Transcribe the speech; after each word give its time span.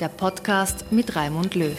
der 0.00 0.08
Podcast 0.08 0.90
mit 0.90 1.14
Raimund 1.14 1.54
Löw. 1.54 1.76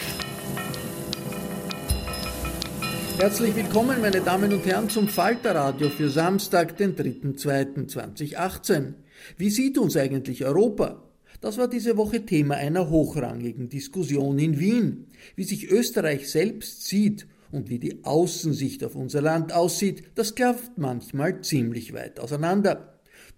Herzlich 3.17 3.55
willkommen, 3.55 3.99
meine 3.99 4.21
Damen 4.21 4.53
und 4.53 4.63
Herren, 4.63 4.89
zum 4.89 5.07
Falterradio 5.07 5.89
für 5.89 6.09
Samstag, 6.09 6.77
den 6.77 6.95
3.2.2018. 6.95 8.93
Wie 9.37 9.49
sieht 9.49 9.79
uns 9.79 9.97
eigentlich 9.97 10.45
Europa? 10.45 11.01
Das 11.39 11.57
war 11.57 11.67
diese 11.67 11.97
Woche 11.97 12.23
Thema 12.23 12.55
einer 12.55 12.91
hochrangigen 12.91 13.69
Diskussion 13.69 14.37
in 14.37 14.59
Wien. 14.59 15.07
Wie 15.35 15.43
sich 15.43 15.71
Österreich 15.71 16.29
selbst 16.29 16.87
sieht 16.87 17.25
und 17.51 17.69
wie 17.69 17.79
die 17.79 18.03
Außensicht 18.03 18.83
auf 18.83 18.95
unser 18.95 19.23
Land 19.23 19.51
aussieht, 19.51 20.03
das 20.13 20.35
klafft 20.35 20.77
manchmal 20.77 21.41
ziemlich 21.41 21.93
weit 21.93 22.19
auseinander. 22.19 22.90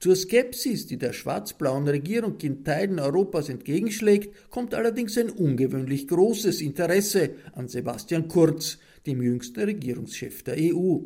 Zur 0.04 0.18
Skepsis, 0.18 0.86
die 0.86 0.98
der 0.98 1.14
schwarz-blauen 1.14 1.88
Regierung 1.88 2.36
in 2.42 2.66
Teilen 2.66 3.00
Europas 3.00 3.48
entgegenschlägt, 3.48 4.50
kommt 4.50 4.74
allerdings 4.74 5.18
ein 5.18 5.30
ungewöhnlich 5.30 6.10
großes 6.10 6.60
Interesse 6.60 7.30
an 7.54 7.70
Sebastian 7.70 8.28
Kurz, 8.28 8.80
dem 9.06 9.22
jüngsten 9.22 9.62
Regierungschef 9.62 10.44
der 10.44 10.58
EU. 10.60 10.98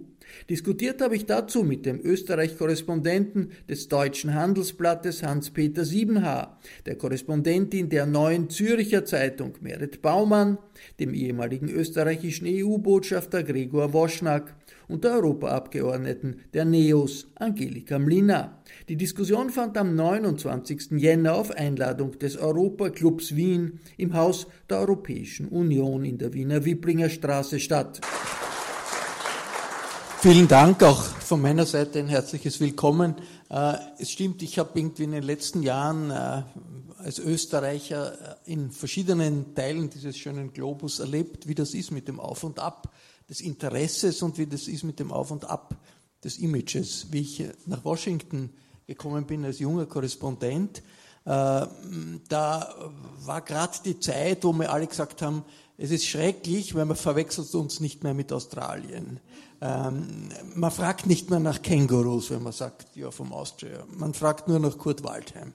Diskutiert 0.50 1.00
habe 1.00 1.16
ich 1.16 1.28
dazu 1.28 1.63
mit 1.63 1.85
dem 1.85 2.02
Österreich-Korrespondenten 2.03 3.52
des 3.69 3.88
Deutschen 3.88 4.34
Handelsblattes 4.34 5.22
Hans-Peter 5.22 5.85
Siebenhaar, 5.85 6.59
der 6.88 6.96
Korrespondentin 6.96 7.90
der 7.90 8.08
Neuen 8.08 8.50
Züricher 8.50 9.06
Zeitung 9.06 9.59
Merit 9.62 10.02
Baumann, 10.02 10.58
dem 11.00 11.14
ehemaligen 11.14 11.69
österreichischen 11.69 12.47
EU-Botschafter 12.47 13.44
Gregor 13.44 13.94
Woschnack 13.94 14.56
und 14.87 15.03
der 15.03 15.13
Europaabgeordneten 15.13 16.41
der 16.53 16.65
NEOS 16.65 17.27
Angelika 17.35 17.99
Mlina. 17.99 18.59
Die 18.89 18.95
Diskussion 18.95 19.49
fand 19.49 19.77
am 19.77 19.95
29. 19.95 20.91
Jänner 20.91 21.35
auf 21.35 21.51
Einladung 21.51 22.17
des 22.19 22.37
Europaclubs 22.37 23.35
Wien 23.35 23.79
im 23.97 24.13
Haus 24.13 24.47
der 24.69 24.79
Europäischen 24.79 25.47
Union 25.49 26.05
in 26.05 26.17
der 26.17 26.33
Wiener 26.33 26.63
Wiblinger 26.65 27.09
Straße 27.09 27.59
statt. 27.59 28.01
Vielen 30.19 30.47
Dank 30.47 30.81
auch 30.83 31.03
von 31.03 31.41
meiner 31.41 31.65
Seite 31.65 31.99
ein 31.99 32.07
herzliches 32.07 32.59
Willkommen. 32.59 33.15
Äh, 33.49 33.75
es 33.99 34.11
stimmt, 34.11 34.41
ich 34.41 34.57
habe 34.57 34.71
irgendwie 34.79 35.03
in 35.03 35.11
den 35.11 35.23
letzten 35.23 35.61
Jahren 35.61 36.09
äh, 36.09 36.41
als 36.97 37.19
Österreicher 37.19 38.37
äh, 38.45 38.51
in 38.51 38.71
verschiedenen 38.71 39.53
Teilen 39.53 39.89
dieses 39.89 40.17
schönen 40.17 40.53
Globus 40.53 40.99
erlebt, 40.99 41.47
wie 41.47 41.53
das 41.53 41.73
ist 41.73 41.91
mit 41.91 42.07
dem 42.07 42.19
Auf 42.19 42.43
und 42.43 42.59
Ab 42.59 42.91
des 43.29 43.41
Interesses 43.41 44.21
und 44.21 44.38
wie 44.38 44.47
das 44.47 44.67
ist 44.67 44.83
mit 44.83 44.99
dem 44.99 45.11
Auf 45.11 45.31
und 45.31 45.45
Ab 45.45 45.75
des 46.23 46.38
Images. 46.38 47.07
Wie 47.11 47.21
ich 47.21 47.43
nach 47.65 47.83
Washington 47.83 48.51
gekommen 48.85 49.25
bin 49.25 49.45
als 49.45 49.59
junger 49.59 49.85
Korrespondent, 49.85 50.81
äh, 51.25 51.67
da 52.29 52.75
war 53.19 53.41
gerade 53.41 53.77
die 53.83 53.99
Zeit, 53.99 54.43
wo 54.43 54.53
wir 54.53 54.71
alle 54.71 54.87
gesagt 54.87 55.21
haben, 55.21 55.43
es 55.77 55.91
ist 55.91 56.07
schrecklich, 56.07 56.73
weil 56.73 56.85
man 56.85 56.97
verwechselt 56.97 57.53
uns 57.53 57.79
nicht 57.79 58.03
mehr 58.03 58.13
mit 58.13 58.31
Australien. 58.31 59.19
Ähm, 59.61 60.29
man 60.55 60.71
fragt 60.71 61.05
nicht 61.05 61.29
mehr 61.29 61.39
nach 61.39 61.61
Kängurus, 61.61 62.31
wenn 62.31 62.43
man 62.43 62.53
sagt, 62.53 62.95
ja, 62.95 63.11
vom 63.11 63.33
Austria. 63.33 63.83
Man 63.95 64.13
fragt 64.13 64.47
nur 64.47 64.59
nach 64.59 64.77
Kurt 64.77 65.03
Waldheim. 65.03 65.53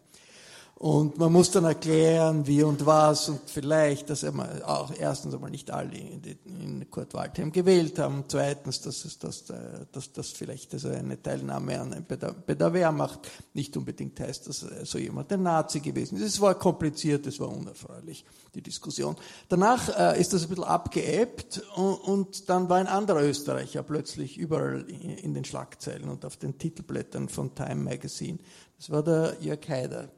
Und 0.82 1.16
man 1.16 1.30
muss 1.30 1.52
dann 1.52 1.64
erklären, 1.64 2.44
wie 2.44 2.64
und 2.64 2.84
was 2.84 3.28
und 3.28 3.42
vielleicht, 3.46 4.10
dass 4.10 4.24
er 4.24 4.34
auch 4.68 4.90
erstens 4.98 5.32
einmal 5.32 5.52
nicht 5.52 5.70
alle 5.70 5.96
in, 5.96 6.90
Kurt 6.90 7.14
Waldheim 7.14 7.52
gewählt 7.52 8.00
haben, 8.00 8.24
zweitens, 8.26 8.80
dass 8.80 9.04
es 9.04 9.16
dass, 9.20 9.44
dass, 9.92 10.12
dass 10.12 10.30
vielleicht 10.30 10.74
also 10.74 10.88
eine 10.88 11.22
Teilnahme 11.22 11.80
an 11.80 12.04
bei 12.08 12.16
der, 12.16 12.32
bei 12.32 12.56
der 12.56 12.72
Wehrmacht 12.72 13.20
nicht 13.54 13.76
unbedingt 13.76 14.18
heißt, 14.18 14.48
dass 14.48 14.66
so 14.82 14.98
jemand 14.98 15.32
ein 15.32 15.44
Nazi 15.44 15.78
gewesen 15.78 16.16
ist. 16.16 16.24
Es 16.24 16.40
war 16.40 16.56
kompliziert, 16.56 17.28
es 17.28 17.38
war 17.38 17.48
unerfreulich, 17.48 18.24
die 18.56 18.62
Diskussion. 18.62 19.14
Danach 19.48 19.88
äh, 19.96 20.20
ist 20.20 20.32
das 20.32 20.42
ein 20.42 20.48
bisschen 20.48 20.64
abgeebbt 20.64 21.62
und, 21.76 21.94
und 21.94 22.48
dann 22.48 22.68
war 22.68 22.78
ein 22.78 22.88
anderer 22.88 23.22
Österreicher 23.22 23.84
plötzlich 23.84 24.36
überall 24.36 24.84
in 24.90 25.32
den 25.32 25.44
Schlagzeilen 25.44 26.08
und 26.08 26.24
auf 26.24 26.38
den 26.38 26.58
Titelblättern 26.58 27.28
von 27.28 27.54
Time 27.54 27.76
Magazine. 27.76 28.40
Das 28.78 28.90
war 28.90 29.04
der 29.04 29.36
Jörg 29.40 29.60
Haider. 29.68 30.08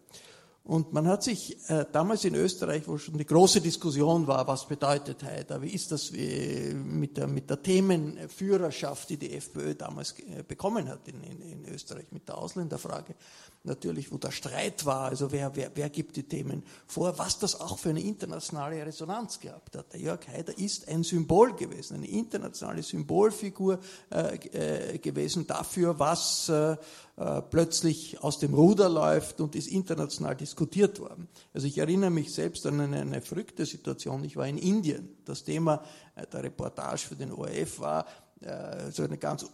Und 0.67 0.95
man 0.95 1.07
hat 1.07 1.23
sich 1.23 1.59
äh, 1.69 1.85
damals 1.93 2.25
in 2.25 2.35
Österreich, 2.35 2.89
wo 2.89 2.97
schon 2.97 3.19
die 3.19 3.27
große 3.27 3.61
Diskussion 3.61 4.27
war, 4.27 4.47
was 4.47 4.67
bedeutet 4.67 5.23
Haider, 5.23 5.61
wie 5.61 5.69
ist 5.69 5.93
das 5.93 6.11
wie 6.15 6.73
mit, 6.73 7.19
der, 7.19 7.27
mit 7.27 7.51
der 7.51 7.63
Themenführerschaft, 7.63 9.11
die 9.11 9.19
die 9.19 9.35
FPÖ 9.35 9.75
damals 9.75 10.15
äh, 10.21 10.43
bekommen 10.43 10.89
hat 10.89 11.07
in, 11.07 11.23
in, 11.23 11.43
in 11.43 11.65
Österreich 11.67 12.07
mit 12.13 12.27
der 12.29 12.39
Ausländerfrage, 12.39 13.15
natürlich, 13.63 14.11
wo 14.11 14.17
der 14.17 14.31
Streit 14.31 14.87
war, 14.87 15.11
also 15.11 15.31
wer, 15.31 15.55
wer, 15.55 15.71
wer 15.75 15.91
gibt 15.91 16.17
die 16.17 16.23
Themen 16.23 16.63
vor, 16.87 17.19
was 17.19 17.39
das 17.39 17.61
auch 17.61 17.79
für 17.79 17.91
eine 17.91 18.01
internationale 18.01 18.87
Resonanz 18.87 19.41
gehabt 19.41 19.77
hat. 19.77 19.93
Der 19.93 20.01
Jörg 20.01 20.27
Haider 20.29 20.57
ist 20.57 20.89
ein 20.89 21.03
Symbol 21.03 21.55
gewesen, 21.55 21.97
eine 21.97 22.09
internationale 22.09 22.83
Symbolfigur 22.83 23.81
äh, 24.11 24.37
äh, 24.37 24.99
gewesen 24.99 25.47
dafür, 25.47 25.99
was 25.99 26.49
äh, 26.49 26.77
äh, 27.17 27.43
plötzlich 27.43 28.23
aus 28.23 28.39
dem 28.39 28.55
Ruder 28.55 28.89
läuft 28.89 29.43
und 29.43 29.55
ist 29.55 29.69
international 29.69 30.35
diskutiert 30.35 30.54
worden. 30.57 31.29
Also 31.53 31.67
ich 31.67 31.79
erinnere 31.79 32.11
mich 32.11 32.33
selbst 32.33 32.67
an 32.67 32.81
eine, 32.81 33.01
eine 33.01 33.21
verrückte 33.21 33.67
Situation. 33.67 34.25
Ich 34.25 34.37
war 34.37 34.47
in 34.47 34.59
Indien. 34.59 35.17
Das 35.25 35.45
Thema 35.45 35.85
äh, 36.15 36.27
der 36.27 36.45
Reportage 36.45 37.09
für 37.09 37.17
den 37.17 37.33
ORF 37.33 37.81
war, 37.81 38.07
äh, 38.41 38.91
so 38.91 39.03
eine 39.03 39.17
ganz 39.17 39.43
äh, 39.43 39.47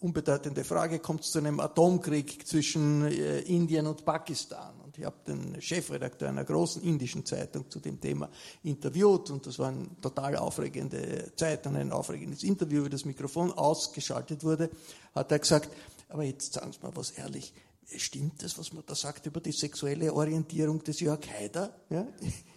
unbedeutende 0.00 0.64
Frage, 0.64 0.98
kommt 0.98 1.20
es 1.20 1.30
zu 1.30 1.38
einem 1.38 1.60
Atomkrieg 1.60 2.46
zwischen 2.46 3.06
Indien 3.06 3.86
und 3.86 4.04
Pakistan. 4.04 4.74
Und 4.84 4.98
ich 4.98 5.04
habe 5.04 5.16
den 5.26 5.60
Chefredakteur 5.60 6.28
einer 6.28 6.44
großen 6.44 6.82
indischen 6.82 7.24
Zeitung 7.24 7.70
zu 7.70 7.80
dem 7.80 8.00
Thema 8.00 8.28
interviewt 8.62 9.30
und 9.30 9.46
das 9.46 9.58
war 9.58 9.68
eine 9.68 9.88
total 10.00 10.36
aufregende 10.36 11.32
Zeit 11.36 11.66
und 11.66 11.76
ein 11.76 11.92
aufregendes 11.92 12.42
Interview, 12.42 12.84
wie 12.84 12.90
das 12.90 13.04
Mikrofon 13.04 13.52
ausgeschaltet 13.52 14.44
wurde, 14.44 14.70
hat 15.14 15.32
er 15.32 15.38
gesagt, 15.38 15.70
aber 16.08 16.24
jetzt 16.24 16.52
sagen 16.52 16.72
Sie 16.72 16.80
mal 16.82 16.94
was 16.94 17.10
ehrlich, 17.12 17.54
Stimmt 17.96 18.42
das, 18.42 18.58
was 18.58 18.72
man 18.72 18.82
da 18.86 18.94
sagt 18.94 19.26
über 19.26 19.40
die 19.40 19.52
sexuelle 19.52 20.12
Orientierung 20.12 20.82
des 20.82 21.00
Jörg 21.00 21.20
Haider? 21.28 21.70
Ja? 21.90 22.06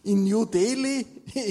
In 0.03 0.24
New 0.24 0.45
Delhi, 0.45 1.06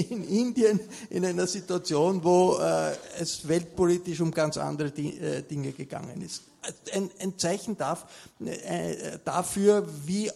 in 0.09 0.23
Indien, 0.23 0.79
in 1.09 1.23
einer 1.23 1.47
Situation, 1.47 2.23
wo 2.23 2.57
äh, 2.57 2.95
es 3.19 3.47
weltpolitisch 3.47 4.19
um 4.19 4.31
ganz 4.31 4.57
andere 4.57 4.89
äh, 4.89 5.43
Dinge 5.43 5.71
gegangen 5.71 6.21
ist. 6.21 6.43
Ein, 6.91 7.09
ein 7.19 7.37
Zeichen 7.37 7.77
darf, 7.77 8.07
äh, 8.43 9.19
dafür, 9.23 9.87
wie 10.05 10.31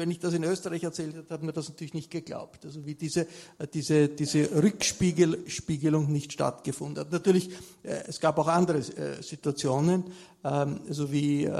wenn 0.00 0.10
ich 0.10 0.18
das 0.18 0.34
in 0.34 0.44
Österreich 0.44 0.82
erzählt 0.82 1.16
habe, 1.16 1.28
hat 1.28 1.42
mir 1.42 1.52
das 1.52 1.68
natürlich 1.68 1.94
nicht 1.94 2.10
geglaubt. 2.10 2.64
Also 2.64 2.86
wie 2.86 2.94
diese, 2.94 3.26
diese, 3.74 4.08
diese 4.08 4.62
Rückspiegelung 4.62 6.10
nicht 6.10 6.32
stattgefunden 6.32 7.04
hat. 7.04 7.12
Natürlich, 7.12 7.50
äh, 7.82 8.04
es 8.06 8.20
gab 8.20 8.38
auch 8.38 8.48
andere 8.48 8.78
äh, 8.78 9.22
Situationen, 9.22 10.04
ähm, 10.42 10.80
so 10.88 11.12
wie 11.12 11.50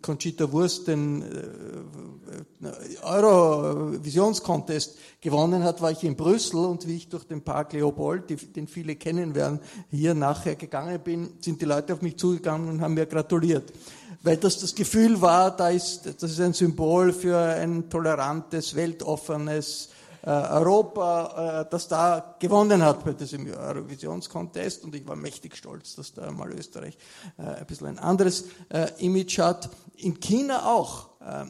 Conchita 0.00 0.50
Wurst 0.50 0.88
den 0.88 1.24
Eurovisions-Contest 3.02 4.96
gewonnen 5.20 5.62
hat, 5.62 5.82
war 5.82 5.90
ich 5.90 6.04
in 6.04 6.16
Brüssel 6.16 6.64
und 6.64 6.86
wie 6.86 6.96
ich 6.96 7.08
durch 7.08 7.24
den 7.24 7.42
Park 7.42 7.72
Leopold, 7.72 8.56
den 8.56 8.66
viele 8.66 8.96
kennen 8.96 9.34
werden, 9.34 9.60
hier 9.90 10.14
nachher 10.14 10.56
gegangen 10.56 11.00
bin, 11.00 11.30
sind 11.40 11.60
die 11.60 11.66
Leute 11.66 11.92
auf 11.94 12.02
mich 12.02 12.16
zugegangen 12.16 12.68
und 12.68 12.80
haben 12.80 12.94
mir 12.94 13.06
gratuliert. 13.06 13.72
Weil 14.22 14.36
das 14.36 14.58
das 14.58 14.74
Gefühl 14.74 15.20
war, 15.20 15.56
da 15.56 15.70
ist, 15.70 16.06
das 16.06 16.30
ist 16.30 16.40
ein 16.40 16.52
Symbol 16.52 17.12
für 17.12 17.38
ein 17.38 17.90
tolerantes, 17.90 18.76
weltoffenes 18.76 19.86
äh, 19.86 20.01
Europa, 20.28 21.62
äh, 21.62 21.70
das 21.70 21.88
da 21.88 22.36
gewonnen 22.38 22.82
hat 22.82 23.04
bei 23.04 23.12
diesem 23.12 23.46
Eurovisionskontest 23.52 24.84
und 24.84 24.94
ich 24.94 25.06
war 25.06 25.16
mächtig 25.16 25.56
stolz, 25.56 25.96
dass 25.96 26.14
da 26.14 26.30
mal 26.30 26.52
Österreich 26.52 26.96
äh, 27.38 27.42
ein 27.42 27.66
bisschen 27.66 27.88
ein 27.88 27.98
anderes 27.98 28.44
äh, 28.68 28.88
Image 28.98 29.38
hat. 29.38 29.68
In 29.96 30.20
China 30.20 30.66
auch. 30.72 31.08
Äh, 31.20 31.46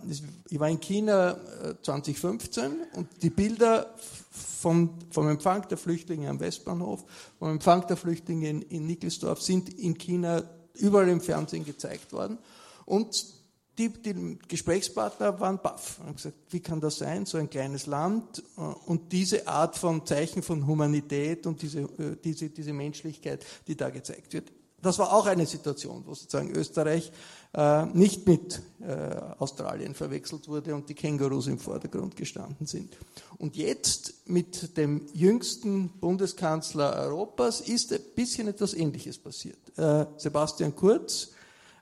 ich 0.49 0.59
war 0.59 0.69
in 0.69 0.81
China 0.81 1.37
2015 1.83 2.65
äh, 2.65 2.97
und 2.97 3.09
die 3.23 3.31
Bilder 3.31 3.95
vom, 4.31 4.99
vom 5.11 5.29
Empfang 5.29 5.69
der 5.69 5.77
Flüchtlinge 5.77 6.31
am 6.31 6.41
Westbahnhof, 6.41 7.05
vom 7.39 7.51
Empfang 7.51 7.87
der 7.87 7.99
Flüchtlinge 7.99 8.49
in, 8.49 8.63
in 8.63 8.87
Nickelsdorf 8.87 9.43
sind 9.43 9.69
in 9.79 9.99
China 9.99 10.43
überall 10.75 11.09
im 11.09 11.21
Fernsehen 11.21 11.65
gezeigt 11.67 12.13
worden. 12.13 12.39
Und 12.87 13.42
die, 13.89 14.13
die 14.15 14.39
Gesprächspartner 14.49 15.39
waren 15.41 15.59
baff 15.61 15.99
und 15.99 16.07
haben 16.07 16.17
gesagt, 16.17 16.37
wie 16.51 16.61
kann 16.61 16.81
das 16.81 16.99
sein, 16.99 17.27
so 17.27 17.39
ein 17.39 17.51
kleines 17.51 17.87
Land 17.87 18.43
äh, 18.57 18.61
und 18.61 19.13
diese 19.13 19.47
Art 19.47 19.77
von 19.77 20.07
Zeichen 20.07 20.43
von 20.43 20.67
Humanität 20.67 21.47
und 21.47 21.61
diese, 21.63 21.81
äh, 21.81 22.17
diese, 22.23 22.51
diese 22.51 22.73
Menschlichkeit, 22.73 23.45
die 23.67 23.77
da 23.77 23.91
gezeigt 23.91 24.33
wird. 24.33 24.53
Das 24.83 24.99
war 24.99 25.13
auch 25.13 25.27
eine 25.27 25.47
Situation, 25.47 26.03
wo 26.05 26.15
sozusagen 26.15 26.51
Österreich 26.51 27.13
äh, 27.55 27.87
nicht 27.87 28.27
mit 28.27 28.61
äh, 28.81 29.15
Australien 29.39 29.95
verwechselt 29.95 30.49
wurde 30.49 30.75
und 30.75 30.89
die 30.89 30.95
Kängurus 30.95 31.47
im 31.47 31.59
Vordergrund 31.59 32.17
gestanden 32.17 32.67
sind. 32.67 32.97
Und 33.39 33.57
jetzt 33.57 34.29
mit 34.29 34.77
dem 34.77 35.07
jüngsten 35.13 35.89
Bundeskanzler 36.01 36.97
Europas 36.97 37.61
ist 37.61 37.93
ein 37.93 38.01
bisschen 38.17 38.49
etwas 38.49 38.75
Ähnliches 38.75 39.19
passiert. 39.19 39.59
Äh, 39.79 40.07
Sebastian 40.17 40.75
Kurz 40.75 41.31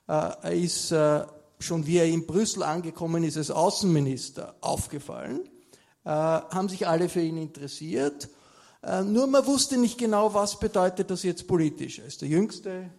äh, 0.07 0.63
ist 0.63 0.93
schon 1.61 1.85
wie 1.85 1.97
er 1.97 2.05
in 2.05 2.25
Brüssel 2.25 2.63
angekommen 2.63 3.23
ist 3.23 3.37
als 3.37 3.51
Außenminister 3.51 4.55
aufgefallen, 4.61 5.41
äh, 6.03 6.09
haben 6.09 6.69
sich 6.69 6.87
alle 6.87 7.09
für 7.09 7.21
ihn 7.21 7.37
interessiert. 7.37 8.29
Nur 9.05 9.27
man 9.27 9.45
wusste 9.45 9.77
nicht 9.77 9.99
genau, 9.99 10.33
was 10.33 10.57
bedeutet 10.57 11.11
das 11.11 11.21
jetzt 11.21 11.47
politisch. 11.47 11.99
Er 11.99 12.07
ist 12.07 12.19
der 12.23 12.29
jüngste 12.29 12.89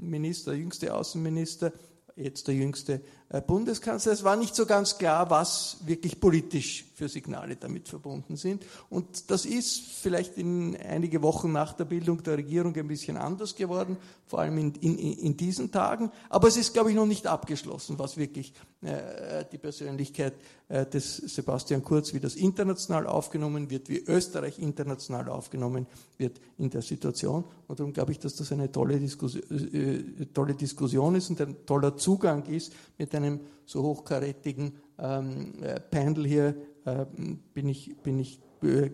Minister, 0.00 0.52
der 0.52 0.60
jüngste 0.60 0.94
Außenminister, 0.94 1.70
jetzt 2.16 2.48
der 2.48 2.54
jüngste 2.54 3.02
Bundeskanzler. 3.40 4.12
Es 4.12 4.24
war 4.24 4.36
nicht 4.36 4.54
so 4.54 4.66
ganz 4.66 4.98
klar, 4.98 5.30
was 5.30 5.78
wirklich 5.86 6.20
politisch 6.20 6.84
für 6.94 7.08
Signale 7.08 7.56
damit 7.56 7.88
verbunden 7.88 8.36
sind. 8.36 8.64
Und 8.90 9.30
das 9.30 9.44
ist 9.44 9.80
vielleicht 9.80 10.36
in 10.36 10.76
einige 10.76 11.22
Wochen 11.22 11.50
nach 11.50 11.72
der 11.72 11.84
Bildung 11.84 12.22
der 12.22 12.36
Regierung 12.36 12.76
ein 12.76 12.86
bisschen 12.86 13.16
anders 13.16 13.56
geworden, 13.56 13.96
vor 14.26 14.40
allem 14.40 14.58
in, 14.58 14.74
in, 14.76 14.98
in 14.98 15.36
diesen 15.36 15.72
Tagen. 15.72 16.12
Aber 16.28 16.48
es 16.48 16.56
ist, 16.56 16.74
glaube 16.74 16.90
ich, 16.90 16.96
noch 16.96 17.06
nicht 17.06 17.26
abgeschlossen, 17.26 17.98
was 17.98 18.16
wirklich 18.16 18.52
äh, 18.82 19.44
die 19.50 19.58
Persönlichkeit 19.58 20.34
äh, 20.68 20.86
des 20.86 21.16
Sebastian 21.16 21.82
Kurz, 21.82 22.14
wie 22.14 22.20
das 22.20 22.34
international 22.34 23.06
aufgenommen 23.06 23.70
wird, 23.70 23.88
wie 23.88 23.98
Österreich 23.98 24.58
international 24.58 25.28
aufgenommen 25.28 25.86
wird 26.18 26.40
in 26.58 26.70
der 26.70 26.82
Situation. 26.82 27.44
Und 27.68 27.80
darum 27.80 27.92
glaube 27.92 28.12
ich, 28.12 28.18
dass 28.18 28.36
das 28.36 28.52
eine 28.52 28.70
tolle 28.70 28.98
Diskussion, 28.98 29.42
äh, 29.72 30.26
tolle 30.32 30.54
Diskussion 30.54 31.14
ist 31.14 31.30
und 31.30 31.40
ein 31.40 31.66
toller 31.66 31.96
Zugang 31.96 32.44
ist, 32.46 32.72
mit 32.98 33.14
einem 33.24 33.40
so 33.64 33.82
hochkarätigen 33.82 34.76
ähm, 34.98 35.62
äh, 35.62 35.80
Panel 35.80 36.26
hier 36.26 36.54
äh, 36.84 37.06
bin 37.54 37.68
ich, 37.68 37.96
bin 38.02 38.18
ich 38.18 38.40
äh, 38.62 38.90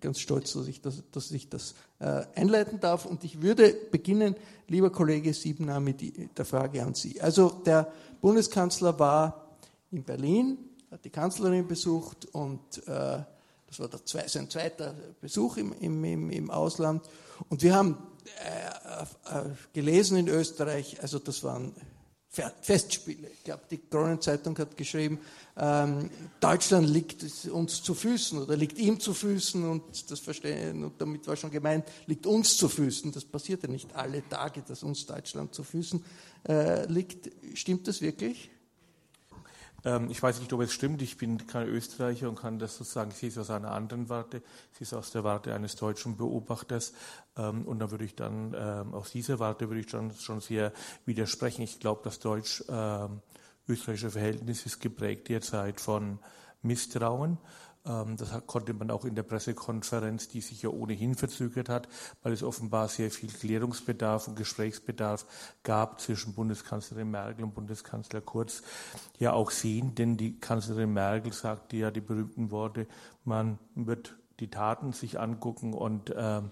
ganz 0.00 0.20
stolz, 0.20 0.52
dass 0.52 0.66
ich 0.68 0.80
das, 0.80 1.02
dass 1.12 1.30
ich 1.30 1.48
das 1.48 1.74
äh, 1.98 2.24
einleiten 2.34 2.80
darf. 2.80 3.06
Und 3.06 3.24
ich 3.24 3.42
würde 3.42 3.74
beginnen, 3.90 4.36
lieber 4.68 4.90
Kollege 4.90 5.32
Siebener, 5.34 5.80
mit 5.80 6.02
der 6.36 6.44
Frage 6.44 6.82
an 6.82 6.94
Sie. 6.94 7.20
Also 7.20 7.50
der 7.64 7.92
Bundeskanzler 8.20 8.98
war 8.98 9.56
in 9.90 10.04
Berlin, 10.04 10.58
hat 10.90 11.04
die 11.04 11.10
Kanzlerin 11.10 11.66
besucht 11.66 12.26
und 12.32 12.86
äh, 12.86 13.22
das 13.66 13.80
war 13.80 13.90
zwei, 14.04 14.26
sein 14.26 14.48
zweiter 14.48 14.94
Besuch 15.20 15.58
im, 15.58 15.74
im, 15.80 16.30
im, 16.30 16.50
Ausland. 16.50 17.02
Und 17.50 17.62
wir 17.62 17.74
haben 17.74 17.98
äh, 18.42 19.02
äh, 19.02 19.50
gelesen 19.74 20.16
in 20.16 20.28
Österreich, 20.28 21.02
also 21.02 21.18
das 21.18 21.44
waren 21.44 21.74
Festspiele. 22.30 23.28
Ich 23.32 23.44
glaube, 23.44 23.62
die 23.70 23.78
Kronenzeitung 23.78 24.56
hat 24.58 24.76
geschrieben, 24.76 25.18
ähm, 25.56 26.10
Deutschland 26.40 26.88
liegt 26.88 27.24
uns 27.50 27.82
zu 27.82 27.94
Füßen 27.94 28.38
oder 28.38 28.56
liegt 28.56 28.78
ihm 28.78 29.00
zu 29.00 29.14
Füßen 29.14 29.64
und 29.68 30.10
das 30.10 30.20
verstehen, 30.20 30.84
und 30.84 31.00
damit 31.00 31.26
war 31.26 31.36
schon 31.36 31.50
gemeint, 31.50 31.86
liegt 32.06 32.26
uns 32.26 32.56
zu 32.56 32.68
Füßen. 32.68 33.12
Das 33.12 33.24
passiert 33.24 33.62
ja 33.62 33.68
nicht 33.68 33.94
alle 33.96 34.22
Tage, 34.28 34.62
dass 34.62 34.82
uns 34.82 35.06
Deutschland 35.06 35.54
zu 35.54 35.64
Füßen 35.64 36.04
äh, 36.48 36.86
liegt. 36.86 37.30
Stimmt 37.54 37.88
das 37.88 38.00
wirklich? 38.02 38.50
Ähm, 39.88 40.10
ich 40.10 40.22
weiß 40.22 40.40
nicht, 40.40 40.52
ob 40.52 40.60
es 40.60 40.72
stimmt. 40.72 41.00
Ich 41.00 41.16
bin 41.16 41.46
kein 41.46 41.66
Österreicher 41.66 42.28
und 42.28 42.38
kann 42.38 42.58
das 42.58 42.76
sozusagen, 42.76 43.10
ich 43.10 43.16
sehe 43.16 43.30
es 43.30 43.38
aus 43.38 43.48
einer 43.50 43.70
anderen 43.72 44.10
Warte. 44.10 44.42
Sehe 44.72 44.82
es 44.82 44.92
aus 44.92 45.10
der 45.12 45.24
Warte 45.24 45.54
eines 45.54 45.76
deutschen 45.76 46.16
Beobachters. 46.18 46.92
Ähm, 47.36 47.64
und 47.64 47.78
da 47.78 47.90
würde 47.90 48.04
ich 48.04 48.14
dann, 48.14 48.54
ähm, 48.58 48.92
aus 48.94 49.12
dieser 49.12 49.38
Warte 49.38 49.68
würde 49.68 49.80
ich 49.80 49.88
schon, 49.88 50.12
schon 50.12 50.40
sehr 50.40 50.72
widersprechen. 51.06 51.62
Ich 51.62 51.80
glaube, 51.80 52.02
das 52.04 52.18
deutsch-österreichische 52.18 54.10
Verhältnis 54.10 54.66
ist 54.66 54.80
geprägt 54.80 55.30
derzeit 55.30 55.80
von 55.80 56.18
Misstrauen. 56.60 57.38
Ähm, 57.88 58.16
das 58.16 58.30
konnte 58.46 58.74
man 58.74 58.90
auch 58.90 59.04
in 59.04 59.14
der 59.14 59.22
Pressekonferenz, 59.22 60.28
die 60.28 60.40
sich 60.40 60.62
ja 60.62 60.70
ohnehin 60.70 61.14
verzögert 61.14 61.68
hat, 61.68 61.88
weil 62.22 62.32
es 62.32 62.42
offenbar 62.42 62.88
sehr 62.88 63.10
viel 63.10 63.30
Klärungsbedarf 63.30 64.28
und 64.28 64.36
Gesprächsbedarf 64.36 65.26
gab 65.62 66.00
zwischen 66.00 66.34
Bundeskanzlerin 66.34 67.10
Merkel 67.10 67.44
und 67.44 67.54
Bundeskanzler 67.54 68.20
Kurz, 68.20 68.62
ja 69.18 69.32
auch 69.32 69.50
sehen. 69.50 69.94
Denn 69.94 70.16
die 70.16 70.38
Kanzlerin 70.38 70.92
Merkel 70.92 71.32
sagte 71.32 71.76
ja 71.76 71.90
die 71.90 72.00
berühmten 72.00 72.50
Worte, 72.50 72.86
man 73.24 73.58
wird 73.74 74.16
die 74.40 74.50
Taten 74.50 74.92
sich 74.92 75.18
angucken 75.18 75.74
und 75.74 76.10
äh, 76.10 76.42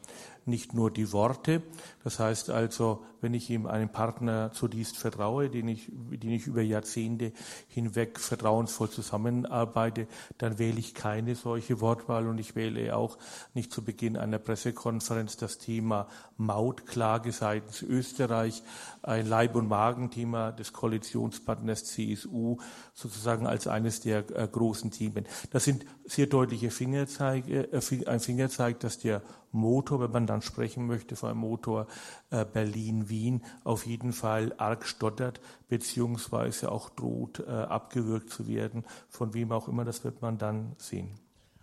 nicht 0.46 0.74
nur 0.74 0.90
die 0.90 1.12
Worte. 1.12 1.62
Das 2.04 2.18
heißt 2.18 2.50
also, 2.50 3.04
wenn 3.20 3.34
ich 3.34 3.50
ihm 3.50 3.66
einen 3.66 3.88
Partner 3.88 4.52
zutiefst 4.52 4.96
vertraue, 4.96 5.50
den 5.50 5.66
ich, 5.68 5.90
den 5.90 6.30
ich 6.30 6.46
über 6.46 6.62
Jahrzehnte 6.62 7.32
hinweg 7.68 8.20
vertrauensvoll 8.20 8.90
zusammenarbeite, 8.90 10.06
dann 10.38 10.58
wähle 10.58 10.78
ich 10.78 10.94
keine 10.94 11.34
solche 11.34 11.80
Wortwahl 11.80 12.28
und 12.28 12.38
ich 12.38 12.54
wähle 12.54 12.96
auch 12.96 13.18
nicht 13.54 13.72
zu 13.72 13.82
Beginn 13.82 14.16
einer 14.16 14.38
Pressekonferenz 14.38 15.36
das 15.36 15.58
Thema 15.58 16.08
Mautklage 16.36 17.32
seitens 17.32 17.82
Österreich, 17.82 18.62
ein 19.02 19.26
Leib- 19.26 19.56
und 19.56 19.68
Magenthema 19.68 20.52
des 20.52 20.72
Koalitionspartners 20.72 21.84
CSU 21.84 22.58
sozusagen 22.94 23.46
als 23.46 23.66
eines 23.66 24.00
der 24.00 24.18
äh, 24.30 24.46
großen 24.46 24.90
Themen. 24.90 25.26
Das 25.50 25.64
sind 25.64 25.84
sehr 26.04 26.26
deutliche 26.26 26.70
Fingerzeige, 26.70 27.72
äh, 27.72 28.06
ein 28.06 28.20
Fingerzeig, 28.20 28.80
dass 28.80 28.98
der 28.98 29.22
Motor, 29.56 30.00
wenn 30.00 30.10
man 30.10 30.26
dann 30.26 30.42
sprechen 30.42 30.86
möchte 30.86 31.16
von 31.16 31.30
einem 31.30 31.40
Motor 31.40 31.86
äh, 32.30 32.44
Berlin-Wien, 32.44 33.42
auf 33.64 33.86
jeden 33.86 34.12
Fall 34.12 34.54
arg 34.58 34.86
stottert, 34.86 35.40
beziehungsweise 35.68 36.70
auch 36.70 36.90
droht, 36.90 37.40
äh, 37.40 37.50
abgewürgt 37.50 38.30
zu 38.30 38.46
werden, 38.46 38.84
von 39.08 39.34
wem 39.34 39.52
auch 39.52 39.68
immer, 39.68 39.84
das 39.84 40.04
wird 40.04 40.22
man 40.22 40.38
dann 40.38 40.76
sehen. 40.78 41.18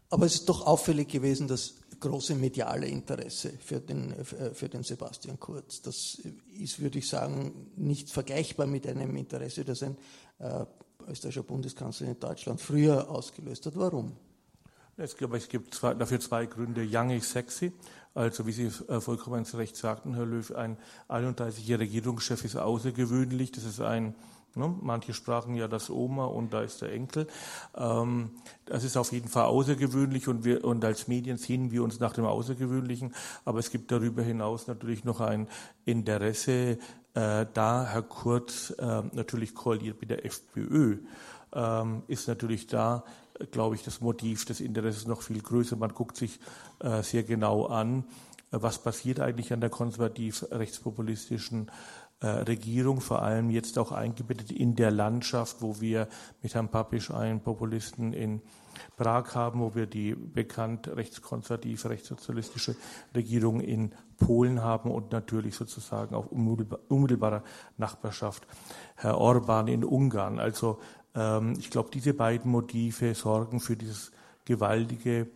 aber 0.09 0.25
es 0.25 0.35
ist 0.35 0.49
doch 0.49 0.67
auffällig 0.67 1.07
gewesen, 1.07 1.47
dass 1.47 1.75
große 1.99 2.35
mediale 2.35 2.87
Interesse 2.87 3.53
für 3.59 3.79
den, 3.79 4.13
für 4.25 4.67
den 4.67 4.83
Sebastian 4.83 5.39
Kurz. 5.39 5.81
Das 5.81 6.21
ist, 6.59 6.79
würde 6.79 6.99
ich 6.99 7.07
sagen, 7.07 7.71
nicht 7.77 8.09
vergleichbar 8.09 8.67
mit 8.67 8.85
einem 8.85 9.15
Interesse, 9.15 9.63
das 9.63 9.83
ein 9.83 9.97
äh, 10.39 10.65
österreichischer 11.07 11.43
Bundeskanzler 11.43 12.07
in 12.07 12.19
Deutschland 12.19 12.61
früher 12.61 13.09
ausgelöst 13.09 13.65
hat. 13.65 13.75
Warum? 13.75 14.13
Ich 14.97 15.17
glaube, 15.17 15.37
es 15.37 15.49
gibt 15.49 15.73
zwei, 15.73 15.93
dafür 15.93 16.19
zwei 16.19 16.45
Gründe. 16.45 16.87
Young 16.89 17.09
is 17.09 17.31
sexy. 17.31 17.73
Also, 18.13 18.45
wie 18.45 18.51
Sie 18.51 18.65
äh, 18.87 19.01
vollkommen 19.01 19.43
zu 19.43 19.57
Recht 19.57 19.75
sagten, 19.75 20.13
Herr 20.13 20.25
Löw, 20.25 20.51
ein 20.51 20.77
31-jähriger 21.09 21.79
Regierungschef 21.79 22.45
ist 22.45 22.55
außergewöhnlich. 22.55 23.51
Das 23.51 23.63
ist 23.63 23.81
ein 23.81 24.15
Ne? 24.55 24.75
Manche 24.81 25.13
sprachen 25.13 25.55
ja 25.55 25.67
das 25.67 25.89
Oma 25.89 26.25
und 26.25 26.53
da 26.53 26.61
ist 26.61 26.81
der 26.81 26.91
Enkel. 26.91 27.27
Ähm, 27.75 28.31
das 28.65 28.83
ist 28.83 28.97
auf 28.97 29.11
jeden 29.11 29.27
Fall 29.27 29.45
außergewöhnlich 29.45 30.27
und, 30.27 30.45
wir, 30.45 30.63
und 30.63 30.85
als 30.85 31.07
Medien 31.07 31.37
sehen 31.37 31.71
wir 31.71 31.83
uns 31.83 31.99
nach 31.99 32.13
dem 32.13 32.25
Außergewöhnlichen. 32.25 33.15
Aber 33.45 33.59
es 33.59 33.71
gibt 33.71 33.91
darüber 33.91 34.21
hinaus 34.21 34.67
natürlich 34.67 35.03
noch 35.05 35.21
ein 35.21 35.47
Interesse, 35.85 36.77
äh, 37.15 37.45
da 37.53 37.87
Herr 37.87 38.03
Kurz 38.03 38.71
äh, 38.77 39.03
natürlich 39.11 39.55
koaliert 39.55 39.99
mit 40.01 40.11
der 40.11 40.25
FPÖ, 40.25 40.99
ähm, 41.53 42.03
ist 42.07 42.27
natürlich 42.27 42.67
da, 42.67 43.03
glaube 43.51 43.75
ich, 43.75 43.83
das 43.83 44.01
Motiv 44.01 44.45
des 44.45 44.61
Interesses 44.61 45.07
noch 45.07 45.21
viel 45.21 45.41
größer. 45.41 45.75
Man 45.75 45.93
guckt 45.93 46.17
sich 46.17 46.39
äh, 46.79 47.01
sehr 47.03 47.23
genau 47.23 47.65
an, 47.65 48.05
was 48.51 48.77
passiert 48.77 49.19
eigentlich 49.19 49.51
an 49.51 49.61
der 49.61 49.71
konservativ-rechtspopulistischen 49.71 51.71
äh, 52.19 52.27
Regierung, 52.27 53.01
vor 53.01 53.21
allem 53.21 53.49
jetzt 53.49 53.77
auch 53.77 53.91
eingebettet 53.91 54.51
in 54.51 54.75
der 54.75 54.91
Landschaft, 54.91 55.61
wo 55.61 55.81
wir 55.81 56.07
mit 56.41 56.53
Herrn 56.53 56.69
Papisch 56.69 57.11
einen 57.11 57.41
Populisten 57.41 58.13
in 58.13 58.41
Prag 58.95 59.35
haben, 59.35 59.59
wo 59.59 59.75
wir 59.75 59.87
die 59.87 60.15
bekannt 60.15 60.87
rechtskonservative, 60.87 61.89
rechtssozialistische 61.89 62.75
Regierung 63.13 63.59
in 63.59 63.91
Polen 64.17 64.61
haben 64.61 64.91
und 64.91 65.11
natürlich 65.11 65.55
sozusagen 65.55 66.15
auch 66.15 66.27
unmittelbarer 66.27 67.43
Nachbarschaft 67.77 68.47
Herr 68.95 69.17
Orban 69.17 69.67
in 69.67 69.83
Ungarn. 69.83 70.39
Also 70.39 70.79
ähm, 71.15 71.53
ich 71.57 71.69
glaube, 71.69 71.89
diese 71.91 72.13
beiden 72.13 72.51
Motive 72.51 73.15
sorgen 73.15 73.59
für 73.59 73.75
dieses 73.75 74.11
gewaltige 74.45 75.27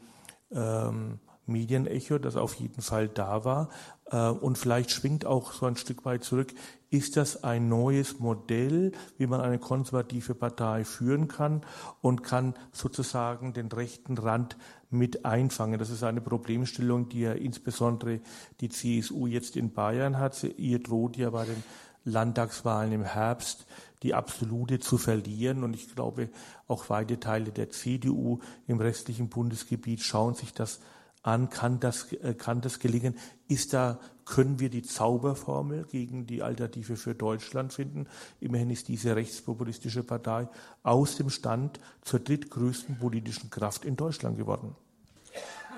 ähm, 0.52 1.20
Medienecho, 1.46 2.18
das 2.18 2.36
auf 2.36 2.56
jeden 2.56 2.82
Fall 2.82 3.08
da 3.08 3.46
war. 3.46 3.70
Äh, 4.12 4.30
und 4.30 4.58
vielleicht 4.58 4.92
schwingt 4.92 5.26
auch 5.26 5.54
so 5.54 5.66
ein 5.66 5.78
Stück 5.78 6.06
weit 6.06 6.24
zurück, 6.24 6.54
ist 6.90 7.18
das 7.18 7.44
ein 7.44 7.68
neues 7.68 8.20
Modell, 8.20 8.92
wie 9.18 9.28
man 9.28 9.42
eine 9.42 9.60
konservative 9.60 10.36
Partei 10.36 10.86
führen 10.86 11.28
kann 11.28 11.62
und 12.02 12.24
kann 12.24 12.54
sozusagen 12.72 13.54
den 13.54 13.68
rechten 13.68 14.18
Rand 14.18 14.58
mit 14.90 15.26
einfangen. 15.26 15.80
Das 15.80 15.90
ist 15.90 16.04
eine 16.04 16.22
Problemstellung, 16.22 17.10
die 17.10 17.22
ja 17.22 17.34
insbesondere 17.34 18.22
die 18.62 18.70
CSU 18.70 19.28
jetzt 19.28 19.58
in 19.58 19.74
Bayern 19.74 20.18
hat. 20.18 20.42
Ihr 20.58 20.80
droht 20.80 21.18
ja 21.18 21.30
bei 21.30 21.46
den 21.46 21.62
Landtagswahlen 22.06 22.94
im 22.94 23.04
Herbst 23.04 23.66
die 24.04 24.14
absolute 24.14 24.80
zu 24.80 24.98
verlieren. 24.98 25.64
Und 25.64 25.74
ich 25.74 25.94
glaube, 25.94 26.30
auch 26.68 26.90
weite 26.90 27.20
Teile 27.20 27.52
der 27.52 27.70
CDU 27.70 28.40
im 28.68 28.80
restlichen 28.80 29.30
Bundesgebiet 29.30 30.02
schauen 30.02 30.36
sich 30.36 30.54
das 30.54 30.80
an, 31.24 31.50
kann 31.50 31.80
das, 31.80 32.12
äh, 32.14 32.34
kann 32.34 32.62
das 32.62 32.80
gelingen? 32.80 33.16
Ist 33.48 33.74
da, 33.74 34.00
können 34.26 34.60
wir 34.60 34.70
die 34.70 34.84
Zauberformel 34.84 35.86
gegen 35.86 36.26
die 36.26 36.42
Alternative 36.42 36.96
für 36.96 37.16
Deutschland 37.16 37.74
finden? 37.74 38.08
Immerhin 38.40 38.70
ist 38.70 38.88
diese 38.88 39.16
rechtspopulistische 39.16 40.04
Partei 40.04 40.48
aus 40.84 41.18
dem 41.18 41.30
Stand 41.30 41.80
zur 42.02 42.20
drittgrößten 42.20 42.98
politischen 42.98 43.50
Kraft 43.50 43.84
in 43.84 43.96
Deutschland 43.96 44.38
geworden. 44.38 44.76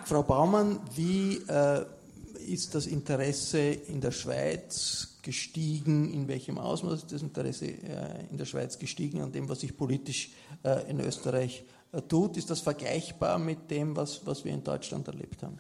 Frau 0.06 0.24
Baumann, 0.24 0.80
wie 0.96 1.38
äh, 1.48 1.86
ist 2.48 2.76
das 2.76 2.88
Interesse 2.88 3.60
in 3.60 4.02
der 4.02 4.12
Schweiz 4.12 5.19
gestiegen? 5.30 6.12
In 6.12 6.28
welchem 6.28 6.58
Ausmaß 6.58 7.04
ist 7.04 7.12
das 7.12 7.22
Interesse 7.22 7.68
äh, 7.68 8.26
in 8.32 8.38
der 8.38 8.46
Schweiz 8.46 8.80
gestiegen 8.80 9.22
an 9.22 9.32
dem, 9.32 9.48
was 9.48 9.60
sich 9.60 9.78
politisch 9.78 10.32
äh, 10.64 10.90
in 10.90 11.00
Österreich 11.00 11.66
äh, 11.92 12.02
tut. 12.02 12.36
Ist 12.36 12.50
das 12.50 12.62
vergleichbar 12.62 13.38
mit 13.38 13.70
dem, 13.70 13.96
was, 13.96 14.26
was 14.26 14.44
wir 14.44 14.52
in 14.52 14.64
Deutschland 14.64 15.08
erlebt 15.08 15.44
haben? 15.44 15.60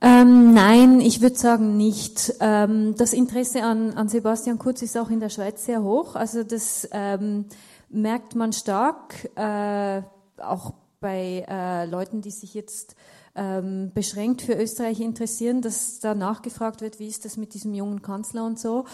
Ähm, 0.00 0.54
nein, 0.54 1.00
ich 1.00 1.20
würde 1.20 1.36
sagen 1.36 1.76
nicht. 1.76 2.34
Ähm, 2.40 2.96
das 2.96 3.12
Interesse 3.12 3.62
an, 3.62 3.92
an 3.92 4.08
Sebastian 4.08 4.58
Kurz 4.58 4.82
ist 4.82 4.98
auch 4.98 5.08
in 5.08 5.20
der 5.20 5.28
Schweiz 5.28 5.64
sehr 5.64 5.80
hoch. 5.84 6.16
Also 6.16 6.42
das 6.42 6.88
ähm, 6.90 7.44
merkt 7.90 8.34
man 8.34 8.52
stark, 8.52 9.30
äh, 9.36 10.02
auch 10.42 10.74
bei 10.98 11.46
äh, 11.48 11.86
Leuten, 11.86 12.22
die 12.22 12.32
sich 12.32 12.54
jetzt 12.54 12.96
ähm, 13.34 13.90
beschränkt 13.94 14.42
für 14.42 14.54
Österreich 14.54 15.00
interessieren, 15.00 15.60
dass 15.60 16.00
da 16.00 16.14
nachgefragt 16.14 16.80
wird, 16.80 16.98
wie 16.98 17.08
ist 17.08 17.24
das 17.24 17.36
mit 17.36 17.54
diesem 17.54 17.74
jungen 17.74 18.02
Kanzler 18.02 18.44
und 18.44 18.58
so. 18.58 18.84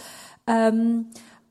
Ähm, 0.46 1.06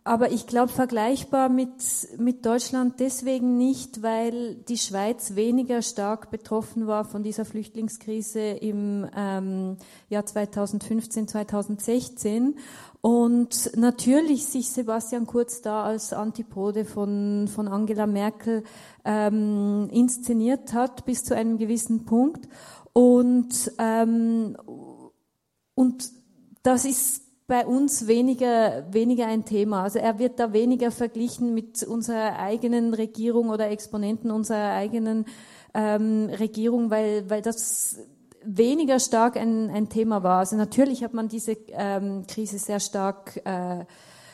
aber 0.05 0.31
ich 0.31 0.47
glaube, 0.47 0.71
vergleichbar 0.71 1.49
mit, 1.49 1.71
mit 2.17 2.43
Deutschland 2.45 2.99
deswegen 2.99 3.57
nicht, 3.57 4.01
weil 4.01 4.55
die 4.55 4.77
Schweiz 4.77 5.35
weniger 5.35 5.83
stark 5.83 6.31
betroffen 6.31 6.87
war 6.87 7.05
von 7.05 7.21
dieser 7.21 7.45
Flüchtlingskrise 7.45 8.39
im 8.39 9.07
ähm, 9.15 9.77
Jahr 10.09 10.25
2015, 10.25 11.27
2016. 11.27 12.55
Und 13.01 13.77
natürlich 13.77 14.47
sich 14.47 14.71
Sebastian 14.71 15.27
Kurz 15.27 15.61
da 15.61 15.83
als 15.83 16.11
Antipode 16.11 16.85
von, 16.85 17.47
von 17.47 17.67
Angela 17.67 18.07
Merkel 18.07 18.63
ähm, 19.05 19.89
inszeniert 19.91 20.73
hat 20.73 21.05
bis 21.05 21.23
zu 21.23 21.35
einem 21.35 21.57
gewissen 21.57 22.05
Punkt. 22.05 22.47
Und, 22.93 23.71
ähm, 23.77 24.57
und 25.75 26.09
das 26.63 26.85
ist 26.85 27.23
bei 27.47 27.65
uns 27.65 28.07
weniger, 28.07 28.85
weniger 28.93 29.25
ein 29.25 29.43
Thema. 29.43 29.83
Also 29.83 29.97
er 29.99 30.19
wird 30.19 30.39
da 30.39 30.53
weniger 30.53 30.91
verglichen 30.91 31.53
mit 31.53 31.83
unserer 31.83 32.37
eigenen 32.37 32.93
Regierung 32.93 33.49
oder 33.49 33.71
Exponenten 33.71 34.29
unserer 34.29 34.73
eigenen 34.73 35.25
ähm, 35.73 36.29
Regierung, 36.29 36.91
weil, 36.91 37.27
weil 37.29 37.41
das 37.41 37.97
weniger 38.43 38.99
stark 38.99 39.35
ein, 39.35 39.69
ein 39.71 39.89
Thema 39.89 40.21
war. 40.23 40.39
Also 40.39 40.55
natürlich 40.55 41.03
hat 41.03 41.13
man 41.13 41.27
diese 41.27 41.53
ähm, 41.69 42.25
Krise 42.27 42.59
sehr 42.59 42.79
stark 42.79 43.41
äh, 43.45 43.85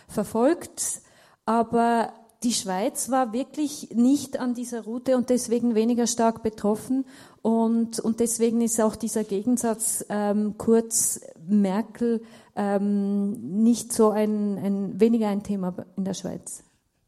verfolgt, 0.07 1.01
aber 1.45 2.13
die 2.43 2.53
Schweiz 2.53 3.09
war 3.09 3.33
wirklich 3.33 3.89
nicht 3.93 4.39
an 4.39 4.53
dieser 4.53 4.83
Route 4.83 5.17
und 5.17 5.29
deswegen 5.29 5.75
weniger 5.75 6.07
stark 6.07 6.43
betroffen. 6.43 7.05
Und, 7.41 7.99
und 7.99 8.19
deswegen 8.19 8.61
ist 8.61 8.81
auch 8.81 8.95
dieser 8.95 9.23
Gegensatz 9.23 10.05
ähm, 10.09 10.55
Kurz 10.57 11.21
Merkel 11.47 12.21
ähm, 12.55 13.63
nicht 13.63 13.93
so 13.93 14.09
ein, 14.09 14.57
ein, 14.57 14.99
weniger 14.99 15.27
ein 15.27 15.43
Thema 15.43 15.73
in 15.95 16.05
der 16.05 16.13
Schweiz. 16.13 16.63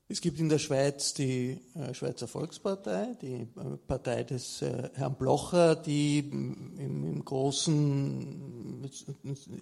Es 0.09 0.21
gibt 0.21 0.39
in 0.39 0.47
der 0.47 0.57
Schweiz 0.57 1.13
die 1.13 1.59
äh, 1.75 1.93
Schweizer 1.93 2.29
Volkspartei, 2.29 3.17
die 3.21 3.41
äh, 3.41 3.47
Partei 3.87 4.23
des 4.23 4.61
äh, 4.61 4.89
Herrn 4.93 5.15
Blocher, 5.15 5.75
die 5.75 6.19
im, 6.19 6.79
im 6.79 7.25
Großen 7.25 8.89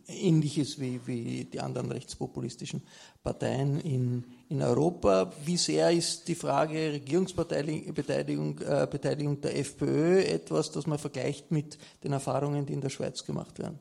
ähnliches 0.08 0.80
wie, 0.80 1.02
wie 1.08 1.46
die 1.46 1.60
anderen 1.60 1.92
rechtspopulistischen 1.92 2.84
Parteien 3.24 3.80
in, 3.80 4.24
in 4.50 4.62
Europa. 4.62 5.34
Wie 5.44 5.58
sehr 5.58 5.90
ist 5.90 6.28
die 6.28 6.36
Frage 6.36 6.94
Regierungsbeteiligung 6.94 8.58
Beteiligung 8.92 9.42
der 9.42 9.58
FPÖ 9.58 10.22
etwas, 10.22 10.70
das 10.70 10.86
man 10.86 11.00
vergleicht 11.00 11.50
mit 11.50 11.80
den 12.04 12.14
Erfahrungen, 12.14 12.68
die 12.68 12.74
in 12.74 12.82
der 12.82 12.90
Schweiz 12.90 13.26
gemacht 13.26 13.58
werden? 13.58 13.80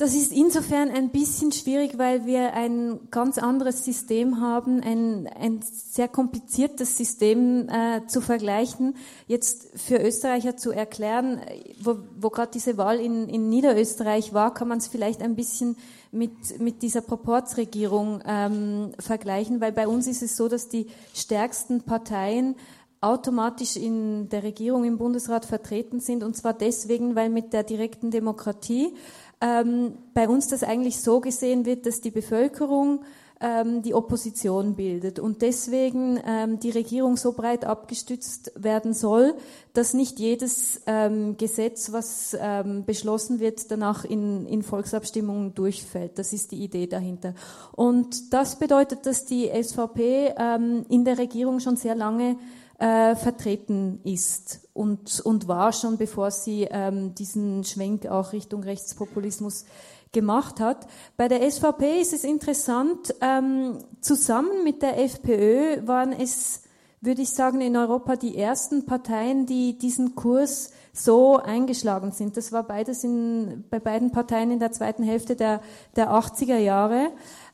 Das 0.00 0.14
ist 0.14 0.30
insofern 0.30 0.90
ein 0.90 1.10
bisschen 1.10 1.50
schwierig, 1.50 1.98
weil 1.98 2.24
wir 2.24 2.54
ein 2.54 3.00
ganz 3.10 3.36
anderes 3.36 3.84
System 3.84 4.40
haben, 4.40 4.80
ein, 4.80 5.26
ein 5.26 5.58
sehr 5.60 6.06
kompliziertes 6.06 6.96
System 6.96 7.68
äh, 7.68 8.06
zu 8.06 8.20
vergleichen. 8.20 8.94
Jetzt 9.26 9.66
für 9.74 9.96
Österreicher 9.96 10.56
zu 10.56 10.70
erklären, 10.70 11.40
wo, 11.82 11.96
wo 12.16 12.30
gerade 12.30 12.52
diese 12.54 12.76
Wahl 12.76 13.00
in, 13.00 13.28
in 13.28 13.48
Niederösterreich 13.48 14.32
war, 14.32 14.54
kann 14.54 14.68
man 14.68 14.78
es 14.78 14.86
vielleicht 14.86 15.20
ein 15.20 15.34
bisschen 15.34 15.74
mit, 16.12 16.60
mit 16.60 16.82
dieser 16.82 17.00
Proportsregierung 17.00 18.22
ähm, 18.24 18.92
vergleichen, 19.00 19.60
weil 19.60 19.72
bei 19.72 19.88
uns 19.88 20.06
ist 20.06 20.22
es 20.22 20.36
so, 20.36 20.46
dass 20.46 20.68
die 20.68 20.86
stärksten 21.12 21.82
Parteien 21.82 22.54
automatisch 23.00 23.76
in 23.76 24.28
der 24.28 24.42
Regierung 24.42 24.84
im 24.84 24.98
Bundesrat 24.98 25.44
vertreten 25.44 26.00
sind, 26.00 26.22
und 26.24 26.36
zwar 26.36 26.52
deswegen, 26.52 27.14
weil 27.14 27.30
mit 27.30 27.52
der 27.52 27.62
direkten 27.62 28.10
Demokratie 28.10 28.92
ähm, 29.40 29.94
bei 30.14 30.28
uns 30.28 30.48
das 30.48 30.62
eigentlich 30.62 31.00
so 31.00 31.20
gesehen 31.20 31.64
wird, 31.64 31.86
dass 31.86 32.00
die 32.00 32.10
Bevölkerung 32.10 33.00
ähm, 33.40 33.82
die 33.82 33.94
Opposition 33.94 34.74
bildet 34.74 35.18
und 35.18 35.42
deswegen 35.42 36.20
ähm, 36.26 36.58
die 36.58 36.70
Regierung 36.70 37.16
so 37.16 37.32
breit 37.32 37.64
abgestützt 37.64 38.52
werden 38.56 38.94
soll, 38.94 39.34
dass 39.74 39.94
nicht 39.94 40.18
jedes 40.18 40.80
ähm, 40.86 41.36
Gesetz, 41.36 41.92
was 41.92 42.36
ähm, 42.40 42.84
beschlossen 42.84 43.38
wird, 43.38 43.70
danach 43.70 44.04
in, 44.04 44.44
in 44.46 44.62
Volksabstimmungen 44.62 45.54
durchfällt. 45.54 46.18
Das 46.18 46.32
ist 46.32 46.50
die 46.50 46.64
Idee 46.64 46.88
dahinter. 46.88 47.34
Und 47.76 48.32
das 48.32 48.58
bedeutet, 48.58 49.06
dass 49.06 49.24
die 49.24 49.48
SVP 49.48 50.34
ähm, 50.36 50.84
in 50.88 51.04
der 51.04 51.18
Regierung 51.18 51.60
schon 51.60 51.76
sehr 51.76 51.94
lange 51.94 52.36
äh, 52.78 53.16
vertreten 53.16 54.00
ist 54.04 54.68
und, 54.72 55.20
und 55.20 55.48
war 55.48 55.72
schon, 55.72 55.98
bevor 55.98 56.30
sie 56.30 56.68
ähm, 56.70 57.14
diesen 57.14 57.64
Schwenk 57.64 58.06
auch 58.06 58.32
Richtung 58.32 58.62
Rechtspopulismus 58.62 59.64
gemacht 60.12 60.60
hat. 60.60 60.86
Bei 61.16 61.28
der 61.28 61.48
SVP 61.50 62.00
ist 62.00 62.12
es 62.12 62.24
interessant, 62.24 63.14
ähm, 63.20 63.78
zusammen 64.00 64.64
mit 64.64 64.82
der 64.82 65.02
FPÖ 65.02 65.86
waren 65.86 66.12
es, 66.12 66.62
würde 67.00 67.22
ich 67.22 67.30
sagen, 67.30 67.60
in 67.60 67.76
Europa 67.76 68.16
die 68.16 68.36
ersten 68.38 68.86
Parteien, 68.86 69.44
die 69.44 69.76
diesen 69.76 70.14
Kurs 70.14 70.72
so 70.92 71.36
eingeschlagen 71.36 72.12
sind. 72.12 72.36
Das 72.36 72.52
war 72.52 72.62
beides 72.62 73.04
in, 73.04 73.64
bei 73.70 73.80
beiden 73.80 74.12
Parteien 74.12 74.50
in 74.50 74.58
der 74.58 74.72
zweiten 74.72 75.02
Hälfte 75.02 75.36
der, 75.36 75.60
der 75.96 76.10
80er 76.10 76.58
Jahre. 76.58 77.10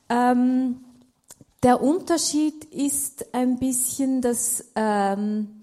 Ähm, 0.09 0.85
der 1.64 1.83
Unterschied 1.83 2.66
ist 2.66 3.35
ein 3.35 3.59
bisschen, 3.59 4.21
dass 4.21 4.71
ähm, 4.76 5.62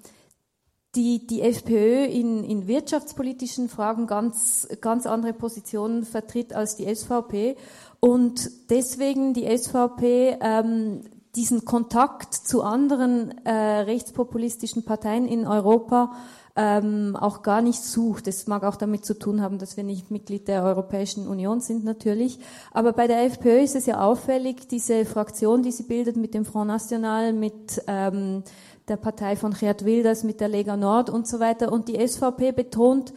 die, 0.96 1.28
die 1.28 1.44
FPÖ 1.44 2.06
in, 2.06 2.44
in 2.44 2.68
wirtschaftspolitischen 2.68 3.70
Fragen 3.70 4.08
ganz, 4.08 4.68
ganz 4.82 5.06
andere 5.06 5.34
Positionen 5.34 6.04
vertritt 6.04 6.54
als 6.54 6.76
die 6.76 6.94
SVP 6.94 7.56
und 8.00 8.50
deswegen 8.72 9.36
die 9.36 9.46
SVP 9.56 10.38
ähm, 10.42 11.02
diesen 11.36 11.66
Kontakt 11.66 12.34
zu 12.34 12.64
anderen 12.64 13.46
äh, 13.46 13.52
rechtspopulistischen 13.52 14.84
Parteien 14.84 15.28
in 15.28 15.46
Europa 15.46 16.14
ähm, 16.56 17.16
auch 17.16 17.44
gar 17.44 17.62
nicht 17.62 17.82
sucht. 17.82 18.28
Das 18.28 18.48
mag 18.48 18.64
auch 18.64 18.76
damit 18.76 19.06
zu 19.06 19.18
tun 19.18 19.42
haben, 19.42 19.58
dass 19.58 19.78
wir 19.78 19.84
nicht 19.84 20.12
Mitglied 20.12 20.48
der 20.48 20.64
Europäischen 20.64 21.28
Union 21.28 21.62
sind 21.62 21.84
natürlich. 21.84 22.40
Aber 22.72 22.94
bei 22.94 23.08
der 23.08 23.24
FPÖ 23.24 23.60
ist 23.60 23.76
es 23.76 23.86
ja 23.86 24.02
auffällig, 24.02 24.68
diese 24.68 25.06
Fraktion, 25.06 25.64
die 25.64 25.72
sie 25.72 25.84
bildet 25.84 26.18
mit 26.18 26.34
dem 26.34 26.46
Front 26.46 26.68
National, 26.68 27.34
mit 27.34 27.82
ähm, 27.88 28.44
der 28.88 28.98
Partei 28.98 29.36
von 29.36 29.54
Gerd 29.54 29.86
Wilders, 29.86 30.24
mit 30.24 30.42
der 30.42 30.50
Lega 30.50 30.76
Nord 30.76 31.10
und 31.10 31.28
so 31.28 31.40
weiter. 31.40 31.72
Und 31.72 31.88
die 31.88 32.06
SVP 32.06 32.52
betont 32.52 33.14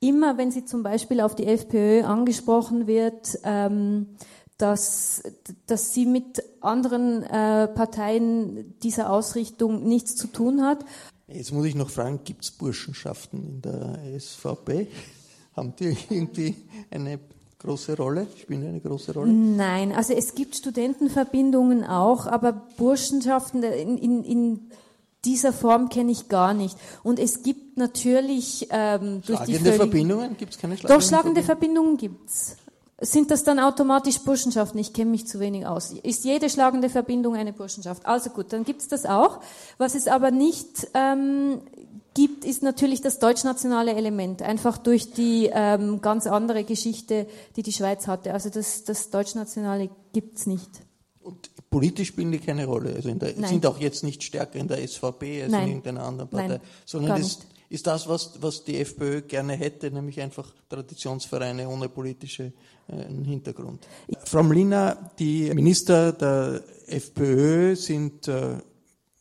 immer, 0.00 0.36
wenn 0.36 0.50
sie 0.50 0.64
zum 0.64 0.82
Beispiel 0.82 1.20
auf 1.20 1.36
die 1.36 1.46
FPÖ 1.46 2.02
angesprochen 2.02 2.86
wird, 2.86 3.38
ähm, 3.44 4.08
dass, 4.58 5.22
dass 5.66 5.92
sie 5.92 6.06
mit 6.06 6.42
anderen 6.60 7.22
äh, 7.24 7.68
Parteien 7.68 8.78
dieser 8.80 9.10
Ausrichtung 9.10 9.88
nichts 9.88 10.14
zu 10.14 10.28
tun 10.28 10.62
hat. 10.62 10.84
Jetzt 11.34 11.52
muss 11.52 11.66
ich 11.66 11.74
noch 11.74 11.90
fragen, 11.90 12.20
gibt 12.24 12.44
es 12.44 12.50
Burschenschaften 12.50 13.42
in 13.44 13.62
der 13.62 13.98
SVP? 14.18 14.88
Haben 15.56 15.74
die 15.78 15.96
irgendwie 16.08 16.56
eine 16.90 17.18
große 17.58 17.96
Rolle? 17.96 18.26
Spielen 18.40 18.66
eine 18.66 18.80
große 18.80 19.12
Rolle? 19.12 19.32
Nein, 19.32 19.92
also 19.92 20.14
es 20.14 20.34
gibt 20.34 20.56
Studentenverbindungen 20.56 21.84
auch, 21.84 22.26
aber 22.26 22.52
Burschenschaften 22.52 23.62
in, 23.62 23.98
in, 23.98 24.24
in 24.24 24.60
dieser 25.24 25.52
Form 25.52 25.88
kenne 25.88 26.10
ich 26.12 26.28
gar 26.28 26.54
nicht. 26.54 26.76
Und 27.02 27.18
es 27.18 27.42
gibt 27.42 27.76
natürlich 27.76 28.68
ähm, 28.70 29.22
durch 29.26 29.38
schlagende 29.38 29.70
die 29.70 29.76
Verbindungen 29.76 30.36
gibt 30.36 30.54
es 30.54 30.58
keine 30.58 30.76
schlagenden 30.76 31.00
Doch 31.00 31.06
schlagende 31.06 31.42
Verbindungen, 31.42 31.98
Verbindungen 31.98 32.18
gibt's. 32.18 32.56
Sind 33.04 33.32
das 33.32 33.42
dann 33.42 33.58
automatisch 33.58 34.20
Burschenschaften? 34.20 34.78
Ich 34.78 34.92
kenne 34.92 35.10
mich 35.10 35.26
zu 35.26 35.40
wenig 35.40 35.66
aus. 35.66 35.92
Ist 35.92 36.24
jede 36.24 36.48
schlagende 36.48 36.88
Verbindung 36.88 37.34
eine 37.34 37.52
Burschenschaft? 37.52 38.06
Also 38.06 38.30
gut, 38.30 38.52
dann 38.52 38.62
gibt's 38.62 38.86
das 38.86 39.06
auch. 39.06 39.40
Was 39.76 39.96
es 39.96 40.06
aber 40.06 40.30
nicht 40.30 40.86
ähm, 40.94 41.62
gibt, 42.14 42.44
ist 42.44 42.62
natürlich 42.62 43.00
das 43.00 43.18
deutschnationale 43.18 43.94
Element, 43.94 44.40
einfach 44.42 44.78
durch 44.78 45.12
die 45.12 45.50
ähm, 45.52 46.00
ganz 46.00 46.28
andere 46.28 46.62
Geschichte, 46.62 47.26
die 47.56 47.64
die 47.64 47.72
Schweiz 47.72 48.06
hatte. 48.06 48.32
Also 48.34 48.50
das, 48.50 48.84
das 48.84 49.10
deutschnationale 49.10 49.90
gibt's 50.12 50.46
nicht. 50.46 50.70
Und 51.22 51.50
politisch 51.70 52.08
spielen 52.08 52.30
die 52.30 52.38
keine 52.38 52.66
Rolle. 52.66 52.94
Also 52.94 53.08
in 53.08 53.18
der, 53.18 53.34
sind 53.34 53.66
auch 53.66 53.78
jetzt 53.78 54.04
nicht 54.04 54.22
stärker 54.22 54.60
in 54.60 54.68
der 54.68 54.86
SVP 54.86 55.42
als 55.42 55.50
Nein. 55.50 55.62
in 55.62 55.68
irgendeiner 55.68 56.04
anderen 56.04 56.30
Partei, 56.30 56.48
Nein, 56.48 56.60
sondern 56.84 57.20
das 57.20 57.38
ist 57.72 57.86
das, 57.86 58.06
was, 58.06 58.42
was 58.42 58.64
die 58.64 58.78
FPÖ 58.78 59.22
gerne 59.22 59.54
hätte, 59.54 59.90
nämlich 59.90 60.20
einfach 60.20 60.52
Traditionsvereine 60.68 61.68
ohne 61.68 61.88
politische 61.88 62.52
einen 62.88 63.24
Hintergrund. 63.24 63.86
Frau 64.24 64.42
Mlina, 64.42 65.10
die 65.18 65.52
Minister 65.54 66.12
der 66.12 66.62
FPÖ 66.86 67.74
sind 67.76 68.28
äh, 68.28 68.56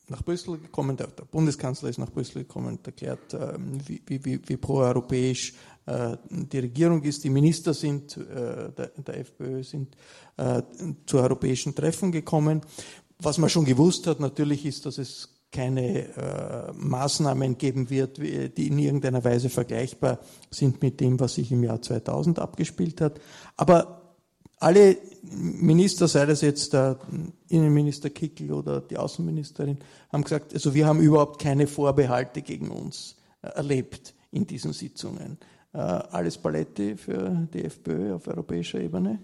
nach 0.10 0.24
Brüssel 0.24 0.58
gekommen, 0.58 0.98
der, 0.98 1.08
Bundeskanzler 1.08 1.90
ist 1.90 1.98
nach 1.98 2.12
Brüssel 2.12 2.44
gekommen 2.44 2.68
und 2.68 2.86
erklärt, 2.86 3.34
ähm, 3.34 3.80
wie, 3.88 4.02
wie, 4.06 4.42
wie 4.46 4.58
proeuropäisch 4.58 5.54
äh, 5.86 6.18
die 6.30 6.60
Regierung 6.60 7.02
ist. 7.04 7.24
Die 7.24 7.30
Minister 7.30 7.74
sind, 7.74 8.18
äh, 8.18 8.72
der, 8.72 8.92
der 8.98 9.20
FPÖ 9.20 9.64
sind 9.64 9.96
zu 11.06 11.20
europäischen 11.20 11.76
Treffen 11.76 12.12
gekommen. 12.12 12.62
Was 13.20 13.38
man 13.38 13.52
schon 13.52 13.66
gewusst 13.66 14.08
hat, 14.08 14.20
natürlich 14.20 14.66
ist, 14.66 14.88
dass 14.88 14.98
es 14.98 15.31
keine 15.52 16.08
äh, 16.16 16.72
Maßnahmen 16.74 17.58
geben 17.58 17.90
wird, 17.90 18.18
die 18.18 18.68
in 18.68 18.80
irgendeiner 18.80 19.24
Weise 19.24 19.50
vergleichbar 19.50 20.20
sind 20.50 20.82
mit 20.82 21.00
dem, 21.00 21.20
was 21.20 21.36
sich 21.36 21.52
im 21.52 21.64
Jahr 21.64 21.82
2000 21.82 22.40
abgespielt 22.40 23.02
hat. 23.02 23.20
Aber 23.58 24.02
alle 24.62 24.98
Minister, 25.24 26.08
sei 26.08 26.26
das 26.26 26.42
jetzt 26.42 26.74
der 26.74 27.00
Innenminister 27.50 28.10
Kickel 28.10 28.54
oder 28.54 28.80
die 28.80 28.98
Außenministerin, 28.98 29.80
haben 30.12 30.24
gesagt, 30.24 30.54
also 30.54 30.74
wir 30.74 30.86
haben 30.86 31.02
überhaupt 31.02 31.42
keine 31.42 31.68
Vorbehalte 31.68 32.42
gegen 32.42 32.70
uns 32.70 33.18
äh, 33.42 33.48
erlebt 33.48 34.14
in 34.32 34.48
diesen 34.48 34.74
Sitzungen. 34.74 35.38
Äh, 35.74 35.78
alles 35.78 36.38
Paletti 36.38 36.96
für 36.96 37.48
die 37.54 37.64
FPÖ 37.64 38.16
auf 38.16 38.28
europäischer 38.28 38.80
Ebene? 38.80 39.20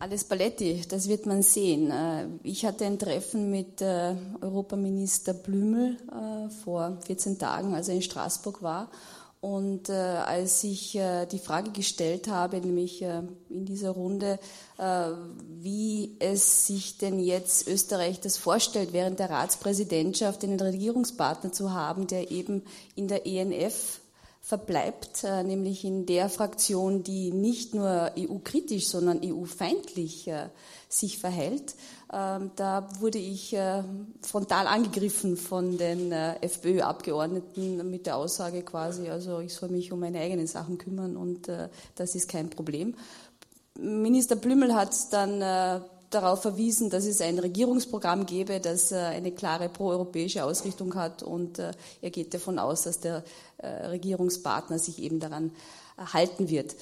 Alles 0.00 0.22
Paletti, 0.22 0.82
das 0.88 1.08
wird 1.08 1.26
man 1.26 1.42
sehen. 1.42 1.90
Äh, 1.90 2.28
ich 2.44 2.64
hatte 2.64 2.84
ein 2.86 3.00
Treffen 3.00 3.50
mit 3.50 3.82
äh, 3.82 4.14
Europaminister 4.40 5.34
Blümel 5.34 5.96
äh, 6.12 6.48
vor 6.62 6.98
14 7.04 7.38
Tagen, 7.38 7.74
als 7.74 7.88
er 7.88 7.96
in 7.96 8.02
Straßburg 8.02 8.62
war. 8.62 8.90
Und 9.40 9.88
als 9.88 10.64
ich 10.64 10.98
die 11.30 11.38
Frage 11.38 11.70
gestellt 11.70 12.26
habe, 12.26 12.56
nämlich 12.56 13.02
in 13.02 13.64
dieser 13.66 13.90
Runde, 13.90 14.40
wie 15.60 16.16
es 16.18 16.66
sich 16.66 16.98
denn 16.98 17.20
jetzt 17.20 17.68
Österreich 17.68 18.18
das 18.18 18.36
vorstellt, 18.36 18.92
während 18.92 19.20
der 19.20 19.30
Ratspräsidentschaft 19.30 20.42
einen 20.42 20.58
Regierungspartner 20.58 21.52
zu 21.52 21.72
haben, 21.72 22.08
der 22.08 22.32
eben 22.32 22.64
in 22.96 23.06
der 23.06 23.28
ENF 23.28 24.00
verbleibt, 24.48 25.24
äh, 25.24 25.42
nämlich 25.42 25.84
in 25.84 26.06
der 26.06 26.30
Fraktion, 26.30 27.02
die 27.02 27.32
nicht 27.32 27.74
nur 27.74 28.12
EU-kritisch, 28.18 28.88
sondern 28.88 29.20
EU-feindlich 29.22 30.26
äh, 30.26 30.48
sich 30.88 31.18
verhält. 31.18 31.74
Ähm, 32.10 32.50
da 32.56 32.88
wurde 32.98 33.18
ich 33.18 33.52
äh, 33.52 33.82
frontal 34.22 34.66
angegriffen 34.66 35.36
von 35.36 35.76
den 35.76 36.12
FPÖ-Abgeordneten 36.12 37.90
mit 37.90 38.06
der 38.06 38.16
Aussage 38.16 38.62
quasi, 38.62 39.10
also 39.10 39.40
ich 39.40 39.52
soll 39.52 39.68
mich 39.68 39.92
um 39.92 40.00
meine 40.00 40.18
eigenen 40.18 40.46
Sachen 40.46 40.78
kümmern 40.78 41.18
und 41.18 41.50
das 41.96 42.14
ist 42.14 42.28
kein 42.28 42.48
Problem. 42.48 42.94
Minister 43.78 44.36
Blümel 44.36 44.74
hat 44.74 44.94
dann 45.12 45.42
darauf 46.10 46.42
verwiesen, 46.42 46.90
dass 46.90 47.04
es 47.04 47.20
ein 47.20 47.38
Regierungsprogramm 47.38 48.26
gäbe, 48.26 48.60
das 48.60 48.92
eine 48.92 49.32
klare 49.32 49.68
proeuropäische 49.68 50.44
Ausrichtung 50.44 50.94
hat 50.94 51.22
und 51.22 51.58
er 51.58 52.10
geht 52.10 52.34
davon 52.34 52.58
aus, 52.58 52.82
dass 52.82 53.00
der 53.00 53.24
äh, 53.58 53.86
Regierungspartner 53.86 54.78
sich 54.78 55.02
eben 55.02 55.18
daran 55.18 55.50
äh, 55.96 56.02
halten 56.12 56.48
wird. 56.48 56.76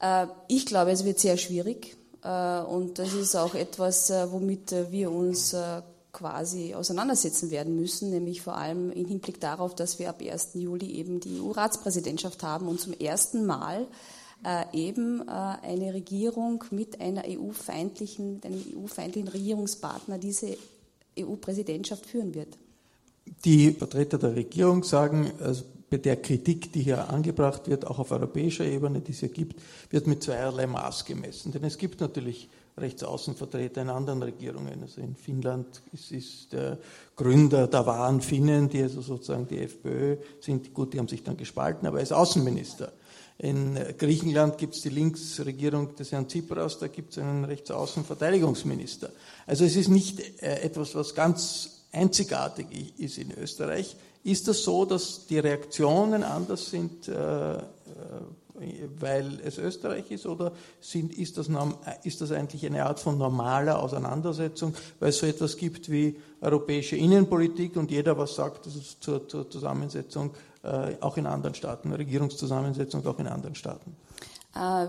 Äh, 0.00 0.26
ich 0.48 0.64
glaube, 0.64 0.90
es 0.90 1.04
wird 1.04 1.18
sehr 1.18 1.36
schwierig 1.36 1.96
und 2.24 3.00
das 3.00 3.14
ist 3.14 3.34
auch 3.34 3.56
etwas, 3.56 4.08
womit 4.08 4.72
wir 4.92 5.10
uns 5.10 5.56
quasi 6.12 6.72
auseinandersetzen 6.72 7.50
werden 7.50 7.74
müssen, 7.74 8.10
nämlich 8.10 8.42
vor 8.42 8.56
allem 8.56 8.92
im 8.92 9.06
Hinblick 9.06 9.40
darauf, 9.40 9.74
dass 9.74 9.98
wir 9.98 10.08
ab 10.08 10.22
1. 10.22 10.50
Juli 10.54 10.92
eben 10.92 11.18
die 11.18 11.40
EU-Ratspräsidentschaft 11.40 12.44
haben 12.44 12.68
und 12.68 12.80
zum 12.80 12.92
ersten 12.92 13.44
Mal 13.44 13.88
eben 14.72 15.28
eine 15.28 15.94
Regierung 15.94 16.64
mit 16.70 17.00
einer 17.00 17.24
EU-feindlichen, 17.26 18.40
einem 18.44 18.62
EU-feindlichen 18.76 19.28
Regierungspartner 19.28 20.18
diese 20.18 20.56
EU-Präsidentschaft 21.18 22.06
führen 22.06 22.34
wird. 22.34 22.58
Die 23.44 23.72
Vertreter 23.72 24.18
der 24.18 24.34
Regierung 24.34 24.82
sagen, 24.82 25.30
also 25.40 25.64
bei 25.88 25.98
der 25.98 26.16
Kritik, 26.16 26.72
die 26.72 26.82
hier 26.82 27.10
angebracht 27.10 27.68
wird, 27.68 27.86
auch 27.86 27.98
auf 27.98 28.10
europäischer 28.10 28.64
Ebene, 28.64 29.00
die 29.00 29.12
es 29.12 29.20
hier 29.20 29.28
gibt, 29.28 29.60
wird 29.90 30.06
mit 30.06 30.22
zweierlei 30.22 30.66
Maß 30.66 31.04
gemessen. 31.04 31.52
Denn 31.52 31.64
es 31.64 31.76
gibt 31.76 32.00
natürlich 32.00 32.48
Rechtsaußenvertreter 32.78 33.82
in 33.82 33.90
anderen 33.90 34.22
Regierungen. 34.22 34.82
Also 34.82 35.02
in 35.02 35.14
Finnland 35.14 35.82
ist, 35.92 36.10
ist 36.10 36.52
der 36.52 36.78
Gründer 37.14 37.66
der 37.68 37.84
wahren 37.84 38.22
Finnen, 38.22 38.70
die 38.70 38.82
also 38.82 39.02
sozusagen 39.02 39.46
die 39.46 39.58
FPÖ 39.58 40.16
sind. 40.40 40.72
Gut, 40.72 40.94
die 40.94 40.98
haben 40.98 41.08
sich 41.08 41.22
dann 41.22 41.36
gespalten, 41.36 41.86
aber 41.86 41.98
er 41.98 42.04
ist 42.04 42.12
Außenminister. 42.12 42.92
In 43.42 43.76
Griechenland 43.98 44.56
gibt 44.56 44.76
es 44.76 44.82
die 44.82 44.88
Linksregierung 44.88 45.96
des 45.96 46.12
Herrn 46.12 46.28
Tsipras, 46.28 46.78
da 46.78 46.86
gibt 46.86 47.10
es 47.10 47.18
einen 47.18 47.44
Rechtsaußenverteidigungsminister. 47.44 49.10
Also 49.48 49.64
es 49.64 49.74
ist 49.74 49.88
nicht 49.88 50.20
äh, 50.40 50.60
etwas, 50.60 50.94
was 50.94 51.12
ganz 51.12 51.86
einzigartig 51.90 52.66
ist 52.98 53.18
in 53.18 53.36
Österreich. 53.36 53.96
Ist 54.22 54.46
das 54.46 54.62
so, 54.62 54.84
dass 54.84 55.26
die 55.26 55.40
Reaktionen 55.40 56.22
anders 56.22 56.70
sind, 56.70 57.08
äh, 57.08 57.56
äh, 57.56 57.60
weil 59.00 59.40
es 59.44 59.58
Österreich 59.58 60.12
ist, 60.12 60.24
oder 60.26 60.52
ist, 61.18 61.36
das, 61.36 61.50
eigentlich 62.30 62.64
eine 62.64 62.86
Art 62.86 63.00
von 63.00 63.18
normaler 63.18 63.82
Auseinandersetzung, 63.82 64.72
weil 65.00 65.08
es 65.08 65.18
so 65.18 65.26
etwas 65.26 65.56
gibt 65.56 65.90
wie 65.90 66.16
europäische 66.40 66.94
Innenpolitik 66.94 67.74
und 67.74 67.90
jeder 67.90 68.16
was 68.16 68.36
sagt 68.36 68.68
zur, 69.00 69.28
Zusammensetzung 69.28 70.30
auch 70.62 71.16
in 71.16 71.26
anderen 71.26 71.54
Staaten, 71.54 71.92
Regierungszusammensetzung 71.92 73.06
auch 73.06 73.18
in 73.18 73.26
anderen 73.26 73.54
Staaten? 73.54 73.96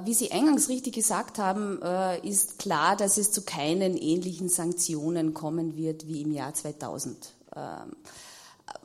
Wie 0.03 0.13
Sie 0.13 0.31
eingangs 0.31 0.69
richtig 0.69 0.93
gesagt 0.93 1.39
haben, 1.39 1.81
ist 2.21 2.59
klar, 2.59 2.95
dass 2.95 3.17
es 3.17 3.31
zu 3.31 3.43
keinen 3.43 3.95
ähnlichen 3.97 4.49
Sanktionen 4.49 5.33
kommen 5.33 5.77
wird 5.77 6.07
wie 6.07 6.21
im 6.21 6.31
Jahr 6.33 6.53
2000 6.53 7.33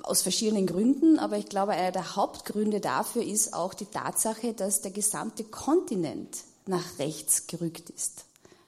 aus 0.03 0.23
verschiedenen 0.23 0.67
Gründen, 0.67 1.19
aber 1.19 1.39
ich 1.39 1.47
glaube, 1.47 1.73
einer 1.73 1.93
der 1.93 2.17
Hauptgründe 2.17 2.81
dafür 2.81 3.23
ist 3.23 3.55
auch 3.55 3.75
die 3.75 3.87
Tatsache, 3.87 4.55
dass 4.55 4.81
der 4.81 4.91
gesamte 4.91 5.45
Kontinent 5.45 6.39
nach 6.67 6.99
rechts 6.99 7.47
gerückt 7.47 7.91
ist. 7.91 8.25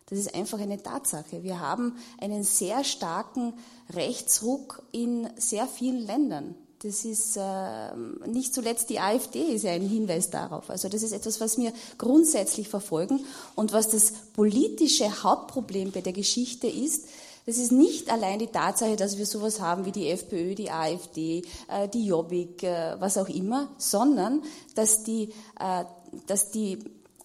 Das 0.09 0.18
ist 0.18 0.35
einfach 0.35 0.59
eine 0.59 0.83
Tatsache. 0.83 1.42
Wir 1.42 1.61
haben 1.61 1.96
einen 2.20 2.42
sehr 2.42 2.85
starken 2.85 3.54
Rechtsruck 3.94 4.83
in 4.92 5.28
sehr 5.37 5.66
vielen 5.66 6.04
Ländern. 6.06 6.54
Das 6.83 7.05
ist 7.05 7.37
äh, 7.37 7.95
nicht 8.27 8.55
zuletzt 8.55 8.88
die 8.88 9.01
AfD 9.01 9.53
ist 9.53 9.64
ja 9.64 9.73
ein 9.73 9.87
Hinweis 9.87 10.31
darauf. 10.31 10.71
Also 10.71 10.88
das 10.88 11.03
ist 11.03 11.12
etwas, 11.12 11.38
was 11.38 11.59
wir 11.59 11.75
grundsätzlich 11.99 12.69
verfolgen 12.69 13.25
und 13.55 13.75
was 13.75 13.90
das 13.90 14.12
politische 14.33 15.23
Hauptproblem 15.23 15.93
bei 15.93 16.01
der 16.01 16.14
Geschichte 16.14 16.69
ist, 16.69 17.05
das 17.45 17.59
ist 17.59 17.73
nicht 17.73 18.11
allein 18.11 18.38
die 18.38 18.47
Tatsache, 18.47 18.97
dass 18.97 19.19
wir 19.19 19.27
sowas 19.27 19.61
haben 19.61 19.85
wie 19.85 19.93
die 19.93 20.09
FPÖ, 20.09 20.55
die 20.55 20.71
AfD, 20.71 21.43
äh, 21.69 21.88
die 21.88 22.07
Jobbik, 22.07 22.62
äh, 22.62 22.97
was 22.99 23.19
auch 23.19 23.29
immer, 23.29 23.69
sondern 23.77 24.43
dass 24.75 25.05
die, 25.05 25.35
äh, 25.59 25.85
dass 26.27 26.51
die 26.51 26.79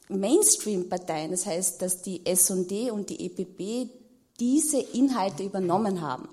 Mainstream-Parteien, 0.09 1.31
das 1.31 1.45
heißt, 1.45 1.81
dass 1.81 2.01
die 2.01 2.25
S&D 2.25 2.91
und 2.91 3.09
die 3.09 3.25
EPP 3.25 3.89
diese 4.39 4.79
Inhalte 4.79 5.43
übernommen 5.43 6.01
haben. 6.01 6.27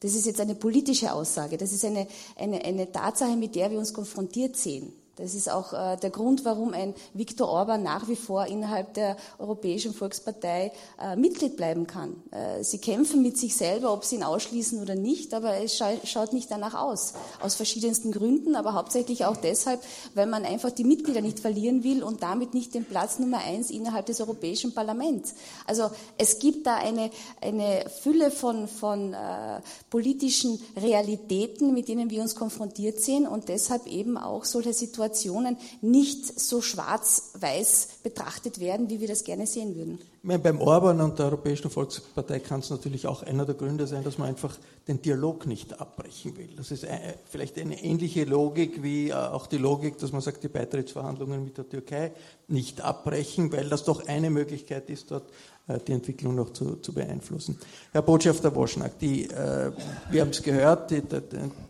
Das 0.00 0.14
ist 0.14 0.26
jetzt 0.26 0.40
eine 0.40 0.54
politische 0.54 1.12
Aussage. 1.12 1.58
Das 1.58 1.72
ist 1.72 1.84
eine, 1.84 2.06
eine, 2.36 2.64
eine 2.64 2.90
Tatsache, 2.90 3.36
mit 3.36 3.54
der 3.54 3.70
wir 3.70 3.78
uns 3.78 3.92
konfrontiert 3.92 4.56
sehen. 4.56 4.92
Das 5.20 5.34
ist 5.34 5.50
auch 5.50 5.72
äh, 5.72 5.96
der 5.98 6.10
Grund, 6.10 6.44
warum 6.44 6.72
ein 6.72 6.94
Viktor 7.12 7.48
Orban 7.48 7.82
nach 7.82 8.08
wie 8.08 8.16
vor 8.16 8.46
innerhalb 8.46 8.94
der 8.94 9.16
Europäischen 9.38 9.92
Volkspartei 9.92 10.72
äh, 11.00 11.14
Mitglied 11.14 11.56
bleiben 11.56 11.86
kann. 11.86 12.22
Äh, 12.30 12.64
sie 12.64 12.78
kämpfen 12.78 13.20
mit 13.20 13.36
sich 13.36 13.54
selber, 13.54 13.92
ob 13.92 14.04
sie 14.04 14.16
ihn 14.16 14.22
ausschließen 14.22 14.80
oder 14.80 14.94
nicht, 14.94 15.34
aber 15.34 15.58
es 15.58 15.76
scha 15.76 15.90
schaut 16.04 16.32
nicht 16.32 16.50
danach 16.50 16.74
aus. 16.74 17.12
Aus 17.42 17.54
verschiedensten 17.54 18.12
Gründen, 18.12 18.56
aber 18.56 18.72
hauptsächlich 18.72 19.26
auch 19.26 19.36
deshalb, 19.36 19.82
weil 20.14 20.26
man 20.26 20.44
einfach 20.44 20.70
die 20.70 20.84
Mitglieder 20.84 21.20
nicht 21.20 21.40
verlieren 21.40 21.84
will 21.84 22.02
und 22.02 22.22
damit 22.22 22.54
nicht 22.54 22.74
den 22.74 22.86
Platz 22.86 23.18
Nummer 23.18 23.38
eins 23.38 23.70
innerhalb 23.70 24.06
des 24.06 24.20
Europäischen 24.20 24.72
Parlaments. 24.72 25.34
Also 25.66 25.90
es 26.16 26.38
gibt 26.38 26.66
da 26.66 26.76
eine, 26.76 27.10
eine 27.42 27.84
Fülle 28.02 28.30
von, 28.30 28.68
von 28.68 29.12
äh, 29.12 29.60
politischen 29.90 30.58
Realitäten, 30.76 31.74
mit 31.74 31.88
denen 31.88 32.08
wir 32.08 32.22
uns 32.22 32.34
konfrontiert 32.34 33.00
sehen 33.00 33.26
und 33.26 33.48
deshalb 33.48 33.86
eben 33.86 34.16
auch 34.16 34.44
solche 34.44 34.72
Situationen 34.72 35.09
Situationen 35.10 35.56
nicht 35.80 36.40
so 36.40 36.60
schwarz-weiß 36.60 38.00
betrachtet 38.02 38.60
werden, 38.60 38.88
wie 38.90 39.00
wir 39.00 39.08
das 39.08 39.24
gerne 39.24 39.46
sehen 39.46 39.74
würden. 39.74 39.98
Meine, 40.22 40.38
beim 40.38 40.60
Orban 40.60 41.00
und 41.00 41.18
der 41.18 41.26
Europäischen 41.26 41.70
Volkspartei 41.70 42.40
kann 42.40 42.60
es 42.60 42.70
natürlich 42.70 43.06
auch 43.06 43.22
einer 43.22 43.46
der 43.46 43.54
Gründe 43.54 43.86
sein, 43.86 44.04
dass 44.04 44.18
man 44.18 44.28
einfach 44.28 44.58
den 44.86 45.00
Dialog 45.00 45.46
nicht 45.46 45.80
abbrechen 45.80 46.36
will. 46.36 46.50
Das 46.56 46.70
ist 46.70 46.84
eine, 46.84 47.14
vielleicht 47.30 47.58
eine 47.58 47.82
ähnliche 47.82 48.24
Logik 48.24 48.82
wie 48.82 49.08
äh, 49.08 49.14
auch 49.14 49.46
die 49.46 49.56
Logik, 49.56 49.98
dass 49.98 50.12
man 50.12 50.20
sagt, 50.20 50.42
die 50.42 50.48
Beitrittsverhandlungen 50.48 51.44
mit 51.44 51.56
der 51.56 51.68
Türkei 51.68 52.12
nicht 52.48 52.82
abbrechen, 52.82 53.50
weil 53.52 53.68
das 53.68 53.84
doch 53.84 54.06
eine 54.06 54.30
Möglichkeit 54.30 54.90
ist, 54.90 55.10
dort 55.10 55.24
äh, 55.30 55.32
die 55.78 55.92
Entwicklung 55.92 56.34
noch 56.34 56.52
zu, 56.52 56.76
zu 56.76 56.92
beeinflussen. 56.92 57.58
Herr 57.92 58.02
Botschafter 58.02 58.54
Woschnack, 58.54 58.98
die, 58.98 59.28
äh, 59.30 59.70
wir 60.10 60.20
haben 60.20 60.30
es 60.30 60.42
gehört, 60.42 60.90
die, 60.90 61.02
die, 61.02 61.18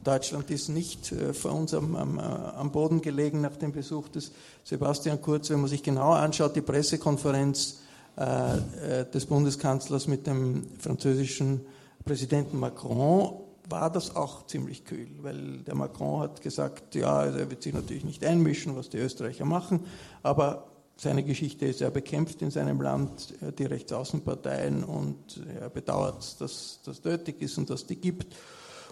Deutschland 0.03 0.51
ist 0.51 0.69
nicht 0.69 1.13
äh, 1.13 1.33
vor 1.35 1.53
uns 1.53 1.75
am, 1.75 1.95
am, 1.97 2.19
äh, 2.19 2.23
am, 2.23 2.73
Boden 2.73 3.01
gelegen 3.03 3.41
nach 3.41 3.57
dem 3.57 3.73
Besuch 3.73 4.09
des 4.09 4.33
Sebastian 4.65 5.21
Kurz. 5.21 5.51
Wenn 5.51 5.61
man 5.61 5.69
sich 5.69 5.83
genauer 5.83 6.17
anschaut, 6.17 6.57
die 6.57 6.63
Pressekonferenz 6.63 7.81
äh, 8.17 9.01
äh, 9.01 9.11
des 9.11 9.27
Bundeskanzlers 9.27 10.07
mit 10.07 10.27
dem 10.27 10.67
französischen 10.79 11.61
Präsidenten 12.05 12.59
Macron 12.59 13.41
war 13.69 13.91
das 13.91 14.17
auch 14.17 14.47
ziemlich 14.47 14.85
kühl, 14.85 15.09
weil 15.23 15.59
der 15.59 15.75
Macron 15.75 16.21
hat 16.21 16.43
gesagt, 16.43 16.95
ja, 16.97 17.25
er 17.25 17.51
wird 17.51 17.63
sich 17.63 17.73
natürlich 17.73 18.05
nicht 18.05 18.25
einmischen, 18.25 18.77
was 18.77 18.91
die 18.91 18.99
Österreicher 18.99 19.45
machen, 19.45 19.81
aber 20.23 20.70
seine 21.01 21.23
Geschichte 21.23 21.65
ist, 21.65 21.81
er 21.81 21.91
bekämpft 21.91 22.43
in 22.43 22.51
seinem 22.51 22.81
Land 22.81 23.35
äh, 23.41 23.53
die 23.53 23.65
Rechtsaußenparteien 23.65 24.85
und 24.85 25.43
er 25.59 25.71
bedauert, 25.71 26.39
dass 26.41 26.81
das 26.85 27.03
nötig 27.05 27.41
ist 27.41 27.57
und 27.57 27.71
dass 27.71 27.87
die 27.87 27.97
gibt 27.97 28.37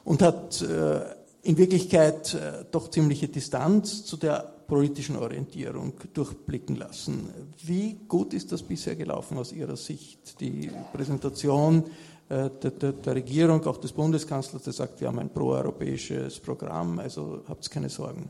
und 0.05 0.23
hat 0.23 0.63
äh, 0.63 1.01
in 1.43 1.59
Wirklichkeit 1.59 2.33
äh, 2.33 2.65
doch 2.71 2.89
ziemliche 2.89 3.29
Distanz 3.29 4.07
zu 4.07 4.17
der 4.17 4.39
politischen 4.67 5.17
Orientierung 5.17 5.93
durchblicken 6.15 6.77
lassen. 6.77 7.29
Wie 7.63 7.99
gut 8.09 8.33
ist 8.33 8.53
das 8.53 8.63
bisher 8.63 8.97
gelaufen 8.97 9.37
aus 9.37 9.53
Ihrer 9.53 9.77
Sicht? 9.77 10.41
Die 10.41 10.71
Präsentation 10.93 11.85
der, 12.29 12.51
der, 12.51 12.93
der 12.93 13.15
Regierung, 13.15 13.65
auch 13.65 13.79
des 13.79 13.91
Bundeskanzlers, 13.91 14.63
der 14.63 14.75
sagt, 14.75 15.01
wir 15.01 15.09
haben 15.09 15.19
ein 15.19 15.31
proeuropäisches 15.31 16.39
Programm, 16.39 16.99
also 16.99 17.41
habt 17.49 17.71
keine 17.71 17.89
Sorgen. 17.89 18.29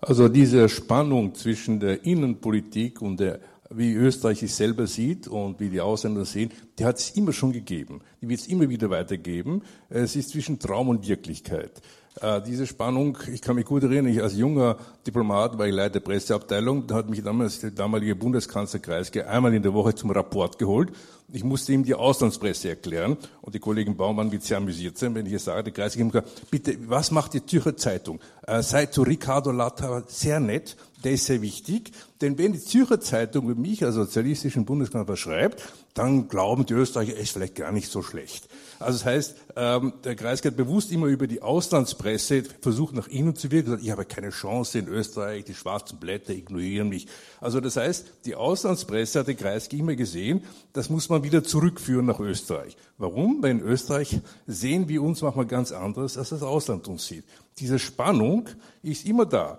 Also 0.00 0.28
diese 0.28 0.68
Spannung 0.68 1.34
zwischen 1.34 1.80
der 1.80 2.04
Innenpolitik 2.04 3.00
und 3.00 3.20
der 3.20 3.40
wie 3.70 3.94
Österreich 3.94 4.42
es 4.42 4.56
selber 4.56 4.86
sieht 4.86 5.26
und 5.26 5.58
wie 5.60 5.68
die 5.68 5.80
Ausländer 5.80 6.24
sehen, 6.24 6.50
die 6.78 6.84
hat 6.84 6.98
es 6.98 7.10
immer 7.10 7.32
schon 7.32 7.52
gegeben. 7.52 8.00
Die 8.20 8.28
wird 8.28 8.40
es 8.40 8.46
immer 8.46 8.68
wieder 8.68 8.90
weitergeben. 8.90 9.62
Es 9.88 10.16
ist 10.16 10.30
zwischen 10.30 10.58
Traum 10.58 10.88
und 10.88 11.08
Wirklichkeit. 11.08 11.82
Äh, 12.20 12.40
diese 12.40 12.66
Spannung, 12.66 13.18
ich 13.30 13.42
kann 13.42 13.56
mich 13.56 13.66
gut 13.66 13.82
erinnern, 13.82 14.06
ich 14.06 14.22
als 14.22 14.34
junger 14.34 14.78
Diplomat 15.06 15.58
war 15.58 15.66
ich 15.66 15.74
Leiter 15.74 15.94
der 15.94 16.00
Presseabteilung, 16.00 16.86
da 16.86 16.94
hat 16.94 17.10
mich 17.10 17.22
damals 17.22 17.60
der 17.60 17.72
damalige 17.72 18.16
Bundeskanzler 18.16 18.80
Kreisky 18.80 19.20
einmal 19.20 19.52
in 19.52 19.62
der 19.62 19.74
Woche 19.74 19.94
zum 19.94 20.10
Rapport 20.10 20.58
geholt. 20.58 20.90
Ich 21.30 21.44
musste 21.44 21.72
ihm 21.72 21.84
die 21.84 21.94
Auslandspresse 21.94 22.70
erklären 22.70 23.18
und 23.42 23.54
die 23.54 23.58
Kollegen 23.58 23.96
Baumann 23.96 24.32
wird 24.32 24.44
sehr 24.44 24.56
amüsiert 24.56 24.96
sein, 24.96 25.14
wenn 25.14 25.26
ich 25.26 25.32
jetzt 25.32 25.44
sage, 25.44 25.64
der 25.64 25.72
Kreisky 25.74 26.00
hat 26.00 26.12
gesagt, 26.12 26.50
bitte, 26.50 26.78
was 26.86 27.10
macht 27.10 27.34
die 27.34 27.44
Zürcher 27.44 27.76
Zeitung? 27.76 28.18
Äh, 28.46 28.62
sei 28.62 28.86
zu 28.86 29.02
Ricardo 29.02 29.50
Latta 29.50 30.02
sehr 30.06 30.40
nett, 30.40 30.76
der 31.04 31.12
ist 31.12 31.26
sehr 31.26 31.42
wichtig, 31.42 31.90
denn 32.22 32.38
wenn 32.38 32.52
die 32.52 32.60
Zürcher 32.60 32.98
Zeitung 32.98 33.50
über 33.50 33.60
mich 33.60 33.84
als 33.84 33.94
sozialistischen 33.94 34.64
Bundeskanzler 34.64 35.16
schreibt, 35.16 35.62
dann 35.96 36.28
glauben 36.28 36.66
die 36.66 36.74
Österreicher, 36.74 37.16
ist 37.16 37.32
vielleicht 37.32 37.54
gar 37.54 37.72
nicht 37.72 37.90
so 37.90 38.02
schlecht. 38.02 38.48
Also 38.78 38.98
das 38.98 39.06
heißt, 39.06 39.36
ähm, 39.56 39.94
der 40.04 40.14
Kreisky 40.14 40.48
hat 40.48 40.56
bewusst 40.56 40.92
immer 40.92 41.06
über 41.06 41.26
die 41.26 41.40
Auslandspresse 41.40 42.42
versucht, 42.60 42.94
nach 42.94 43.08
innen 43.08 43.34
zu 43.34 43.50
wirken, 43.50 43.70
gesagt, 43.70 43.82
ich 43.82 43.90
habe 43.90 44.04
keine 44.04 44.28
Chance 44.28 44.78
in 44.78 44.88
Österreich, 44.88 45.44
die 45.44 45.54
schwarzen 45.54 45.98
Blätter 45.98 46.34
ignorieren 46.34 46.90
mich. 46.90 47.06
Also 47.40 47.60
das 47.60 47.76
heißt, 47.76 48.06
die 48.26 48.34
Auslandspresse 48.34 49.20
hat 49.20 49.28
der 49.28 49.36
Kreisky 49.36 49.78
immer 49.78 49.94
gesehen, 49.96 50.44
das 50.74 50.90
muss 50.90 51.08
man 51.08 51.24
wieder 51.24 51.42
zurückführen 51.42 52.04
nach 52.04 52.20
Österreich. 52.20 52.76
Warum? 52.98 53.42
Weil 53.42 53.52
in 53.52 53.60
Österreich 53.60 54.20
sehen 54.46 54.88
wir 54.88 55.02
uns 55.02 55.22
manchmal 55.22 55.46
ganz 55.46 55.72
anders, 55.72 56.18
als 56.18 56.28
das 56.28 56.42
Ausland 56.42 56.88
uns 56.88 57.06
sieht. 57.06 57.24
Diese 57.58 57.78
Spannung 57.78 58.48
ist 58.82 59.06
immer 59.06 59.24
da. 59.24 59.58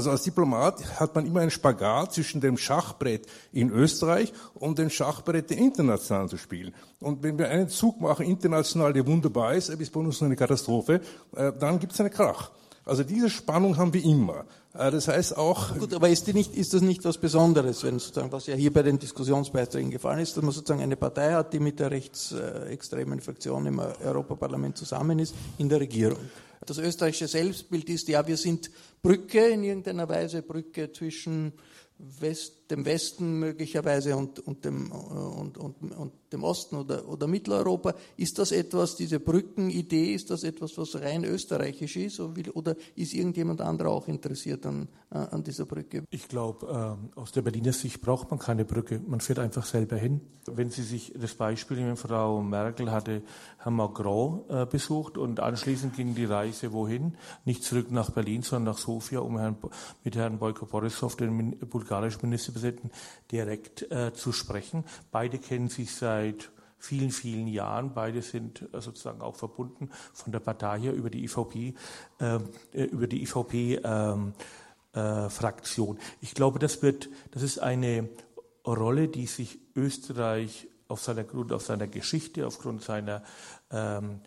Also 0.00 0.12
als 0.12 0.22
Diplomat 0.22 0.98
hat 0.98 1.14
man 1.14 1.26
immer 1.26 1.40
einen 1.40 1.50
Spagat 1.50 2.14
zwischen 2.14 2.40
dem 2.40 2.56
Schachbrett 2.56 3.26
in 3.52 3.68
Österreich 3.68 4.32
und 4.54 4.78
dem 4.78 4.88
Schachbrett 4.88 5.50
international 5.50 6.26
zu 6.26 6.38
spielen. 6.38 6.72
Und 7.00 7.22
wenn 7.22 7.36
wir 7.36 7.50
einen 7.50 7.68
Zug 7.68 8.00
machen, 8.00 8.24
international, 8.24 8.94
der 8.94 9.06
wunderbar 9.06 9.52
ist, 9.52 9.68
ist 9.68 9.92
bei 9.92 10.00
uns 10.00 10.22
eine 10.22 10.36
Katastrophe, 10.36 11.02
äh, 11.36 11.52
dann 11.52 11.78
gibt 11.78 11.92
es 11.92 12.00
einen 12.00 12.08
Krach. 12.08 12.50
Also 12.86 13.04
diese 13.04 13.28
Spannung 13.28 13.76
haben 13.76 13.92
wir 13.92 14.02
immer. 14.02 14.46
Äh, 14.72 14.90
das 14.90 15.06
heißt 15.06 15.36
auch. 15.36 15.76
Gut, 15.76 15.92
aber 15.92 16.08
ist, 16.08 16.32
nicht, 16.32 16.56
ist, 16.56 16.72
das 16.72 16.80
nicht 16.80 17.04
was 17.04 17.18
Besonderes, 17.18 17.84
wenn 17.84 17.98
sozusagen, 17.98 18.32
was 18.32 18.46
ja 18.46 18.54
hier 18.54 18.72
bei 18.72 18.82
den 18.82 18.98
Diskussionsbeiträgen 18.98 19.90
gefallen 19.90 20.20
ist, 20.20 20.34
dass 20.34 20.42
man 20.42 20.52
sozusagen 20.52 20.80
eine 20.80 20.96
Partei 20.96 21.34
hat, 21.34 21.52
die 21.52 21.60
mit 21.60 21.78
der 21.78 21.90
rechtsextremen 21.90 23.20
Fraktion 23.20 23.66
im 23.66 23.78
Europaparlament 23.78 24.78
zusammen 24.78 25.18
ist, 25.18 25.34
in 25.58 25.68
der 25.68 25.78
Regierung? 25.78 26.16
Das 26.66 26.78
österreichische 26.78 27.28
Selbstbild 27.28 27.88
ist, 27.88 28.08
ja, 28.08 28.26
wir 28.26 28.36
sind 28.36 28.70
Brücke 29.02 29.48
in 29.48 29.64
irgendeiner 29.64 30.08
Weise, 30.08 30.42
Brücke 30.42 30.92
zwischen 30.92 31.52
West, 31.98 32.59
dem 32.70 32.84
Westen 32.84 33.38
möglicherweise 33.38 34.16
und, 34.16 34.38
und, 34.40 34.64
dem, 34.64 34.90
und, 34.92 35.58
und, 35.58 35.92
und 35.96 36.12
dem 36.32 36.44
Osten 36.44 36.76
oder, 36.76 37.08
oder 37.08 37.26
Mitteleuropa. 37.26 37.94
Ist 38.16 38.38
das 38.38 38.52
etwas, 38.52 38.96
diese 38.96 39.20
Brückenidee, 39.20 40.14
ist 40.14 40.30
das 40.30 40.44
etwas, 40.44 40.76
was 40.78 41.00
rein 41.00 41.24
österreichisch 41.24 41.96
ist 41.96 42.20
oder 42.20 42.76
ist 42.94 43.14
irgendjemand 43.14 43.60
anderer 43.60 43.90
auch 43.90 44.08
interessiert 44.08 44.64
an, 44.66 44.88
an 45.10 45.42
dieser 45.42 45.66
Brücke? 45.66 46.04
Ich 46.10 46.28
glaube, 46.28 46.98
äh, 47.14 47.18
aus 47.18 47.32
der 47.32 47.42
Berliner 47.42 47.72
Sicht 47.72 48.00
braucht 48.00 48.30
man 48.30 48.38
keine 48.38 48.64
Brücke. 48.64 49.00
Man 49.06 49.20
fährt 49.20 49.38
einfach 49.40 49.66
selber 49.66 49.96
hin. 49.96 50.20
Wenn 50.46 50.70
Sie 50.70 50.82
sich 50.82 51.12
das 51.18 51.34
Beispiel 51.34 51.78
nehmen, 51.78 51.96
Frau 51.96 52.40
Merkel 52.42 52.90
hatte 52.90 53.22
Herrn 53.58 53.74
Macron 53.74 54.42
äh, 54.48 54.66
besucht 54.66 55.18
und 55.18 55.40
anschließend 55.40 55.94
ging 55.96 56.14
die 56.14 56.24
Reise 56.24 56.72
wohin? 56.72 57.16
Nicht 57.44 57.62
zurück 57.62 57.90
nach 57.90 58.10
Berlin, 58.10 58.42
sondern 58.42 58.74
nach 58.74 58.78
Sofia, 58.78 59.20
um 59.20 59.38
Herrn, 59.38 59.56
mit 60.04 60.16
Herrn 60.16 60.38
Boyko 60.38 60.66
Borisov, 60.66 61.16
den 61.16 61.58
bulgarischen 61.58 62.20
Ministerpräsidenten, 62.22 62.59
direkt 63.30 63.90
äh, 63.90 64.12
zu 64.12 64.32
sprechen. 64.32 64.84
Beide 65.10 65.38
kennen 65.38 65.68
sich 65.68 65.94
seit 65.94 66.50
vielen, 66.78 67.10
vielen 67.10 67.46
Jahren. 67.46 67.94
Beide 67.94 68.22
sind 68.22 68.68
äh, 68.72 68.80
sozusagen 68.80 69.20
auch 69.20 69.36
verbunden 69.36 69.90
von 70.12 70.32
der 70.32 70.40
Partei 70.40 70.80
hier 70.80 70.92
über 70.92 71.10
die 71.10 71.24
IVP, 71.24 71.74
ähm, 72.20 72.48
äh, 72.72 72.84
über 72.84 73.06
die 73.06 73.22
IVP 73.22 73.80
ähm, 73.84 74.32
äh, 74.92 75.28
Fraktion. 75.28 75.98
Ich 76.20 76.34
glaube, 76.34 76.58
das 76.58 76.82
wird, 76.82 77.08
das 77.30 77.42
ist 77.42 77.58
eine 77.58 78.08
Rolle, 78.66 79.08
die 79.08 79.26
sich 79.26 79.58
Österreich 79.76 80.68
auf 80.88 81.00
seiner 81.00 81.24
Grund, 81.24 81.52
auf 81.52 81.62
seiner 81.62 81.86
Geschichte, 81.86 82.46
aufgrund 82.46 82.82
seiner 82.82 83.22
ähm, 83.70 84.20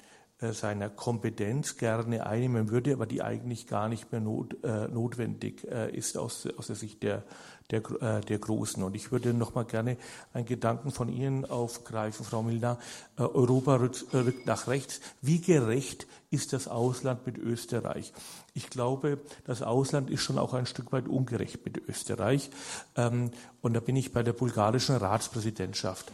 äh, 0.44 0.52
seiner 0.52 0.90
Kompetenz 0.90 1.78
gerne 1.78 2.26
einnehmen 2.26 2.70
würde, 2.70 2.94
aber 2.94 3.06
die 3.06 3.22
eigentlich 3.22 3.68
gar 3.68 3.88
nicht 3.88 4.12
mehr 4.12 4.20
not, 4.20 4.62
äh, 4.64 4.88
notwendig 4.88 5.66
äh, 5.70 5.96
ist 5.96 6.18
aus, 6.18 6.48
aus 6.58 6.68
der 6.68 6.76
Sicht 6.76 7.04
der, 7.04 7.24
der, 7.72 7.80
äh, 8.02 8.22
der 8.22 8.40
Großen. 8.40 8.84
Und 8.84 8.96
ich 8.96 9.12
würde 9.12 9.34
noch 9.34 9.56
mal 9.56 9.66
gerne 9.66 9.98
einen 10.34 10.46
Gedanken 10.46 10.92
von 10.92 11.10
Ihnen 11.10 11.46
aufgreifen, 11.46 12.26
Frau 12.26 12.44
Milner. 12.44 12.78
Äh, 13.18 13.24
Europa 13.24 13.76
rückt, 13.76 14.06
rückt 14.14 14.46
nach 14.46 14.68
rechts. 14.68 15.02
Wie 15.22 15.42
gerecht 15.42 16.08
ist 16.30 16.54
das 16.54 16.68
Ausland 16.68 17.26
mit 17.26 17.38
Österreich? 17.38 18.14
Ich 18.54 18.70
glaube, 18.70 19.20
das 19.46 19.62
Ausland 19.62 20.10
ist 20.10 20.22
schon 20.22 20.38
auch 20.38 20.54
ein 20.54 20.66
Stück 20.66 20.92
weit 20.92 21.08
ungerecht 21.08 21.66
mit 21.66 21.78
Österreich. 21.88 22.50
Ähm, 22.96 23.32
und 23.62 23.74
da 23.74 23.80
bin 23.80 23.96
ich 23.96 24.14
bei 24.14 24.24
der 24.24 24.34
bulgarischen 24.34 24.96
Ratspräsidentschaft. 24.96 26.12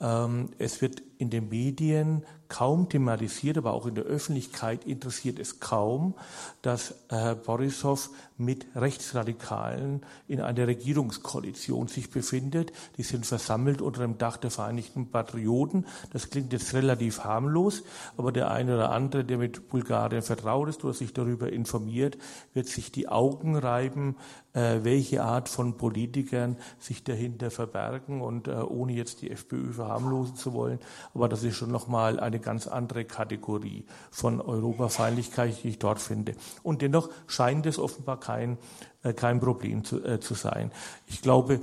Ähm, 0.00 0.50
es 0.58 0.82
wird 0.82 1.02
in 1.22 1.30
den 1.30 1.48
Medien 1.48 2.24
kaum 2.48 2.88
thematisiert, 2.88 3.56
aber 3.56 3.72
auch 3.72 3.86
in 3.86 3.94
der 3.94 4.04
Öffentlichkeit 4.04 4.84
interessiert 4.84 5.38
es 5.38 5.58
kaum, 5.58 6.14
dass 6.60 6.94
Herr 7.08 7.36
Borissow 7.36 8.10
mit 8.36 8.66
Rechtsradikalen 8.74 10.02
in 10.28 10.40
einer 10.40 10.66
Regierungskoalition 10.66 11.88
sich 11.88 12.10
befindet. 12.10 12.72
Die 12.98 13.04
sind 13.04 13.24
versammelt 13.24 13.80
unter 13.80 14.02
dem 14.02 14.18
Dach 14.18 14.36
der 14.36 14.50
Vereinigten 14.50 15.10
Patrioten. 15.10 15.86
Das 16.12 16.28
klingt 16.28 16.52
jetzt 16.52 16.74
relativ 16.74 17.24
harmlos, 17.24 17.84
aber 18.18 18.32
der 18.32 18.50
eine 18.50 18.74
oder 18.74 18.90
andere, 18.90 19.24
der 19.24 19.38
mit 19.38 19.70
Bulgarien 19.70 20.22
vertraut 20.22 20.68
ist 20.68 20.84
oder 20.84 20.92
sich 20.92 21.14
darüber 21.14 21.50
informiert, 21.50 22.18
wird 22.52 22.66
sich 22.66 22.92
die 22.92 23.08
Augen 23.08 23.56
reiben, 23.56 24.16
äh, 24.52 24.80
welche 24.82 25.22
Art 25.22 25.48
von 25.48 25.78
Politikern 25.78 26.56
sich 26.78 27.04
dahinter 27.04 27.50
verbergen 27.50 28.20
und 28.20 28.48
äh, 28.48 28.52
ohne 28.52 28.92
jetzt 28.92 29.22
die 29.22 29.30
FPÖ 29.30 29.72
verharmlosen 29.72 30.36
zu 30.36 30.52
wollen. 30.52 30.78
Aber 31.14 31.28
das 31.28 31.42
ist 31.42 31.56
schon 31.56 31.70
nochmal 31.70 32.18
eine 32.18 32.40
ganz 32.40 32.66
andere 32.66 33.04
Kategorie 33.04 33.84
von 34.10 34.40
Europafeindlichkeit, 34.40 35.62
die 35.62 35.68
ich 35.68 35.78
dort 35.78 36.00
finde. 36.00 36.34
Und 36.62 36.82
dennoch 36.82 37.10
scheint 37.26 37.66
es 37.66 37.78
offenbar 37.78 38.18
kein, 38.18 38.58
äh, 39.02 39.12
kein 39.12 39.40
Problem 39.40 39.84
zu, 39.84 40.02
äh, 40.04 40.20
zu 40.20 40.34
sein. 40.34 40.72
Ich 41.06 41.22
glaube, 41.22 41.60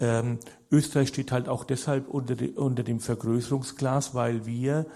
ähm, 0.00 0.38
Österreich 0.70 1.08
steht 1.08 1.32
halt 1.32 1.48
auch 1.48 1.64
deshalb 1.64 2.08
unter, 2.08 2.34
die, 2.34 2.50
unter 2.50 2.82
dem 2.82 3.00
Vergrößerungsglas, 3.00 4.14
weil 4.14 4.46
wir 4.46 4.86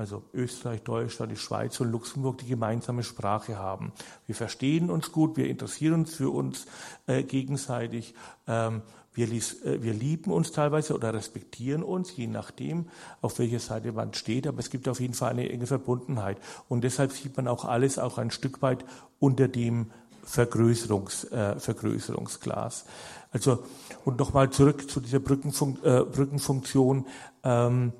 also 0.00 0.22
Österreich, 0.32 0.80
Deutschland, 0.82 1.30
die 1.30 1.36
Schweiz 1.36 1.78
und 1.78 1.92
Luxemburg, 1.92 2.38
die 2.38 2.46
gemeinsame 2.46 3.02
Sprache 3.02 3.58
haben. 3.58 3.92
Wir 4.24 4.34
verstehen 4.34 4.88
uns 4.88 5.12
gut, 5.12 5.36
wir 5.36 5.46
interessieren 5.46 5.92
uns 5.92 6.14
für 6.14 6.30
uns 6.30 6.64
äh, 7.06 7.22
gegenseitig. 7.22 8.14
Ähm, 8.48 8.80
wir, 9.12 9.28
äh, 9.28 9.82
wir, 9.82 9.92
lieben 9.92 10.30
uns 10.30 10.52
teilweise 10.52 10.94
oder 10.94 11.12
respektieren 11.14 11.82
uns, 11.82 12.16
je 12.16 12.26
nachdem, 12.26 12.86
auf 13.20 13.38
welcher 13.38 13.60
Seite 13.60 13.92
man 13.92 14.14
steht. 14.14 14.46
Aber 14.46 14.58
es 14.60 14.70
gibt 14.70 14.88
auf 14.88 15.00
jeden 15.00 15.14
Fall 15.14 15.30
eine 15.30 15.48
enge 15.48 15.66
Verbundenheit. 15.66 16.38
Und 16.68 16.84
deshalb 16.84 17.12
sieht 17.12 17.36
man 17.36 17.48
auch 17.48 17.64
alles 17.64 17.98
auch 17.98 18.18
ein 18.18 18.30
Stück 18.30 18.62
weit 18.62 18.84
unter 19.18 19.48
dem 19.48 19.90
Vergrößerungs, 20.22 21.24
äh, 21.24 21.58
Vergrößerungsglas. 21.58 22.84
Also, 23.32 23.64
und 24.04 24.18
nochmal 24.18 24.50
zurück 24.50 24.90
zu 24.90 25.00
dieser 25.00 25.18
Brückenfun 25.18 25.78
äh, 25.82 26.04
Brückenfunktion. 26.04 27.06
Ähm, 27.42 27.92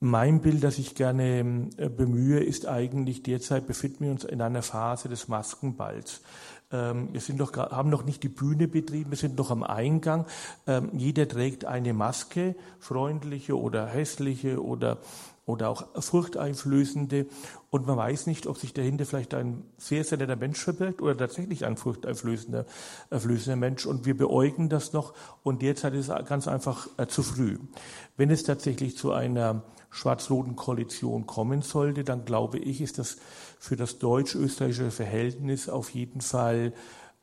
mein 0.00 0.40
Bild, 0.40 0.62
das 0.62 0.78
ich 0.78 0.94
gerne 0.94 1.70
äh, 1.76 1.88
bemühe, 1.88 2.40
ist 2.40 2.66
eigentlich 2.66 3.22
derzeit 3.22 3.66
befinden 3.66 4.04
wir 4.04 4.10
uns 4.12 4.24
in 4.24 4.40
einer 4.40 4.62
Phase 4.62 5.08
des 5.08 5.26
Maskenballs. 5.28 6.20
Ähm, 6.70 7.08
wir 7.12 7.20
sind 7.20 7.38
noch, 7.38 7.54
haben 7.56 7.90
noch 7.90 8.04
nicht 8.04 8.22
die 8.22 8.28
Bühne 8.28 8.68
betrieben, 8.68 9.10
wir 9.10 9.18
sind 9.18 9.36
noch 9.38 9.50
am 9.50 9.62
Eingang. 9.62 10.26
Ähm, 10.66 10.90
jeder 10.92 11.28
trägt 11.28 11.64
eine 11.64 11.92
Maske, 11.94 12.54
freundliche 12.78 13.58
oder 13.58 13.86
hässliche 13.86 14.62
oder 14.62 14.98
oder 15.48 15.70
auch 15.70 15.86
furchteinflößende. 15.98 17.26
Und 17.70 17.86
man 17.86 17.96
weiß 17.96 18.26
nicht, 18.26 18.46
ob 18.46 18.58
sich 18.58 18.74
dahinter 18.74 19.06
vielleicht 19.06 19.32
ein 19.32 19.64
sehr, 19.78 20.04
sehr 20.04 20.18
netter 20.18 20.36
Mensch 20.36 20.62
verbirgt 20.62 21.00
oder 21.00 21.16
tatsächlich 21.16 21.64
ein 21.64 21.78
furchteinflößender 21.78 22.66
einflößender 23.08 23.56
Mensch. 23.56 23.86
Und 23.86 24.04
wir 24.04 24.16
beäugen 24.16 24.68
das 24.68 24.92
noch. 24.92 25.14
Und 25.42 25.62
derzeit 25.62 25.94
ist 25.94 26.10
es 26.10 26.26
ganz 26.26 26.48
einfach 26.48 26.88
äh, 26.98 27.06
zu 27.06 27.22
früh. 27.22 27.58
Wenn 28.18 28.30
es 28.30 28.42
tatsächlich 28.42 28.98
zu 28.98 29.12
einer 29.12 29.62
schwarz-roten 29.90 30.56
Koalition 30.56 31.26
kommen 31.26 31.62
sollte, 31.62 32.04
dann 32.04 32.24
glaube 32.24 32.58
ich, 32.58 32.80
ist 32.80 32.98
das 32.98 33.16
für 33.58 33.76
das 33.76 33.98
deutsch-österreichische 33.98 34.90
Verhältnis 34.90 35.68
auf 35.68 35.90
jeden 35.90 36.20
Fall 36.20 36.72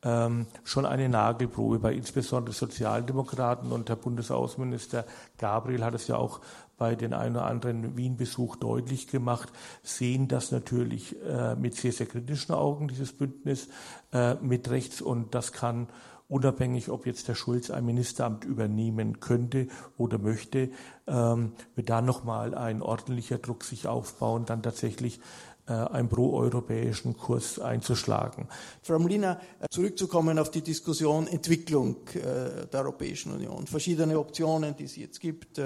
ähm, 0.02 0.46
schon 0.64 0.86
eine 0.86 1.08
Nagelprobe 1.08 1.78
bei 1.78 1.92
insbesondere 1.92 2.54
Sozialdemokraten 2.54 3.72
und 3.72 3.88
Herr 3.88 3.96
Bundesaußenminister 3.96 5.04
Gabriel 5.38 5.84
hat 5.84 5.94
es 5.94 6.06
ja 6.06 6.16
auch 6.16 6.40
bei 6.76 6.94
den 6.94 7.14
ein 7.14 7.32
oder 7.32 7.46
anderen 7.46 7.96
Wien-Besuch 7.96 8.56
deutlich 8.56 9.06
gemacht, 9.06 9.50
sehen 9.82 10.28
das 10.28 10.52
natürlich 10.52 11.16
äh, 11.24 11.56
mit 11.56 11.74
sehr, 11.74 11.92
sehr 11.92 12.06
kritischen 12.06 12.54
Augen, 12.54 12.88
dieses 12.88 13.12
Bündnis 13.12 13.68
äh, 14.12 14.34
mit 14.34 14.68
rechts. 14.68 15.00
Und 15.00 15.34
das 15.34 15.52
kann 15.52 15.88
unabhängig, 16.28 16.90
ob 16.90 17.06
jetzt 17.06 17.28
der 17.28 17.34
Schulz 17.34 17.70
ein 17.70 17.84
Ministeramt 17.84 18.44
übernehmen 18.44 19.20
könnte 19.20 19.68
oder 19.96 20.18
möchte, 20.18 20.70
ähm, 21.06 21.52
wird 21.74 21.90
da 21.90 22.02
nochmal 22.02 22.54
ein 22.54 22.82
ordentlicher 22.82 23.38
Druck 23.38 23.64
sich 23.64 23.86
aufbauen, 23.86 24.44
dann 24.44 24.62
tatsächlich 24.62 25.20
äh, 25.68 25.72
einen 25.72 26.08
proeuropäischen 26.08 27.16
Kurs 27.16 27.58
einzuschlagen. 27.58 28.46
Frau 28.82 29.00
Molina, 29.00 29.40
äh, 29.60 29.66
zurückzukommen 29.68 30.38
auf 30.38 30.50
die 30.50 30.62
Diskussion 30.62 31.26
Entwicklung 31.26 32.06
äh, 32.14 32.66
der 32.66 32.80
Europäischen 32.80 33.32
Union. 33.32 33.66
Verschiedene 33.66 34.18
Optionen, 34.18 34.76
die 34.76 34.84
es 34.84 34.94
jetzt 34.94 35.20
gibt. 35.20 35.60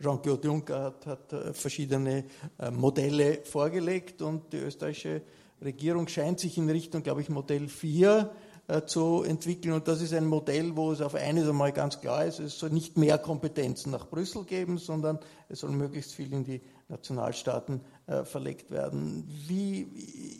Jean-Claude 0.00 0.48
Juncker 0.48 0.82
hat, 0.82 1.06
hat 1.06 1.56
verschiedene 1.56 2.24
Modelle 2.72 3.40
vorgelegt 3.44 4.20
und 4.20 4.52
die 4.52 4.56
österreichische 4.56 5.22
Regierung 5.62 6.08
scheint 6.08 6.40
sich 6.40 6.58
in 6.58 6.68
Richtung, 6.68 7.02
glaube 7.02 7.20
ich, 7.20 7.28
Modell 7.28 7.68
4 7.68 8.10
äh, 8.18 8.51
zu 8.86 9.22
entwickeln. 9.22 9.74
Und 9.74 9.88
das 9.88 10.00
ist 10.00 10.12
ein 10.14 10.26
Modell, 10.26 10.76
wo 10.76 10.92
es 10.92 11.00
auf 11.00 11.14
eines 11.14 11.48
einmal 11.48 11.72
ganz 11.72 12.00
klar 12.00 12.24
ist, 12.24 12.38
es 12.38 12.58
soll 12.58 12.70
nicht 12.70 12.96
mehr 12.96 13.18
Kompetenzen 13.18 13.90
nach 13.90 14.06
Brüssel 14.08 14.44
geben, 14.44 14.78
sondern 14.78 15.18
es 15.48 15.60
soll 15.60 15.70
möglichst 15.70 16.14
viel 16.14 16.32
in 16.32 16.44
die 16.44 16.60
Nationalstaaten 16.88 17.80
äh, 18.06 18.24
verlegt 18.24 18.70
werden. 18.70 19.24
Wie 19.46 19.82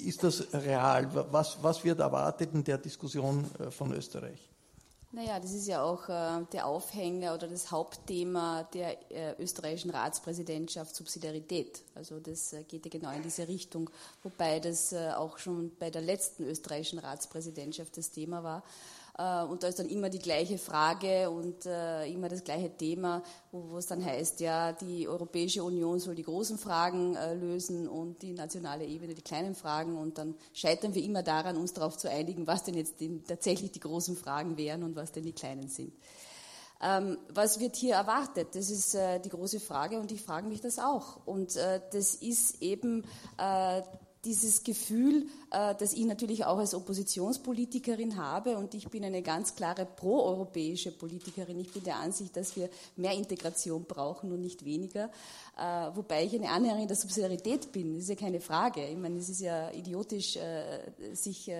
ist 0.06 0.24
das 0.24 0.52
real? 0.52 1.08
Was, 1.30 1.58
was 1.62 1.84
wird 1.84 2.00
erwartet 2.00 2.50
in 2.54 2.64
der 2.64 2.78
Diskussion 2.78 3.44
äh, 3.58 3.70
von 3.70 3.92
Österreich? 3.92 4.51
Naja, 5.14 5.38
das 5.38 5.52
ist 5.52 5.66
ja 5.66 5.82
auch 5.82 6.08
äh, 6.08 6.46
der 6.54 6.66
Aufhänger 6.66 7.34
oder 7.34 7.46
das 7.46 7.70
Hauptthema 7.70 8.62
der 8.72 9.12
äh, 9.12 9.34
österreichischen 9.38 9.90
Ratspräsidentschaft 9.90 10.96
Subsidiarität. 10.96 11.82
Also 11.94 12.18
das 12.18 12.54
äh, 12.54 12.62
geht 12.62 12.86
ja 12.86 12.90
genau 12.90 13.10
in 13.10 13.22
diese 13.22 13.46
Richtung, 13.46 13.90
wobei 14.22 14.58
das 14.58 14.94
äh, 14.94 15.10
auch 15.14 15.36
schon 15.36 15.70
bei 15.78 15.90
der 15.90 16.00
letzten 16.00 16.44
österreichischen 16.44 16.98
Ratspräsidentschaft 16.98 17.94
das 17.98 18.10
Thema 18.10 18.42
war. 18.42 18.62
Äh, 19.18 19.44
und 19.44 19.62
da 19.62 19.68
ist 19.68 19.78
dann 19.78 19.88
immer 19.88 20.08
die 20.08 20.18
gleiche 20.18 20.58
Frage 20.58 21.28
und 21.30 21.66
äh, 21.66 22.06
immer 22.06 22.28
das 22.28 22.44
gleiche 22.44 22.74
Thema, 22.76 23.22
wo, 23.50 23.76
es 23.76 23.86
dann 23.86 24.04
heißt, 24.04 24.40
ja, 24.40 24.72
die 24.72 25.06
Europäische 25.06 25.62
Union 25.62 25.98
soll 25.98 26.14
die 26.14 26.22
großen 26.22 26.58
Fragen 26.58 27.14
äh, 27.16 27.34
lösen 27.34 27.88
und 27.88 28.22
die 28.22 28.32
nationale 28.32 28.86
Ebene 28.86 29.14
die 29.14 29.22
kleinen 29.22 29.54
Fragen. 29.54 29.96
Und 29.98 30.18
dann 30.18 30.34
scheitern 30.54 30.94
wir 30.94 31.02
immer 31.02 31.22
daran, 31.22 31.56
uns 31.56 31.72
darauf 31.72 31.96
zu 31.98 32.10
einigen, 32.10 32.46
was 32.46 32.64
denn 32.64 32.74
jetzt 32.74 32.96
tatsächlich 33.26 33.72
die 33.72 33.80
großen 33.80 34.16
Fragen 34.16 34.56
wären 34.56 34.82
und 34.82 34.96
was 34.96 35.12
denn 35.12 35.24
die 35.24 35.32
kleinen 35.32 35.68
sind. 35.68 35.92
Ähm, 36.80 37.18
was 37.28 37.60
wird 37.60 37.76
hier 37.76 37.94
erwartet? 37.94 38.48
Das 38.54 38.70
ist 38.70 38.96
die 39.24 39.28
große 39.28 39.60
Frage 39.60 40.00
und 40.00 40.10
ich 40.10 40.22
frage 40.22 40.48
mich 40.48 40.60
das 40.60 40.78
auch. 40.78 41.24
Und 41.26 41.54
das 41.56 42.14
ist 42.16 42.60
eben 42.60 43.04
dieses 44.24 44.62
Gefühl, 44.62 45.26
äh, 45.50 45.74
das 45.74 45.92
ich 45.94 46.04
natürlich 46.04 46.44
auch 46.44 46.58
als 46.58 46.74
Oppositionspolitikerin 46.74 48.16
habe 48.16 48.56
und 48.56 48.72
ich 48.74 48.88
bin 48.88 49.04
eine 49.04 49.20
ganz 49.20 49.56
klare 49.56 49.84
proeuropäische 49.84 50.92
Politikerin. 50.92 51.58
Ich 51.58 51.72
bin 51.72 51.82
der 51.82 51.96
Ansicht, 51.96 52.36
dass 52.36 52.54
wir 52.54 52.68
mehr 52.94 53.14
Integration 53.14 53.84
brauchen 53.84 54.30
und 54.30 54.40
nicht 54.40 54.64
weniger, 54.64 55.10
äh, 55.58 55.90
wobei 55.96 56.24
ich 56.24 56.34
eine 56.36 56.50
Anhängerin 56.50 56.86
der 56.86 56.96
Subsidiarität 56.96 57.72
bin. 57.72 57.94
Das 57.94 58.04
ist 58.04 58.10
ja 58.10 58.14
keine 58.14 58.40
Frage. 58.40 58.86
Ich 58.86 58.96
meine, 58.96 59.18
es 59.18 59.28
ist 59.28 59.40
ja 59.40 59.72
idiotisch, 59.72 60.36
äh, 60.36 61.14
sich 61.14 61.50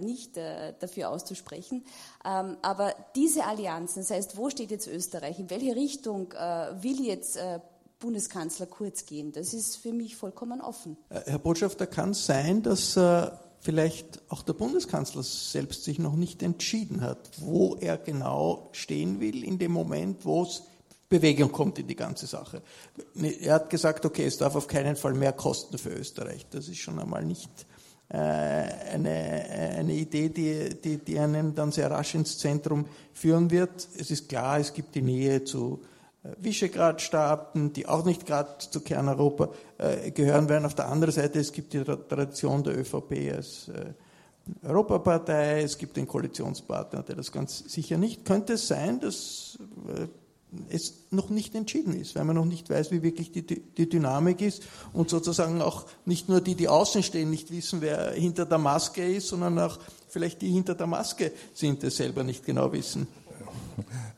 nicht 0.00 0.36
dafür 0.36 1.10
auszusprechen. 1.10 1.84
Ähm, 2.24 2.56
aber 2.62 2.94
diese 3.14 3.44
Allianzen, 3.44 4.02
das 4.02 4.10
heißt, 4.10 4.36
wo 4.36 4.50
steht 4.50 4.70
jetzt 4.70 4.86
Österreich? 4.86 5.38
In 5.38 5.50
welche 5.50 5.74
Richtung 5.74 6.32
will 6.32 7.04
jetzt 7.04 7.38
Bundeskanzler 7.98 8.66
Kurz 8.66 9.06
gehen. 9.06 9.32
Das 9.32 9.54
ist 9.54 9.76
für 9.76 9.92
mich 9.92 10.16
vollkommen 10.16 10.60
offen. 10.60 10.96
Äh, 11.08 11.20
Herr 11.26 11.38
Botschafter, 11.38 11.86
kann 11.86 12.10
es 12.10 12.26
sein, 12.26 12.62
dass 12.62 12.96
äh, 12.96 13.30
vielleicht 13.60 14.20
auch 14.28 14.42
der 14.42 14.52
Bundeskanzler 14.52 15.22
selbst 15.22 15.84
sich 15.84 15.98
noch 15.98 16.16
nicht 16.16 16.42
entschieden 16.42 17.00
hat, 17.00 17.30
wo 17.38 17.76
er 17.76 17.96
genau 17.96 18.68
stehen 18.72 19.20
will 19.20 19.42
in 19.42 19.58
dem 19.58 19.72
Moment, 19.72 20.24
wo 20.24 20.42
es 20.42 20.64
Bewegung 21.08 21.52
kommt 21.52 21.78
in 21.78 21.86
die 21.86 21.96
ganze 21.96 22.26
Sache. 22.26 22.62
Er 23.40 23.54
hat 23.54 23.70
gesagt, 23.70 24.04
okay, 24.04 24.26
es 24.26 24.36
darf 24.36 24.56
auf 24.56 24.66
keinen 24.66 24.96
Fall 24.96 25.14
mehr 25.14 25.32
kosten 25.32 25.78
für 25.78 25.90
Österreich. 25.90 26.46
Das 26.50 26.68
ist 26.68 26.78
schon 26.78 26.98
einmal 26.98 27.24
nicht 27.24 27.66
äh, 28.08 28.16
eine, 28.16 29.10
eine 29.78 29.92
Idee, 29.92 30.28
die, 30.28 30.74
die, 30.80 30.98
die 30.98 31.18
einen 31.18 31.54
dann 31.54 31.72
sehr 31.72 31.90
rasch 31.90 32.14
ins 32.14 32.38
Zentrum 32.38 32.86
führen 33.12 33.50
wird. 33.50 33.88
Es 33.98 34.10
ist 34.10 34.28
klar, 34.28 34.58
es 34.58 34.72
gibt 34.72 34.94
die 34.94 35.02
Nähe 35.02 35.44
zu 35.44 35.80
Visegrad-Staaten, 36.38 37.72
die 37.72 37.86
auch 37.86 38.04
nicht 38.04 38.26
gerade 38.26 38.56
zu 38.58 38.80
Kerneuropa 38.80 39.50
äh, 39.78 40.10
gehören 40.10 40.48
werden. 40.48 40.64
Auf 40.64 40.74
der 40.74 40.88
anderen 40.88 41.12
Seite, 41.12 41.38
es 41.38 41.52
gibt 41.52 41.72
die 41.72 41.84
Tradition 41.84 42.62
der 42.64 42.78
ÖVP 42.78 43.32
als 43.34 43.68
äh, 43.68 43.92
Europapartei, 44.66 45.62
es 45.62 45.78
gibt 45.78 45.96
den 45.96 46.06
Koalitionspartner, 46.06 47.02
der 47.02 47.16
das 47.16 47.32
ganz 47.32 47.64
sicher 47.66 47.98
nicht. 47.98 48.24
Könnte 48.24 48.54
es 48.54 48.68
sein, 48.68 49.00
dass 49.00 49.58
äh, 49.88 50.06
es 50.68 51.06
noch 51.10 51.30
nicht 51.30 51.54
entschieden 51.54 51.98
ist, 51.98 52.14
weil 52.14 52.24
man 52.24 52.36
noch 52.36 52.44
nicht 52.44 52.70
weiß, 52.70 52.90
wie 52.90 53.02
wirklich 53.02 53.32
die, 53.32 53.42
die 53.42 53.88
Dynamik 53.88 54.40
ist 54.40 54.62
und 54.92 55.10
sozusagen 55.10 55.60
auch 55.60 55.86
nicht 56.04 56.28
nur 56.28 56.40
die, 56.40 56.54
die 56.54 56.68
außen 56.68 57.02
stehen, 57.02 57.30
nicht 57.30 57.50
wissen, 57.50 57.80
wer 57.80 58.12
hinter 58.12 58.46
der 58.46 58.58
Maske 58.58 59.04
ist, 59.04 59.28
sondern 59.28 59.58
auch 59.58 59.78
vielleicht 60.08 60.42
die 60.42 60.50
hinter 60.50 60.74
der 60.74 60.86
Maske 60.86 61.32
sind, 61.54 61.82
es 61.84 61.96
selber 61.96 62.22
nicht 62.22 62.44
genau 62.44 62.72
wissen. 62.72 63.08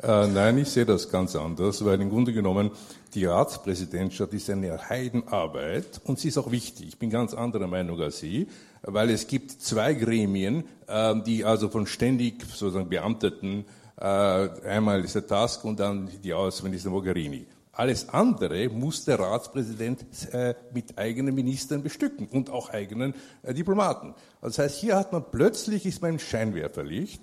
Äh, 0.03 0.27
nein, 0.29 0.59
ich 0.59 0.69
sehe 0.69 0.85
das 0.85 1.11
ganz 1.11 1.35
anders, 1.35 1.85
weil 1.85 2.01
im 2.01 2.11
Grunde 2.11 2.33
genommen 2.33 2.71
die 3.15 3.25
Ratspräsidentschaft 3.25 4.33
ist 4.35 4.51
eine 4.51 4.89
Heidenarbeit 4.89 6.01
und 6.05 6.19
sie 6.19 6.29
ist 6.29 6.39
auch 6.39 6.51
wichtig. 6.51 6.89
Ich 6.89 6.99
bin 6.99 7.11
ganz 7.11 7.33
anderer 7.35 7.67
Meinung 7.67 8.01
als 8.01 8.19
Sie, 8.19 8.49
weil 8.83 9.11
es 9.11 9.27
gibt 9.27 9.53
zwei 9.53 9.95
Gremien, 9.95 10.65
äh, 10.87 11.15
die 11.23 11.45
also 11.45 11.69
von 11.69 11.87
ständig 11.87 12.43
sozusagen 12.43 12.89
Beamteten, 12.89 13.65
äh, 13.99 14.05
einmal 14.05 15.03
ist 15.05 15.15
der 15.15 15.27
Task 15.27 15.65
und 15.65 15.81
dann 15.81 16.11
die 16.23 16.35
Außenminister 16.35 16.91
Mogherini. 16.91 17.47
Alles 17.73 18.09
andere 18.09 18.71
muss 18.71 19.05
der 19.05 19.19
Ratspräsident 19.19 20.05
äh, 20.33 20.55
mit 20.73 20.97
eigenen 20.99 21.35
Ministern 21.35 21.83
bestücken 21.83 22.27
und 22.27 22.49
auch 22.49 22.71
eigenen 22.71 23.15
äh, 23.43 23.53
Diplomaten. 23.53 24.15
Das 24.41 24.59
heißt, 24.59 24.79
hier 24.79 24.97
hat 24.97 25.13
man 25.13 25.25
plötzlich 25.31 25.85
ist 25.85 26.01
man 26.01 26.13
im 26.13 26.19
Scheinwerferlicht 26.19 27.23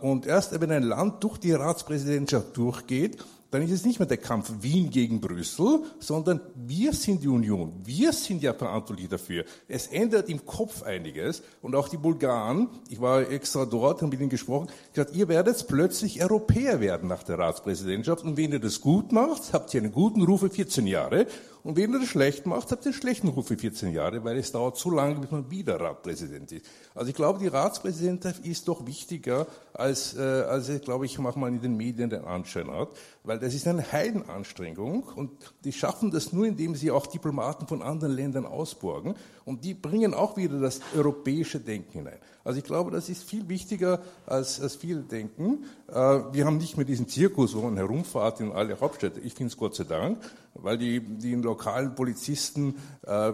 und 0.00 0.26
erst 0.26 0.60
wenn 0.60 0.70
ein 0.70 0.84
Land 0.84 1.24
durch 1.24 1.38
die 1.38 1.52
Ratspräsidentschaft 1.52 2.56
durchgeht, 2.56 3.18
dann 3.50 3.62
ist 3.62 3.72
es 3.72 3.84
nicht 3.84 3.98
mehr 3.98 4.06
der 4.06 4.16
Kampf 4.16 4.50
Wien 4.60 4.90
gegen 4.90 5.20
Brüssel, 5.20 5.82
sondern 5.98 6.40
wir 6.54 6.92
sind 6.92 7.22
die 7.22 7.28
Union. 7.28 7.72
Wir 7.84 8.12
sind 8.12 8.42
ja 8.42 8.54
verantwortlich 8.54 9.08
dafür. 9.08 9.44
Es 9.66 9.88
ändert 9.88 10.28
im 10.28 10.46
Kopf 10.46 10.82
einiges. 10.82 11.42
Und 11.60 11.74
auch 11.74 11.88
die 11.88 11.96
Bulgaren, 11.96 12.68
ich 12.88 13.00
war 13.00 13.28
extra 13.28 13.66
dort 13.66 14.02
und 14.02 14.10
mit 14.10 14.20
ihnen 14.20 14.30
gesprochen, 14.30 14.68
gesagt, 14.92 15.16
ihr 15.16 15.28
werdet 15.28 15.66
plötzlich 15.66 16.22
Europäer 16.22 16.80
werden 16.80 17.08
nach 17.08 17.24
der 17.24 17.38
Ratspräsidentschaft. 17.38 18.24
Und 18.24 18.36
wenn 18.36 18.52
ihr 18.52 18.60
das 18.60 18.80
gut 18.80 19.10
macht, 19.10 19.52
habt 19.52 19.74
ihr 19.74 19.82
einen 19.82 19.92
guten 19.92 20.22
Ruf 20.22 20.40
für 20.40 20.50
14 20.50 20.86
Jahre. 20.86 21.26
Und 21.62 21.76
wenn 21.76 21.92
ihr 21.92 22.00
das 22.00 22.08
schlecht 22.08 22.46
macht, 22.46 22.70
habt 22.72 22.84
ihr 22.84 22.92
einen 22.92 23.00
schlechten 23.00 23.28
Ruf 23.28 23.48
für 23.48 23.56
14 23.56 23.92
Jahre, 23.92 24.24
weil 24.24 24.38
es 24.38 24.52
dauert 24.52 24.76
zu 24.76 24.90
lange, 24.90 25.16
bis 25.16 25.30
man 25.30 25.50
wieder 25.50 25.78
Ratspräsident 25.78 26.52
ist. 26.52 26.66
Also 26.94 27.10
ich 27.10 27.14
glaube, 27.14 27.38
die 27.38 27.48
Ratspräsidentschaft 27.48 28.46
ist 28.46 28.66
doch 28.66 28.86
wichtiger, 28.86 29.46
als, 29.74 30.16
äh, 30.16 30.20
als 30.20 30.70
glaube 30.82 31.06
ich, 31.06 31.18
manchmal 31.18 31.50
in 31.50 31.60
den 31.60 31.76
Medien 31.76 32.08
den 32.08 32.24
Anschein 32.24 32.70
hat, 32.70 32.90
weil 33.24 33.38
das 33.38 33.54
ist 33.54 33.66
eine 33.66 33.92
Heidenanstrengung 33.92 35.02
und 35.02 35.30
die 35.64 35.72
schaffen 35.72 36.10
das 36.10 36.32
nur, 36.32 36.46
indem 36.46 36.74
sie 36.74 36.90
auch 36.90 37.06
Diplomaten 37.06 37.66
von 37.66 37.82
anderen 37.82 38.14
Ländern 38.14 38.46
ausborgen 38.46 39.14
und 39.44 39.64
die 39.64 39.74
bringen 39.74 40.14
auch 40.14 40.36
wieder 40.36 40.60
das 40.60 40.80
europäische 40.94 41.60
Denken 41.60 41.92
hinein. 41.92 42.18
Also 42.44 42.58
ich 42.58 42.64
glaube, 42.64 42.90
das 42.90 43.08
ist 43.08 43.22
viel 43.24 43.48
wichtiger, 43.48 44.00
als, 44.26 44.60
als 44.60 44.76
viele 44.76 45.00
denken. 45.00 45.64
Äh, 45.88 45.94
wir 45.94 46.46
haben 46.46 46.56
nicht 46.56 46.76
mehr 46.76 46.86
diesen 46.86 47.08
Zirkus, 47.08 47.54
wo 47.54 47.62
man 47.62 47.76
herumfahrt 47.76 48.40
in 48.40 48.52
alle 48.52 48.80
Hauptstädte. 48.80 49.20
Ich 49.20 49.34
finde 49.34 49.52
es 49.52 49.56
Gott 49.56 49.74
sei 49.74 49.84
Dank, 49.84 50.18
weil 50.54 50.78
die, 50.78 51.00
die 51.00 51.34
lokalen 51.34 51.94
Polizisten 51.94 52.76
äh, 53.06 53.32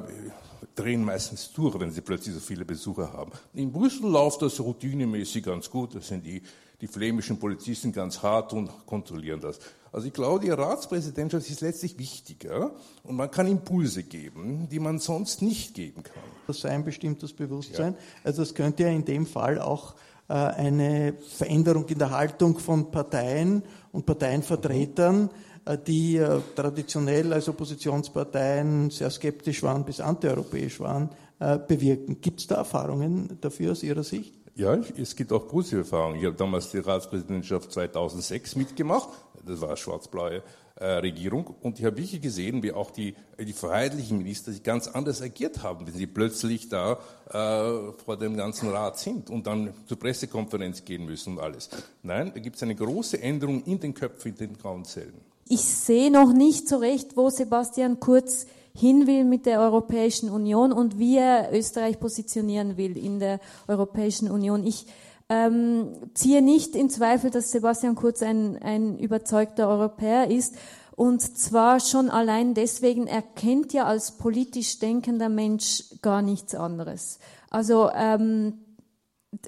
drehen 0.75 1.05
meistens 1.05 1.53
durch, 1.53 1.79
wenn 1.79 1.91
sie 1.91 2.01
plötzlich 2.01 2.35
so 2.35 2.41
viele 2.41 2.65
Besucher 2.65 3.13
haben. 3.13 3.33
In 3.55 3.73
Brüssel 3.73 4.11
läuft 4.11 4.43
das 4.43 4.61
routinemäßig 4.61 5.45
ganz 5.45 5.71
gut. 5.71 5.95
Das 5.95 6.09
sind 6.09 6.25
die, 6.25 6.43
die 6.81 6.87
flämischen 6.87 7.39
Polizisten 7.39 7.93
ganz 7.93 8.23
hart 8.23 8.53
und 8.53 8.71
kontrollieren 8.87 9.41
das. 9.41 9.59
Also 9.97 10.09
ich 10.09 10.13
glaube, 10.13 10.45
die 10.45 10.51
Ratspräsidentschaft 10.51 11.49
ist 11.49 11.63
letztlich 11.63 11.99
wichtiger 11.99 12.73
und 13.03 13.17
man 13.17 13.31
kann 13.31 13.47
Impulse 13.47 14.03
geben, 14.03 14.69
die 14.71 14.79
man 14.79 14.99
sonst 14.99 15.41
nicht 15.41 15.73
geben 15.73 16.03
kann. 16.03 16.23
Das 16.47 16.61
sei 16.61 16.69
ein 16.69 16.85
bestimmtes 16.85 17.33
Bewusstsein. 17.33 17.95
Ja. 17.95 17.99
Also 18.23 18.43
es 18.43 18.55
könnte 18.55 18.83
ja 18.83 18.91
in 18.91 19.07
dem 19.07 19.25
Fall 19.25 19.59
auch 19.59 19.95
äh, 20.29 20.35
eine 20.35 21.15
Veränderung 21.15 21.87
in 21.87 21.99
der 21.99 22.11
Haltung 22.11 22.59
von 22.59 22.91
Parteien 22.91 23.63
und 23.91 24.05
Parteienvertretern, 24.05 25.31
äh, 25.65 25.79
die 25.79 26.19
äh, 26.19 26.41
traditionell 26.55 27.33
als 27.33 27.49
Oppositionsparteien 27.49 28.91
sehr 28.91 29.09
skeptisch 29.09 29.63
waren 29.63 29.83
bis 29.87 30.01
antieuropäisch 30.01 30.79
waren, 30.79 31.09
bewirken. 31.39 32.21
Gibt 32.23 32.41
es 32.41 32.47
da 32.47 32.57
Erfahrungen 32.57 33.39
dafür 33.43 33.73
aus 33.73 33.83
Ihrer 33.83 34.03
Sicht? 34.03 34.35
Ja, 34.57 34.75
es 34.75 35.15
gibt 35.15 35.33
auch 35.33 35.47
positive 35.49 35.81
Erfahrungen. 35.81 36.19
Ich 36.19 36.25
habe 36.25 36.35
damals 36.35 36.71
die 36.71 36.79
Ratspräsidentschaft 36.79 37.71
2006 37.73 38.57
mitgemacht. 38.57 39.11
Das 39.47 39.61
war 39.61 39.69
eine 39.69 39.77
schwarz-blaue 39.77 40.43
äh, 40.77 40.85
Regierung. 40.85 41.55
Und 41.63 41.79
ich 41.79 41.85
habe 41.85 41.97
wirklich 41.97 42.21
gesehen, 42.21 42.63
wie 42.63 42.73
auch 42.73 42.91
die, 42.91 43.15
die 43.39 43.53
freiheitlichen 43.53 44.19
Minister 44.19 44.53
sich 44.53 44.63
ganz 44.63 44.89
anders 44.89 45.23
agiert 45.23 45.63
haben, 45.63 45.87
wenn 45.87 45.95
sie 45.95 46.07
plötzlich 46.07 46.69
da 46.69 46.99
äh, 47.29 47.93
vor 48.05 48.17
dem 48.19 48.37
ganzen 48.37 48.69
Rat 48.71 48.99
sind 48.99 49.31
und 49.31 49.47
dann 49.47 49.73
zur 49.87 49.99
Pressekonferenz 49.99 50.85
gehen 50.85 51.07
müssen 51.07 51.35
und 51.35 51.41
alles. 51.41 51.71
Nein, 52.03 52.33
da 52.35 52.41
gibt 52.41 52.57
es 52.57 52.63
eine 52.63 52.75
große 52.75 53.21
Änderung 53.23 53.65
in 53.65 53.81
den 53.81 53.95
Köpfen, 53.95 54.33
in 54.33 54.37
den 54.37 54.59
grauen 54.59 54.85
Zellen. 54.85 55.15
Ich 55.49 55.63
sehe 55.63 56.11
noch 56.11 56.33
nicht 56.33 56.69
so 56.69 56.79
recht, 56.79 57.17
wo 57.17 57.31
Sebastian 57.31 58.01
Kurz 58.01 58.47
hin 58.77 59.07
will 59.07 59.25
mit 59.25 59.47
der 59.47 59.61
Europäischen 59.61 60.29
Union 60.29 60.73
und 60.73 60.99
wie 60.99 61.17
er 61.17 61.51
Österreich 61.53 61.99
positionieren 61.99 62.77
will 62.77 62.97
in 62.99 63.19
der 63.21 63.41
Europäischen 63.69 64.31
Union. 64.31 64.67
Ich 64.67 64.87
ähm, 65.29 66.11
ziehe 66.15 66.43
nicht 66.43 66.77
in 66.77 66.91
Zweifel, 66.91 67.31
dass 67.31 67.51
Sebastian 67.51 67.95
Kurz 67.95 68.23
ein, 68.23 68.57
ein 68.63 68.99
überzeugter 68.99 69.69
Europäer 69.69 70.31
ist. 70.31 70.57
Und 70.95 71.21
zwar 71.21 71.81
schon 71.81 72.09
allein 72.09 72.55
deswegen, 72.55 73.07
er 73.07 73.23
kennt 73.23 73.73
ja 73.73 73.85
als 73.85 74.13
politisch 74.13 74.79
denkender 74.79 75.29
Mensch 75.29 75.85
gar 76.01 76.23
nichts 76.23 76.55
anderes. 76.55 77.19
Also 77.51 77.91
ähm, 77.95 78.55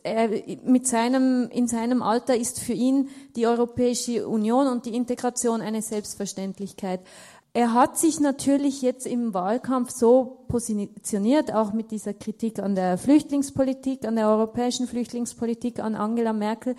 er, 0.03 0.29
mit 0.65 0.87
seinem, 0.87 1.49
in 1.51 1.69
seinem 1.69 2.03
Alter 2.03 2.37
ist 2.37 2.61
für 2.61 2.75
ihn 2.75 3.09
die 3.37 3.47
Europäische 3.47 4.29
Union 4.29 4.67
und 4.67 4.85
die 4.85 4.95
Integration 4.95 5.61
eine 5.61 5.81
Selbstverständlichkeit. 5.81 7.01
Er 7.55 7.73
hat 7.75 7.99
sich 7.99 8.21
natürlich 8.21 8.83
jetzt 8.83 9.07
im 9.07 9.35
Wahlkampf 9.35 9.91
so 9.91 10.45
positioniert, 10.49 11.53
auch 11.53 11.73
mit 11.73 11.91
dieser 11.91 12.15
Kritik 12.15 12.59
an 12.59 12.75
der 12.75 12.99
Flüchtlingspolitik, 12.99 14.07
an 14.07 14.17
der 14.17 14.29
europäischen 14.29 14.87
Flüchtlingspolitik, 14.87 15.81
an 15.81 15.95
Angela 15.95 16.33
Merkel, 16.33 16.77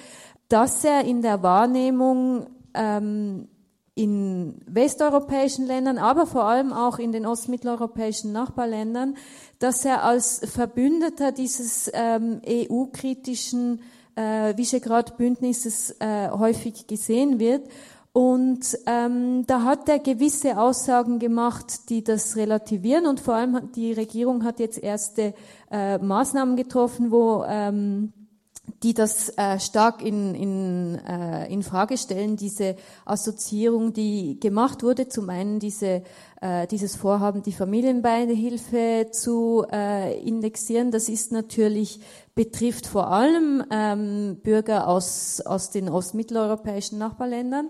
dass 0.48 0.84
er 0.84 1.04
in 1.06 1.22
der 1.22 1.44
Wahrnehmung 1.44 2.48
ähm, 2.74 3.48
in 3.96 4.62
westeuropäischen 4.66 5.66
Ländern, 5.68 5.98
aber 5.98 6.26
vor 6.26 6.46
allem 6.46 6.72
auch 6.72 7.00
in 7.00 7.12
den 7.12 7.26
ostmitteleuropäischen 7.26 8.32
Nachbarländern, 8.32 9.18
dass 9.60 9.84
er 9.84 10.04
als 10.04 10.40
Verbündeter 10.46 11.34
dieses 11.34 11.92
ähm, 11.94 12.40
EU-kritischen 12.48 13.82
äh, 14.16 14.56
Visegrad-Bündnisses 14.56 15.98
äh, 16.00 16.30
häufig 16.30 16.88
gesehen 16.88 17.40
wird. 17.40 17.68
Und 18.12 18.78
ähm, 18.88 19.46
da 19.46 19.64
hat 19.64 19.88
er 19.88 20.00
gewisse 20.00 20.60
Aussagen 20.60 21.20
gemacht, 21.20 21.90
die 21.90 22.04
das 22.04 22.36
relativieren. 22.36 23.06
Und 23.06 23.20
vor 23.20 23.36
allem 23.36 23.56
hat 23.56 23.76
die 23.76 23.94
Regierung 23.94 24.44
hat 24.44 24.60
jetzt 24.60 24.82
erste 24.82 25.34
äh, 25.72 25.98
Maßnahmen 26.00 26.56
getroffen, 26.56 27.12
wo 27.12 27.44
ähm, 27.48 28.14
die 28.84 28.94
das 28.94 29.30
äh, 29.38 29.60
stark 29.60 30.02
in, 30.02 30.36
in, 30.36 30.96
äh, 31.06 31.52
in 31.52 31.64
Frage 31.64 31.98
stellen, 31.98 32.36
diese 32.36 32.76
Assoziierung, 33.06 33.94
die 33.94 34.40
gemacht 34.40 34.84
wurde. 34.84 35.08
Zum 35.08 35.30
einen 35.30 35.60
diese, 35.60 36.04
äh, 36.42 36.68
dieses 36.68 36.96
Vorhaben, 36.96 37.42
die 37.42 37.52
Familienbeihilfe 37.52 39.08
zu 39.12 39.66
äh, 39.72 40.20
indexieren. 40.22 40.92
Das 40.92 41.10
ist 41.10 41.32
natürlich, 41.32 42.00
betrifft 42.36 42.88
vor 42.88 43.08
allem 43.08 43.64
ähm, 43.72 44.38
Bürger 44.44 44.88
aus, 44.88 45.42
aus 45.42 45.72
den 45.72 45.90
ostmitteleuropäischen 45.90 46.98
Nachbarländern. 46.98 47.70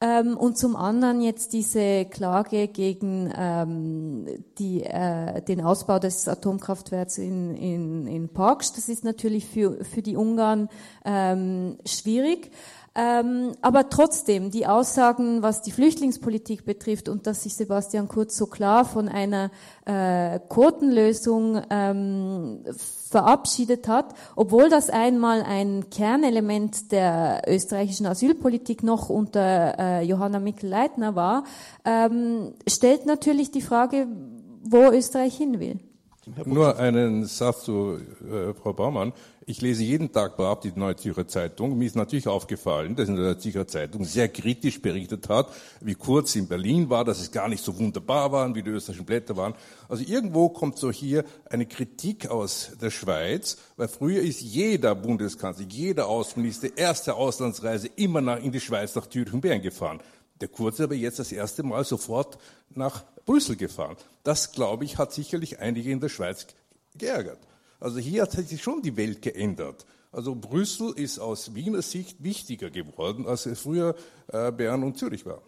Ähm, 0.00 0.36
und 0.36 0.58
zum 0.58 0.76
anderen 0.76 1.20
jetzt 1.20 1.52
diese 1.52 2.04
Klage 2.04 2.68
gegen 2.68 3.32
ähm, 3.36 4.26
die, 4.58 4.82
äh, 4.82 5.40
den 5.42 5.60
Ausbau 5.60 5.98
des 5.98 6.26
Atomkraftwerks 6.28 7.18
in, 7.18 7.54
in, 7.54 8.06
in 8.06 8.28
Parks. 8.28 8.72
Das 8.72 8.88
ist 8.88 9.04
natürlich 9.04 9.46
für, 9.46 9.84
für 9.84 10.02
die 10.02 10.16
Ungarn 10.16 10.68
ähm, 11.04 11.78
schwierig. 11.86 12.50
Ähm, 12.96 13.52
aber 13.60 13.88
trotzdem, 13.88 14.52
die 14.52 14.66
Aussagen, 14.66 15.42
was 15.42 15.62
die 15.62 15.72
Flüchtlingspolitik 15.72 16.64
betrifft 16.64 17.08
und 17.08 17.26
dass 17.26 17.42
sich 17.42 17.56
Sebastian 17.56 18.06
Kurz 18.06 18.36
so 18.36 18.46
klar 18.46 18.84
von 18.84 19.08
einer 19.08 19.50
äh, 19.84 20.38
Quotenlösung 20.48 21.60
ähm, 21.70 22.60
verabschiedet 23.10 23.88
hat, 23.88 24.14
obwohl 24.36 24.68
das 24.68 24.90
einmal 24.90 25.42
ein 25.42 25.90
Kernelement 25.90 26.92
der 26.92 27.42
österreichischen 27.48 28.06
Asylpolitik 28.06 28.84
noch 28.84 29.08
unter 29.08 29.78
äh, 29.78 30.02
Johanna 30.02 30.38
Mikl-Leitner 30.38 31.16
war, 31.16 31.44
ähm, 31.84 32.54
stellt 32.68 33.06
natürlich 33.06 33.50
die 33.50 33.62
Frage, 33.62 34.06
wo 34.62 34.90
Österreich 34.92 35.36
hin 35.36 35.58
will. 35.58 35.80
Nur 36.44 36.78
einen 36.78 37.26
Satz 37.26 37.64
zu 37.64 37.98
äh, 38.22 38.54
Frau 38.54 38.72
Baumann. 38.72 39.12
Ich 39.46 39.60
lese 39.60 39.82
jeden 39.82 40.10
Tag 40.10 40.38
brav 40.38 40.60
die 40.60 40.72
Neue 40.74 40.96
Zürcher 40.96 41.28
Zeitung. 41.28 41.76
Mir 41.76 41.84
ist 41.84 41.96
natürlich 41.96 42.28
aufgefallen, 42.28 42.96
dass 42.96 43.08
in 43.08 43.16
der 43.16 43.24
Neue 43.24 43.38
Zürcher 43.38 43.66
Zeitung 43.66 44.04
sehr 44.04 44.28
kritisch 44.28 44.80
berichtet 44.80 45.28
hat, 45.28 45.52
wie 45.80 45.94
kurz 45.94 46.34
in 46.36 46.48
Berlin 46.48 46.88
war, 46.88 47.04
dass 47.04 47.20
es 47.20 47.30
gar 47.30 47.48
nicht 47.48 47.62
so 47.62 47.78
wunderbar 47.78 48.32
waren, 48.32 48.54
wie 48.54 48.62
die 48.62 48.70
österreichischen 48.70 49.04
Blätter 49.04 49.36
waren. 49.36 49.54
Also 49.88 50.02
irgendwo 50.06 50.48
kommt 50.48 50.78
so 50.78 50.90
hier 50.90 51.24
eine 51.44 51.66
Kritik 51.66 52.30
aus 52.30 52.72
der 52.80 52.90
Schweiz, 52.90 53.58
weil 53.76 53.88
früher 53.88 54.22
ist 54.22 54.40
jeder 54.40 54.94
Bundeskanzler, 54.94 55.66
jeder 55.68 56.08
Außenminister, 56.08 56.76
erste 56.76 57.14
Auslandsreise 57.14 57.90
immer 57.96 58.22
nach, 58.22 58.42
in 58.42 58.50
die 58.50 58.60
Schweiz, 58.60 58.94
nach 58.94 59.06
Zürich 59.08 59.32
und 59.32 59.42
Bern 59.42 59.60
gefahren. 59.60 60.00
Der 60.40 60.48
Kurz 60.48 60.80
aber 60.80 60.94
jetzt 60.94 61.18
das 61.18 61.32
erste 61.32 61.62
Mal 61.62 61.84
sofort 61.84 62.38
nach 62.70 63.04
Brüssel 63.26 63.56
gefahren. 63.56 63.96
Das, 64.24 64.52
glaube 64.52 64.84
ich, 64.84 64.98
hat 64.98 65.12
sicherlich 65.12 65.60
einige 65.60 65.90
in 65.90 66.00
der 66.00 66.08
Schweiz 66.08 66.46
geärgert. 66.96 67.38
Also 67.78 67.98
hier 67.98 68.22
hat 68.22 68.32
sich 68.32 68.62
schon 68.62 68.82
die 68.82 68.96
Welt 68.96 69.22
geändert. 69.22 69.86
Also 70.10 70.34
Brüssel 70.34 70.92
ist 70.96 71.18
aus 71.18 71.54
Wiener 71.54 71.82
Sicht 71.82 72.22
wichtiger 72.22 72.70
geworden, 72.70 73.26
als 73.26 73.46
es 73.46 73.60
früher 73.60 73.94
äh, 74.28 74.50
Bern 74.50 74.82
und 74.82 74.96
Zürich 74.96 75.26
war. 75.26 75.42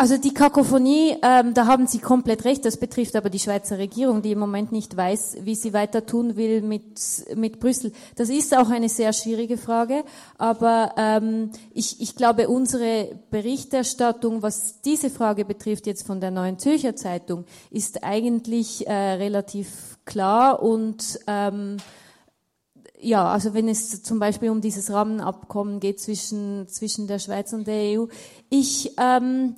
Also 0.00 0.16
die 0.16 0.32
Kakophonie, 0.32 1.14
ähm, 1.20 1.52
da 1.52 1.66
haben 1.66 1.86
Sie 1.86 1.98
komplett 1.98 2.46
recht. 2.46 2.64
Das 2.64 2.78
betrifft 2.78 3.16
aber 3.16 3.28
die 3.28 3.38
Schweizer 3.38 3.76
Regierung, 3.76 4.22
die 4.22 4.32
im 4.32 4.38
Moment 4.38 4.72
nicht 4.72 4.96
weiß, 4.96 5.36
wie 5.42 5.54
sie 5.54 5.74
weiter 5.74 6.06
tun 6.06 6.36
will 6.36 6.62
mit, 6.62 6.98
mit 7.36 7.60
Brüssel. 7.60 7.92
Das 8.16 8.30
ist 8.30 8.56
auch 8.56 8.70
eine 8.70 8.88
sehr 8.88 9.12
schwierige 9.12 9.58
Frage. 9.58 10.04
Aber 10.38 10.94
ähm, 10.96 11.50
ich, 11.74 12.00
ich 12.00 12.16
glaube, 12.16 12.48
unsere 12.48 13.10
Berichterstattung, 13.30 14.40
was 14.40 14.80
diese 14.80 15.10
Frage 15.10 15.44
betrifft, 15.44 15.86
jetzt 15.86 16.06
von 16.06 16.18
der 16.18 16.30
Neuen 16.30 16.58
Zürcher 16.58 16.96
Zeitung, 16.96 17.44
ist 17.70 18.02
eigentlich 18.02 18.86
äh, 18.86 18.92
relativ 18.94 19.98
klar 20.06 20.62
und 20.62 21.20
ähm, 21.26 21.76
ja, 23.02 23.30
also 23.30 23.54
wenn 23.54 23.68
es 23.68 24.02
zum 24.02 24.18
Beispiel 24.18 24.50
um 24.50 24.60
dieses 24.60 24.90
Rahmenabkommen 24.90 25.80
geht 25.80 26.00
zwischen, 26.00 26.68
zwischen 26.68 27.06
der 27.06 27.18
Schweiz 27.18 27.52
und 27.52 27.66
der 27.66 27.98
EU, 27.98 28.06
ich 28.50 28.92
ähm, 28.98 29.56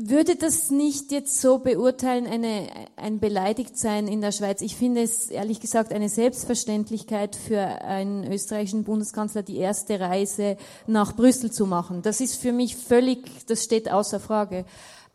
würde 0.00 0.36
das 0.36 0.70
nicht 0.70 1.10
jetzt 1.10 1.40
so 1.40 1.58
beurteilen, 1.58 2.26
eine, 2.26 2.68
ein 2.96 3.18
Beleidigtsein 3.18 4.06
in 4.06 4.20
der 4.20 4.30
Schweiz. 4.30 4.60
Ich 4.60 4.76
finde 4.76 5.02
es 5.02 5.28
ehrlich 5.28 5.60
gesagt 5.60 5.92
eine 5.92 6.08
Selbstverständlichkeit 6.08 7.34
für 7.34 7.60
einen 7.60 8.30
österreichischen 8.30 8.84
Bundeskanzler, 8.84 9.42
die 9.42 9.56
erste 9.56 9.98
Reise 9.98 10.56
nach 10.86 11.16
Brüssel 11.16 11.50
zu 11.50 11.66
machen. 11.66 12.02
Das 12.02 12.20
ist 12.20 12.36
für 12.36 12.52
mich 12.52 12.76
völlig, 12.76 13.46
das 13.46 13.64
steht 13.64 13.90
außer 13.90 14.20
Frage. 14.20 14.64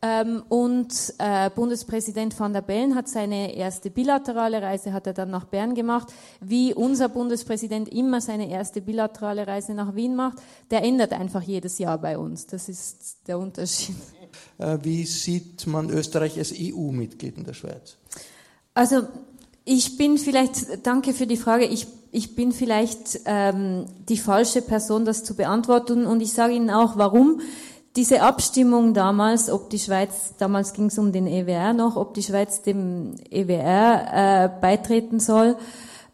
Ähm, 0.01 0.43
und 0.49 1.13
äh, 1.17 1.49
Bundespräsident 1.49 2.37
van 2.37 2.51
der 2.51 2.61
Bellen 2.61 2.93
hat 2.93 3.07
seine 3.07 3.55
erste 3.55 3.89
bilaterale 3.89 4.61
Reise, 4.61 4.91
hat 4.91 5.07
er 5.07 5.13
dann 5.13 5.29
nach 5.29 5.45
Bern 5.45 5.75
gemacht. 5.75 6.09
Wie 6.41 6.73
unser 6.73 7.07
Bundespräsident 7.07 7.87
immer 7.87 8.19
seine 8.19 8.49
erste 8.49 8.81
bilaterale 8.81 9.47
Reise 9.47 9.73
nach 9.73 9.95
Wien 9.95 10.17
macht, 10.17 10.39
der 10.71 10.83
ändert 10.83 11.13
einfach 11.13 11.41
jedes 11.41 11.79
Jahr 11.79 11.99
bei 11.99 12.17
uns. 12.17 12.47
Das 12.47 12.67
ist 12.67 13.25
der 13.27 13.39
Unterschied. 13.39 13.95
Äh, 14.57 14.79
wie 14.83 15.05
sieht 15.05 15.67
man 15.67 15.89
Österreich 15.89 16.37
als 16.37 16.53
EU-Mitglied 16.57 17.37
in 17.37 17.43
der 17.43 17.53
Schweiz? 17.53 17.97
Also 18.73 19.03
ich 19.65 19.97
bin 19.97 20.17
vielleicht, 20.17 20.85
danke 20.85 21.13
für 21.13 21.27
die 21.27 21.37
Frage, 21.37 21.65
ich, 21.65 21.87
ich 22.11 22.35
bin 22.35 22.51
vielleicht 22.51 23.21
ähm, 23.25 23.85
die 24.09 24.17
falsche 24.17 24.61
Person, 24.61 25.05
das 25.05 25.23
zu 25.23 25.35
beantworten 25.35 26.05
und 26.05 26.21
ich 26.21 26.33
sage 26.33 26.53
Ihnen 26.53 26.69
auch, 26.69 26.97
warum. 26.97 27.41
Diese 27.95 28.23
Abstimmung 28.23 28.95
damals, 28.95 29.51
ob 29.51 29.69
die 29.69 29.77
Schweiz, 29.77 30.33
damals 30.39 30.73
ging 30.73 30.87
es 30.87 30.97
um 30.97 31.11
den 31.11 31.27
EWR 31.27 31.73
noch, 31.73 31.95
ob 31.95 32.15
die 32.15 32.23
Schweiz 32.23 32.63
dem 32.63 33.13
EWR 33.29 34.45
äh, 34.45 34.49
beitreten 34.61 35.19
soll, 35.19 35.55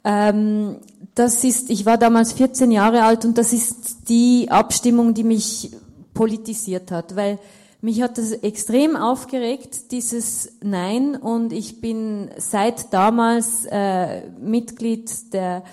ähm, 0.03 0.78
das 1.15 1.43
ist, 1.43 1.70
ich 1.70 1.86
war 1.86 1.97
damals 1.97 2.34
14 2.34 2.72
Jahre 2.72 3.03
alt 3.03 3.26
und 3.26 3.38
das 3.38 3.53
ist 3.53 4.09
die 4.09 4.47
Abstimmung, 4.49 5.13
die 5.13 5.24
mich 5.24 5.72
politisiert 6.13 6.91
hat, 6.91 7.15
weil 7.15 7.39
mich 7.82 8.01
hat 8.01 8.17
das 8.17 8.32
extrem 8.32 8.95
aufgeregt, 8.95 9.91
dieses 9.91 10.51
Nein, 10.61 11.15
und 11.15 11.53
ich 11.53 11.80
bin 11.80 12.30
seit 12.38 12.93
damals 12.93 13.65
äh, 13.69 14.27
Mitglied 14.39 15.34
der 15.34 15.63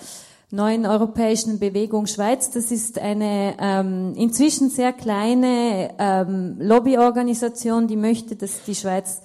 neuen 0.49 0.85
europäischen 0.85 1.59
Bewegung 1.59 2.05
Schweiz. 2.05 2.49
Das 2.51 2.71
ist 2.71 2.99
eine 2.99 3.55
ähm, 3.59 4.13
inzwischen 4.15 4.69
sehr 4.69 4.93
kleine 4.93 5.89
ähm, 5.99 6.55
Lobbyorganisation, 6.59 7.87
die 7.87 7.97
möchte, 7.97 8.37
dass 8.37 8.63
die 8.63 8.75
Schweiz 8.75 9.21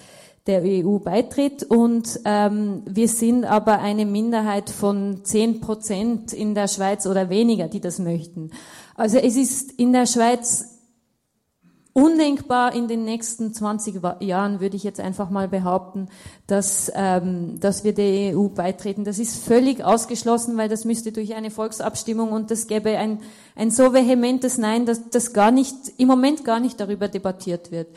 der 0.48 0.62
EU 0.64 0.98
beitritt. 0.98 1.62
Und 1.62 2.18
ähm, 2.24 2.82
wir 2.86 3.06
sind 3.06 3.44
aber 3.44 3.78
eine 3.78 4.06
Minderheit 4.06 4.70
von 4.70 5.20
zehn 5.22 5.60
Prozent 5.60 6.32
in 6.32 6.56
der 6.56 6.66
Schweiz 6.66 7.06
oder 7.06 7.30
weniger, 7.30 7.68
die 7.68 7.80
das 7.80 8.00
möchten. 8.00 8.50
Also 8.96 9.18
es 9.18 9.36
ist 9.36 9.70
in 9.72 9.92
der 9.92 10.06
Schweiz 10.06 10.71
undenkbar 11.94 12.74
in 12.74 12.88
den 12.88 13.04
nächsten 13.04 13.52
20 13.52 14.00
Jahren, 14.20 14.60
würde 14.60 14.76
ich 14.76 14.82
jetzt 14.82 15.00
einfach 15.00 15.28
mal 15.28 15.48
behaupten, 15.48 16.08
dass, 16.46 16.90
ähm, 16.94 17.60
dass 17.60 17.84
wir 17.84 17.92
der 17.92 18.36
EU 18.36 18.48
beitreten. 18.48 19.04
Das 19.04 19.18
ist 19.18 19.44
völlig 19.44 19.84
ausgeschlossen, 19.84 20.56
weil 20.56 20.68
das 20.68 20.84
müsste 20.84 21.12
durch 21.12 21.34
eine 21.34 21.50
Volksabstimmung 21.50 22.32
und 22.32 22.50
das 22.50 22.66
gäbe 22.66 22.96
ein, 22.96 23.20
ein 23.56 23.70
so 23.70 23.92
vehementes 23.92 24.58
Nein, 24.58 24.86
dass 24.86 25.10
das 25.10 25.32
gar 25.32 25.50
nicht, 25.50 25.76
im 25.98 26.08
Moment 26.08 26.44
gar 26.44 26.60
nicht 26.60 26.80
darüber 26.80 27.08
debattiert 27.08 27.70
wird. 27.70 27.88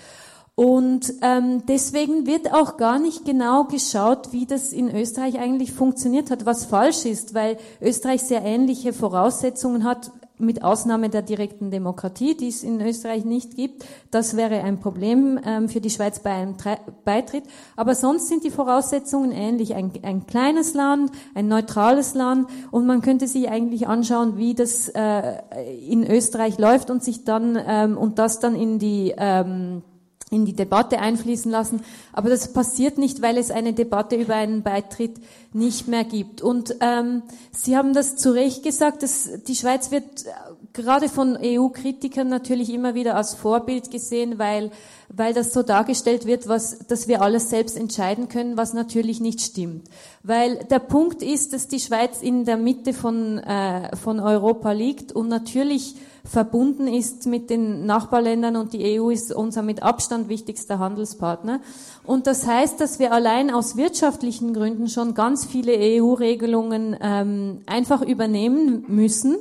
Und 0.56 1.14
ähm, 1.22 1.64
deswegen 1.68 2.26
wird 2.26 2.54
auch 2.54 2.78
gar 2.78 2.98
nicht 2.98 3.26
genau 3.26 3.66
geschaut, 3.66 4.32
wie 4.32 4.46
das 4.46 4.72
in 4.72 4.90
Österreich 4.90 5.38
eigentlich 5.38 5.74
funktioniert 5.74 6.32
hat, 6.32 6.46
was 6.46 6.64
falsch 6.64 7.06
ist, 7.06 7.34
weil 7.34 7.58
Österreich 7.82 8.24
sehr 8.24 8.42
ähnliche 8.42 8.94
Voraussetzungen 8.94 9.84
hat, 9.84 10.12
mit 10.38 10.64
Ausnahme 10.64 11.10
der 11.10 11.22
direkten 11.22 11.72
Demokratie, 11.72 12.36
die 12.36 12.48
es 12.48 12.64
in 12.64 12.82
Österreich 12.82 13.26
nicht 13.26 13.56
gibt. 13.56 13.86
Das 14.12 14.36
wäre 14.36 14.64
ein 14.64 14.80
Problem 14.80 15.40
ähm, 15.46 15.70
für 15.70 15.82
die 15.82 15.90
Schweiz 15.90 16.20
bei 16.20 16.32
einem 16.32 16.58
Tre 16.58 16.78
Beitritt. 17.04 17.44
Aber 17.76 17.96
sonst 17.96 18.28
sind 18.28 18.44
die 18.44 18.50
Voraussetzungen 18.50 19.32
ähnlich. 19.32 19.76
Ein, 19.76 19.92
ein, 20.04 20.26
kleines 20.26 20.74
Land, 20.74 21.12
ein 21.34 21.48
neutrales 21.48 22.14
Land 22.14 22.50
und 22.72 22.86
man 22.86 23.02
könnte 23.02 23.28
sich 23.28 23.50
eigentlich 23.50 23.88
anschauen, 23.88 24.38
wie 24.38 24.54
das 24.54 24.90
äh, 24.90 25.40
in 25.88 26.10
Österreich 26.10 26.58
läuft 26.58 26.90
und 26.90 27.04
sich 27.04 27.24
dann 27.24 27.58
ähm, 27.66 27.98
und 27.98 28.20
das 28.20 28.40
dann 28.40 28.56
in 28.56 28.80
die 28.80 29.14
ähm, 29.18 29.84
in 30.32 30.46
die 30.46 30.54
Debatte 30.54 31.00
einfließen 31.00 31.52
lassen. 31.52 31.82
Aber 32.12 32.30
das 32.30 32.52
passiert 32.52 32.98
nicht, 32.98 33.22
weil 33.22 33.38
es 33.38 33.52
eine 33.52 33.74
Debatte 33.74 34.16
über 34.16 34.36
einen 34.36 34.64
Beitritt 34.64 35.18
nicht 35.54 35.88
mehr 35.88 36.04
gibt. 36.04 36.42
Und 36.42 36.76
ähm, 36.82 37.22
Sie 37.52 37.78
haben 37.78 37.94
das 37.94 38.16
zu 38.16 38.32
Recht 38.32 38.64
gesagt, 38.64 39.04
dass 39.04 39.30
die 39.48 39.56
Schweiz 39.56 39.92
wird 39.92 40.26
gerade 40.74 41.10
von 41.10 41.38
EU-Kritikern 41.42 42.28
natürlich 42.28 42.72
immer 42.72 42.96
wieder 42.96 43.16
als 43.16 43.34
Vorbild 43.34 43.92
gesehen, 43.92 44.38
weil, 44.38 44.72
weil 45.10 45.34
das 45.34 45.54
so 45.54 45.64
dargestellt 45.64 46.26
wird, 46.26 46.48
was, 46.48 46.80
dass 46.88 47.08
wir 47.08 47.22
alles 47.22 47.50
selbst 47.50 47.78
entscheiden 47.78 48.28
können, 48.28 48.58
was 48.58 48.74
natürlich 48.74 49.22
nicht 49.22 49.42
stimmt. 49.42 49.88
Weil 50.24 50.58
der 50.66 50.80
Punkt 50.80 51.24
ist, 51.24 51.54
dass 51.54 51.68
die 51.68 51.80
Schweiz 51.80 52.22
in 52.22 52.46
der 52.46 52.58
Mitte 52.58 52.94
von, 52.94 53.38
äh, 53.38 53.96
von 53.96 54.20
Europa 54.20 54.72
liegt 54.72 55.12
und 55.12 55.30
natürlich 55.30 55.96
verbunden 56.26 56.88
ist 56.88 57.26
mit 57.28 57.50
den 57.50 57.86
Nachbarländern 57.86 58.56
und 58.56 58.74
die 58.74 59.00
EU 59.00 59.10
ist 59.10 59.34
unser 59.34 59.62
mit 59.62 59.84
Abstand 59.84 60.28
wichtigster 60.28 60.80
Handelspartner. 60.80 61.62
Und 62.04 62.28
das 62.28 62.46
heißt, 62.48 62.82
dass 62.82 63.00
wir 63.00 63.14
allein 63.14 63.52
aus 63.52 63.78
wirtschaftlichen 63.78 64.54
Gründen 64.54 64.90
schon 64.90 65.14
ganz 65.14 65.46
viele 65.46 65.74
EU-Regelungen 65.78 66.98
ähm, 67.00 67.62
einfach 67.66 68.02
übernehmen 68.02 68.86
müssen 68.88 69.38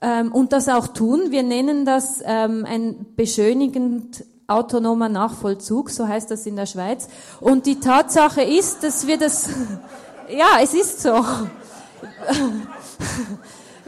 ähm, 0.00 0.32
und 0.32 0.52
das 0.52 0.68
auch 0.68 0.88
tun. 0.88 1.30
Wir 1.30 1.42
nennen 1.42 1.84
das 1.84 2.20
ähm, 2.24 2.64
ein 2.68 3.06
beschönigend 3.16 4.24
autonomer 4.46 5.08
Nachvollzug, 5.08 5.90
so 5.90 6.08
heißt 6.08 6.30
das 6.30 6.46
in 6.46 6.56
der 6.56 6.66
Schweiz. 6.66 7.08
Und 7.40 7.66
die 7.66 7.78
Tatsache 7.78 8.42
ist, 8.42 8.82
dass 8.82 9.06
wir 9.06 9.18
das, 9.18 9.48
ja, 10.28 10.58
es 10.62 10.74
ist 10.74 11.02
so. 11.02 11.12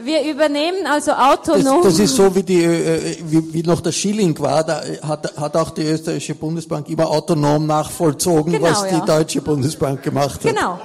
Wir 0.03 0.29
übernehmen 0.29 0.85
also 0.85 1.11
autonom. 1.11 1.83
Das, 1.83 1.93
das 1.93 1.99
ist 1.99 2.15
so 2.15 2.33
wie, 2.35 2.43
die, 2.43 2.63
äh, 2.63 3.17
wie, 3.25 3.53
wie 3.53 3.63
noch 3.63 3.81
der 3.81 3.91
Schilling 3.91 4.37
war, 4.39 4.63
da 4.63 4.81
hat, 5.01 5.37
hat 5.37 5.55
auch 5.55 5.69
die 5.71 5.83
österreichische 5.83 6.35
Bundesbank 6.35 6.89
immer 6.89 7.09
autonom 7.09 7.65
nachvollzogen, 7.65 8.53
genau, 8.53 8.69
was 8.69 8.87
die 8.87 8.95
ja. 8.95 9.05
deutsche 9.05 9.41
Bundesbank 9.41 10.03
gemacht 10.03 10.43
hat. 10.43 10.53
Genau. 10.53 10.79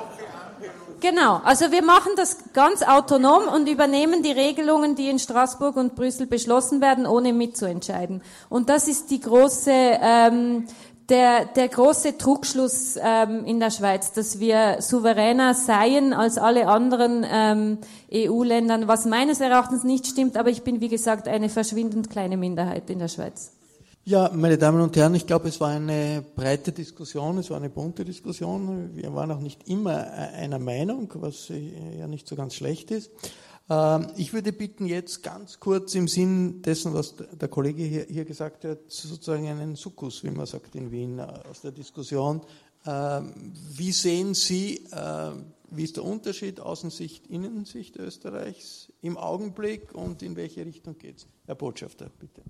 Genau, 1.01 1.41
also 1.45 1.71
wir 1.71 1.85
machen 1.85 2.11
das 2.17 2.39
ganz 2.53 2.83
autonom 2.83 3.47
und 3.47 3.69
übernehmen 3.69 4.25
die 4.25 4.33
Regelungen, 4.33 4.97
die 4.97 5.09
in 5.09 5.21
Straßburg 5.21 5.77
und 5.77 5.95
Brüssel 5.95 6.27
beschlossen 6.27 6.81
werden, 6.81 7.07
ohne 7.07 7.33
mitzuentscheiden. 7.33 8.21
Und 8.49 8.69
das 8.69 8.89
ist 8.89 9.11
die 9.11 9.21
große 9.21 9.71
ähm, 9.71 10.67
der, 11.09 11.47
der 11.47 11.69
große 11.69 12.19
Trugschluss 12.19 12.99
ähm, 13.03 13.45
in 13.45 13.61
der 13.61 13.71
Schweiz, 13.71 14.13
dass 14.13 14.41
wir 14.41 14.77
souveräner 14.81 15.55
seien 15.55 16.13
als 16.13 16.37
alle 16.37 16.69
anderen 16.69 17.25
ähm, 17.31 17.79
EU-Ländern, 18.13 18.89
was 18.89 19.07
meines 19.07 19.41
Erachtens 19.41 19.85
nicht 19.85 20.07
stimmt, 20.07 20.37
aber 20.37 20.51
ich 20.51 20.63
bin, 20.63 20.81
wie 20.81 20.89
gesagt, 20.89 21.29
eine 21.29 21.49
verschwindend 21.49 22.11
kleine 22.11 22.37
Minderheit 22.37 22.91
in 22.91 22.99
der 22.99 23.09
Schweiz. 23.09 23.53
Ja, 24.05 24.31
meine 24.33 24.57
Damen 24.57 24.81
und 24.81 24.97
Herren, 24.97 25.15
ich 25.15 25.27
glaube, 25.27 25.49
es 25.49 25.61
war 25.61 25.69
eine 25.69 26.25
breite 26.35 26.73
Diskussion, 26.73 27.37
es 27.39 27.51
war 27.51 27.59
eine 27.59 27.69
bunte 27.69 28.07
Diskussion. 28.07 28.91
Wir 28.95 29.15
waren 29.15 29.31
auch 29.31 29.41
nicht 29.41 29.69
immer 29.69 29.99
äh, 30.01 30.37
einer 30.37 30.59
Meinung, 30.59 31.13
was 31.17 31.49
ja 31.51 32.07
nicht 32.07 32.27
so 32.27 32.35
ganz 32.35 32.55
schlecht 32.55 32.91
ist. 32.91 33.11
Ähm, 33.71 34.07
ich 34.17 34.33
würde 34.33 34.53
bitten, 34.53 34.87
jetzt 34.87 35.23
ganz 35.23 35.61
kurz 35.61 35.95
im 35.95 36.09
Sinn 36.09 36.63
dessen, 36.63 36.95
was 36.95 37.15
der 37.17 37.49
Kollege 37.49 37.83
hier, 37.83 38.25
gesagt 38.25 38.65
hat, 38.65 38.79
sozusagen 38.89 39.47
einen 39.49 39.77
Sukkus, 39.77 40.25
wie 40.25 40.31
man 40.31 40.47
sagt 40.47 40.75
in 40.75 40.91
Wien, 40.91 41.19
äh, 41.19 41.27
aus 41.51 41.61
der 41.61 41.73
Diskussion. 41.73 42.41
Ähm, 42.87 43.53
wie 43.77 43.93
sehen 43.93 44.35
Sie, 44.35 44.87
äh, 44.91 45.31
wie 45.71 45.85
ist 45.85 45.97
der 45.97 46.05
Unterschied 46.05 46.61
Außensicht, 46.61 47.27
Innensicht 47.27 47.97
Österreichs 47.97 48.91
im 49.03 49.19
Augenblick 49.19 49.95
und 49.95 50.23
in 50.23 50.37
welche 50.37 50.65
Richtung 50.65 50.97
geht 50.97 51.19
es? 51.19 51.27
Herr 51.45 51.55
Botschafter, 51.55 52.09
bitte. 52.19 52.41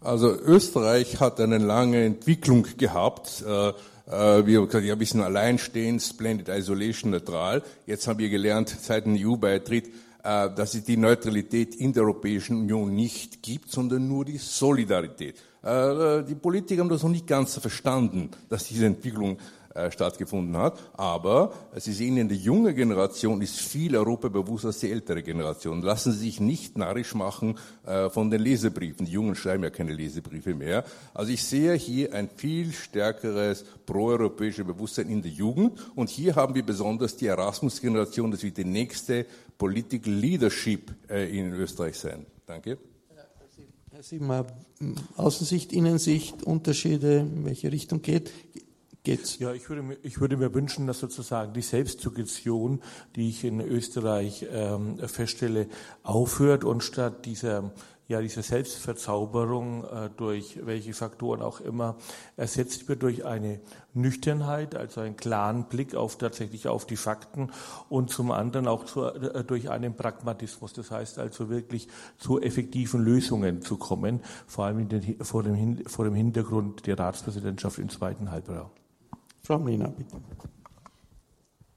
Also 0.00 0.30
Österreich 0.38 1.18
hat 1.18 1.40
eine 1.40 1.58
lange 1.58 2.04
Entwicklung 2.04 2.66
gehabt. 2.76 3.42
Äh, 3.42 3.72
wir 4.06 4.58
haben 4.58 4.66
gesagt, 4.66 4.84
ja, 4.84 5.00
wir 5.00 5.06
sind 5.06 5.22
alleinstehend, 5.22 6.02
splendid 6.02 6.50
isolation, 6.50 7.10
neutral. 7.10 7.62
Jetzt 7.86 8.06
haben 8.06 8.18
wir 8.18 8.28
gelernt, 8.28 8.68
seit 8.68 9.06
dem 9.06 9.16
EU-Beitritt, 9.18 9.88
dass 10.24 10.74
es 10.74 10.84
die 10.84 10.96
Neutralität 10.96 11.74
in 11.74 11.92
der 11.92 12.04
Europäischen 12.04 12.56
Union 12.56 12.94
nicht 12.94 13.42
gibt, 13.42 13.70
sondern 13.70 14.08
nur 14.08 14.24
die 14.24 14.38
Solidarität. 14.38 15.36
Äh, 15.62 16.22
die 16.24 16.34
Politiker 16.34 16.80
haben 16.80 16.88
das 16.88 17.02
noch 17.02 17.10
nicht 17.10 17.26
ganz 17.26 17.58
verstanden, 17.58 18.30
dass 18.48 18.64
diese 18.64 18.86
Entwicklung 18.86 19.38
äh, 19.74 19.90
stattgefunden 19.90 20.56
hat. 20.56 20.78
Aber 20.94 21.52
Sie 21.76 21.92
sehen, 21.92 22.16
in 22.16 22.28
der 22.28 22.36
jungen 22.36 22.74
Generation 22.74 23.42
ist 23.42 23.60
viel 23.60 23.96
Europa 23.96 24.28
bewusster 24.28 24.68
als 24.68 24.78
die 24.78 24.90
ältere 24.90 25.22
Generation. 25.22 25.82
Lassen 25.82 26.12
Sie 26.12 26.20
sich 26.20 26.40
nicht 26.40 26.78
narrisch 26.78 27.14
machen 27.14 27.58
von 28.10 28.30
den 28.30 28.40
Lesebriefen. 28.40 29.04
Die 29.04 29.12
Jungen 29.12 29.34
schreiben 29.34 29.64
ja 29.64 29.70
keine 29.70 29.92
Lesebriefe 29.92 30.54
mehr. 30.54 30.84
Also 31.12 31.32
ich 31.32 31.42
sehe 31.42 31.74
hier 31.74 32.14
ein 32.14 32.30
viel 32.34 32.72
stärkeres 32.72 33.64
proeuropäisches 33.84 34.64
Bewusstsein 34.64 35.08
in 35.08 35.22
der 35.22 35.32
Jugend. 35.32 35.72
Und 35.94 36.08
hier 36.08 36.36
haben 36.36 36.54
wir 36.54 36.64
besonders 36.64 37.16
die 37.16 37.26
Erasmus-Generation, 37.26 38.30
das 38.30 38.42
wird 38.42 38.56
die 38.56 38.64
nächste 38.64 39.26
Political 39.58 40.12
Leadership 40.12 40.92
äh, 41.08 41.38
in 41.38 41.52
Österreich 41.52 41.98
sein. 41.98 42.26
Danke. 42.46 42.78
Herr 43.90 44.02
Siebenmar, 44.02 44.46
Außensicht, 45.16 45.72
Innensicht, 45.72 46.42
Unterschiede, 46.42 47.18
in 47.18 47.44
welche 47.44 47.70
Richtung 47.70 48.02
geht, 48.02 48.32
geht's? 49.04 49.38
Ja, 49.38 49.52
ich 49.52 49.68
würde, 49.68 49.82
mir, 49.82 49.96
ich 50.02 50.20
würde 50.20 50.36
mir 50.36 50.52
wünschen, 50.52 50.88
dass 50.88 50.98
sozusagen 50.98 51.52
die 51.52 51.62
Selbstsuggestion, 51.62 52.82
die 53.14 53.28
ich 53.28 53.44
in 53.44 53.60
Österreich 53.60 54.46
ähm, 54.50 54.98
feststelle, 54.98 55.68
aufhört 56.02 56.64
und 56.64 56.82
statt 56.82 57.24
dieser 57.24 57.72
ja 58.08 58.20
diese 58.20 58.42
Selbstverzauberung 58.42 59.84
äh, 59.84 60.10
durch 60.16 60.60
welche 60.64 60.92
Faktoren 60.92 61.42
auch 61.42 61.60
immer 61.60 61.96
ersetzt 62.36 62.88
wird 62.88 63.02
durch 63.02 63.24
eine 63.24 63.60
Nüchternheit, 63.94 64.74
also 64.74 65.00
einen 65.00 65.16
klaren 65.16 65.64
Blick 65.64 65.94
auf 65.94 66.18
tatsächlich 66.18 66.68
auf 66.68 66.86
die 66.86 66.96
Fakten 66.96 67.50
und 67.88 68.10
zum 68.10 68.30
anderen 68.30 68.68
auch 68.68 68.84
zu, 68.84 69.04
äh, 69.04 69.44
durch 69.44 69.70
einen 69.70 69.96
Pragmatismus. 69.96 70.72
Das 70.72 70.90
heißt 70.90 71.18
also 71.18 71.48
wirklich 71.48 71.88
zu 72.18 72.40
effektiven 72.40 73.02
Lösungen 73.02 73.62
zu 73.62 73.76
kommen, 73.76 74.20
vor 74.46 74.66
allem 74.66 74.88
den, 74.88 75.16
vor, 75.24 75.42
dem, 75.42 75.86
vor 75.86 76.04
dem 76.04 76.14
Hintergrund 76.14 76.86
der 76.86 76.98
Ratspräsidentschaft 76.98 77.78
im 77.78 77.88
zweiten 77.88 78.30
Halbjahr. 78.30 78.70
Frau 79.42 79.58
Mlina, 79.58 79.88
bitte. 79.88 80.16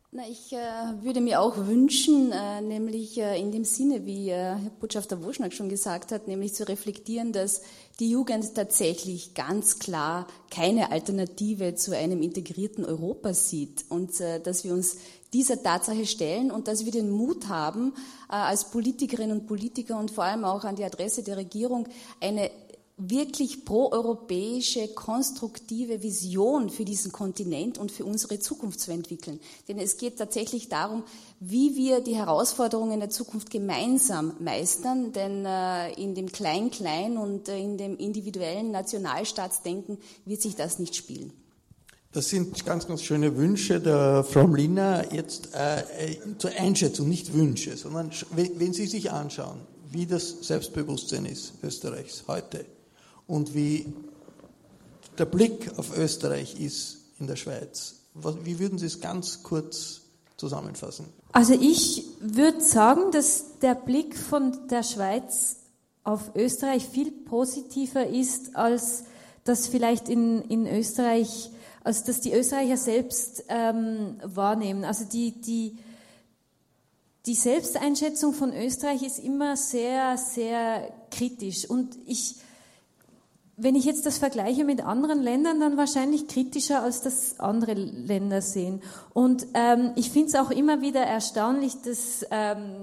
Na, 0.10 0.24
ich 0.26 0.54
äh, 0.54 1.04
würde 1.04 1.20
mir 1.20 1.42
auch 1.42 1.58
wünschen, 1.58 2.32
äh, 2.32 2.62
nämlich 2.62 3.18
äh, 3.18 3.38
in 3.38 3.52
dem 3.52 3.66
Sinne, 3.66 4.06
wie 4.06 4.30
äh, 4.30 4.56
Herr 4.56 4.72
Botschafter 4.80 5.22
Woschnack 5.22 5.52
schon 5.52 5.68
gesagt 5.68 6.14
hat, 6.14 6.30
nämlich 6.30 6.54
zu 6.54 6.66
reflektieren, 6.66 7.34
dass 7.34 7.62
die 8.00 8.12
Jugend 8.12 8.56
tatsächlich 8.56 9.34
ganz 9.34 9.80
klar 9.80 10.26
keine 10.50 10.94
Alternative 10.94 11.76
zu 11.76 11.94
einem 11.94 12.22
integrierten 12.22 12.86
Europa 12.86 13.34
sieht 13.34 13.84
und 13.90 14.22
äh, 14.22 14.40
dass 14.40 14.64
wir 14.64 14.72
uns 14.72 14.96
dieser 15.34 15.62
Tatsache 15.62 16.06
stellen 16.06 16.52
und 16.52 16.70
dass 16.70 16.86
wir 16.86 16.94
den 16.94 17.10
Mut 17.10 17.50
haben, 17.50 17.94
äh, 18.30 18.36
als 18.36 18.72
Politikerinnen 18.72 19.42
und 19.42 19.46
Politiker 19.46 20.00
und 20.00 20.10
vor 20.10 20.24
allem 20.24 20.46
auch 20.46 20.64
an 20.64 20.78
die 20.78 20.86
Adresse 20.86 21.22
der 21.22 21.36
Regierung 21.36 21.86
eine 22.22 22.50
wirklich 22.98 23.64
proeuropäische, 23.64 24.88
konstruktive 24.88 26.02
Vision 26.02 26.72
für 26.72 26.84
diesen 26.84 27.12
Kontinent 27.12 27.78
und 27.78 27.92
für 27.92 28.04
unsere 28.04 28.40
Zukunft 28.40 28.80
zu 28.80 28.92
entwickeln. 28.92 29.40
Denn 29.68 29.78
es 29.78 29.98
geht 29.98 30.18
tatsächlich 30.18 30.68
darum, 30.68 31.04
wie 31.40 31.76
wir 31.76 32.02
die 32.02 32.16
Herausforderungen 32.16 33.00
der 33.00 33.12
Zukunft 33.12 33.52
gemeinsam 33.52 34.34
meistern, 34.40 35.14
denn 35.14 35.46
äh, 35.46 35.94
in 35.94 36.16
dem 36.16 36.32
Klein-Klein 36.32 37.18
und 37.18 37.50
äh, 37.50 37.60
in 37.60 37.78
dem 37.78 37.98
individuellen 37.98 38.72
Nationalstaatsdenken 38.72 40.00
wird 40.26 40.42
sich 40.42 40.56
das 40.56 40.80
nicht 40.80 40.96
spielen. 40.96 41.32
Das 42.14 42.30
sind 42.30 42.66
ganz, 42.66 42.88
ganz 42.88 43.04
schöne 43.04 43.38
Wünsche 43.38 43.80
der 43.80 44.24
Frau 44.24 44.48
Mliner. 44.48 45.14
Jetzt 45.14 45.54
äh, 45.54 45.82
äh, 45.82 46.18
zur 46.40 46.50
Einschätzung, 46.58 47.08
nicht 47.08 47.32
Wünsche, 47.36 47.78
sondern 47.78 48.10
wenn 48.32 48.74
Sie 48.74 48.88
sich 48.88 49.12
anschauen, 49.12 49.60
wie 49.92 50.08
das 50.08 50.30
Selbstbewusstsein 50.42 51.28
ist 51.28 51.54
Österreichs 51.62 52.24
heute, 52.28 52.66
und 53.28 53.54
wie 53.54 53.94
der 55.18 55.26
Blick 55.26 55.78
auf 55.78 55.98
Österreich 55.98 56.60
ist 56.60 56.98
in 57.20 57.28
der 57.28 57.36
Schweiz. 57.36 57.96
Wie 58.44 58.60
würden 58.60 58.78
Sie 58.78 58.86
es 58.86 59.00
ganz 59.00 59.44
kurz 59.44 60.02
zusammenfassen? 60.38 61.06
Also 61.32 61.54
ich 61.54 62.06
würde 62.20 62.62
sagen, 62.62 63.12
dass 63.12 63.60
der 63.62 63.76
Blick 63.76 64.18
von 64.18 64.68
der 64.70 64.84
Schweiz 64.84 65.58
auf 66.04 66.36
Österreich 66.36 66.88
viel 66.88 67.12
positiver 67.12 68.08
ist, 68.08 68.56
als 68.56 69.04
das 69.44 69.68
vielleicht 69.68 70.10
in, 70.10 70.42
in 70.44 70.66
Österreich, 70.66 71.52
als 71.84 72.04
dass 72.04 72.22
die 72.22 72.34
Österreicher 72.34 72.78
selbst 72.78 73.44
ähm, 73.50 74.18
wahrnehmen. 74.24 74.84
Also 74.84 75.06
die, 75.06 75.32
die, 75.42 75.78
die 77.26 77.36
Selbsteinschätzung 77.36 78.34
von 78.34 78.54
Österreich 78.54 79.04
ist 79.04 79.20
immer 79.20 79.58
sehr, 79.58 80.18
sehr 80.18 80.92
kritisch. 81.12 81.70
Und 81.70 81.98
ich, 82.06 82.36
wenn 83.60 83.74
ich 83.74 83.86
jetzt 83.86 84.06
das 84.06 84.20
vergleiche 84.20 84.64
mit 84.64 84.86
anderen 84.86 85.20
Ländern, 85.20 85.60
dann 85.60 85.78
wahrscheinlich 85.78 86.28
kritischer, 86.28 86.84
als 86.84 87.02
das 87.02 87.40
andere 87.40 87.74
Länder 87.74 88.44
sehen. 88.44 88.84
Und 89.14 89.48
ähm, 89.56 89.94
ich 89.96 90.12
finde 90.12 90.28
es 90.28 90.36
auch 90.36 90.52
immer 90.52 90.82
wieder 90.82 91.02
erstaunlich, 91.02 91.74
dass 91.82 92.24
ähm, 92.30 92.76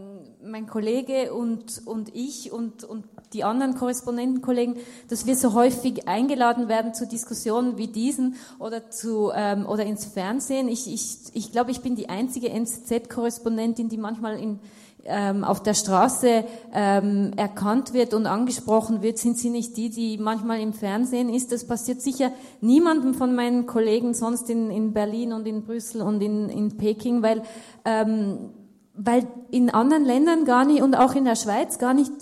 mein 0.45 0.67
Kollege 0.67 1.33
und, 1.33 1.87
und 1.87 2.13
ich 2.17 2.51
und, 2.51 2.83
und 2.83 3.05
die 3.35 3.45
anderen 3.45 3.77
Korrespondentenkollegen, 3.77 4.77
dass 5.09 5.27
wir 5.27 5.37
so 5.37 5.55
häufig 5.55 6.09
eingeladen 6.09 6.69
werden 6.69 6.93
zu 6.93 7.07
Diskussionen 7.07 7.79
wie 7.79 7.87
diesen 7.87 8.35
oder, 8.59 8.91
zu, 8.91 9.31
ähm, 9.33 9.67
oder 9.67 9.85
ins 9.85 10.05
Fernsehen. 10.07 10.67
Ich, 10.67 10.93
ich, 10.93 11.19
ich 11.35 11.53
glaube, 11.53 11.71
ich 11.71 11.83
bin 11.83 11.95
die 11.95 12.09
einzige 12.09 12.51
NZZ-Korrespondentin, 12.51 13.89
die 13.89 13.97
manchmal 13.97 14.41
in 14.41 14.59
ähm, 15.07 15.45
auf 15.45 15.63
der 15.63 15.75
Straße 15.75 16.45
ähm, 16.73 17.33
erkannt 17.37 17.93
wird 17.93 18.15
und 18.15 18.27
angesprochen 18.27 19.03
wird, 19.03 19.19
sind 19.19 19.39
sie 19.39 19.51
nicht 19.51 19.77
die, 19.77 19.91
die 19.91 20.19
manchmal 20.19 20.61
im 20.61 20.73
Fernsehen 20.73 21.29
ist. 21.29 21.53
Das 21.53 21.67
passiert 21.67 22.01
sicher 22.01 22.33
niemandem 22.61 23.15
von 23.15 23.35
meinen 23.35 23.67
Kollegen 23.67 24.15
sonst 24.15 24.51
in, 24.51 24.71
in 24.71 24.93
Berlin 24.93 25.33
und 25.33 25.47
in 25.47 25.63
Brüssel 25.63 26.03
und 26.03 26.23
in, 26.23 26.49
in 26.49 26.77
Peking, 26.77 27.23
weil, 27.23 27.43
ähm, 27.85 28.51
weil 28.95 29.27
in 29.51 29.71
anderen 29.71 30.05
Ländern 30.05 30.45
gar 30.45 30.65
nicht 30.65 30.83
und 30.83 30.95
auch 30.95 31.15
in 31.15 31.25
der 31.25 31.37
Schweiz 31.37 31.79
gar 31.79 31.95
nicht 31.95 32.13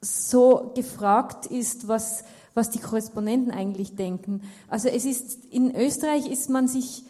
so 0.00 0.72
gefragt 0.74 1.46
ist, 1.46 1.88
was, 1.88 2.24
was 2.54 2.70
die 2.70 2.80
Korrespondenten 2.80 3.52
eigentlich 3.52 3.96
denken. 3.96 4.42
Also 4.68 4.88
es 4.88 5.04
ist, 5.04 5.44
in 5.46 5.74
Österreich 5.74 6.30
ist 6.30 6.50
man 6.50 6.68
sich 6.68 7.04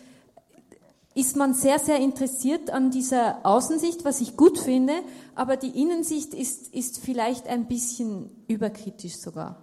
ist 1.14 1.36
man 1.36 1.54
sehr, 1.54 1.78
sehr 1.78 1.98
interessiert 1.98 2.70
an 2.70 2.90
dieser 2.90 3.44
Außensicht, 3.44 4.04
was 4.04 4.20
ich 4.20 4.36
gut 4.36 4.58
finde, 4.58 4.94
aber 5.34 5.56
die 5.56 5.80
Innensicht 5.80 6.32
ist, 6.32 6.72
ist 6.74 7.00
vielleicht 7.04 7.48
ein 7.48 7.66
bisschen 7.66 8.30
überkritisch 8.48 9.16
sogar. 9.16 9.62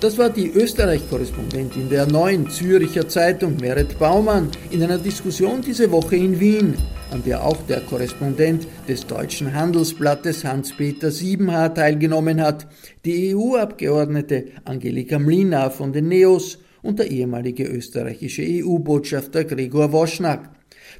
Das 0.00 0.18
war 0.18 0.28
die 0.28 0.50
Österreich-Korrespondentin 0.50 1.88
der 1.88 2.06
neuen 2.06 2.50
Züricher 2.50 3.08
Zeitung 3.08 3.56
Meret 3.56 3.98
Baumann 3.98 4.50
in 4.70 4.82
einer 4.82 4.98
Diskussion 4.98 5.62
diese 5.62 5.90
Woche 5.90 6.16
in 6.16 6.38
Wien, 6.38 6.74
an 7.10 7.22
der 7.24 7.42
auch 7.44 7.56
der 7.68 7.80
Korrespondent 7.80 8.66
des 8.86 9.06
deutschen 9.06 9.54
Handelsblattes 9.54 10.44
Hans-Peter 10.44 11.10
Siebenhaar 11.10 11.72
teilgenommen 11.72 12.42
hat, 12.42 12.66
die 13.04 13.34
EU-Abgeordnete 13.34 14.48
Angelika 14.64 15.18
Mlina 15.18 15.70
von 15.70 15.92
den 15.92 16.08
Neos 16.08 16.58
und 16.84 16.98
der 16.98 17.10
ehemalige 17.10 17.64
österreichische 17.64 18.42
EU-Botschafter 18.42 19.44
Gregor 19.44 19.90
Woschnack. 19.92 20.50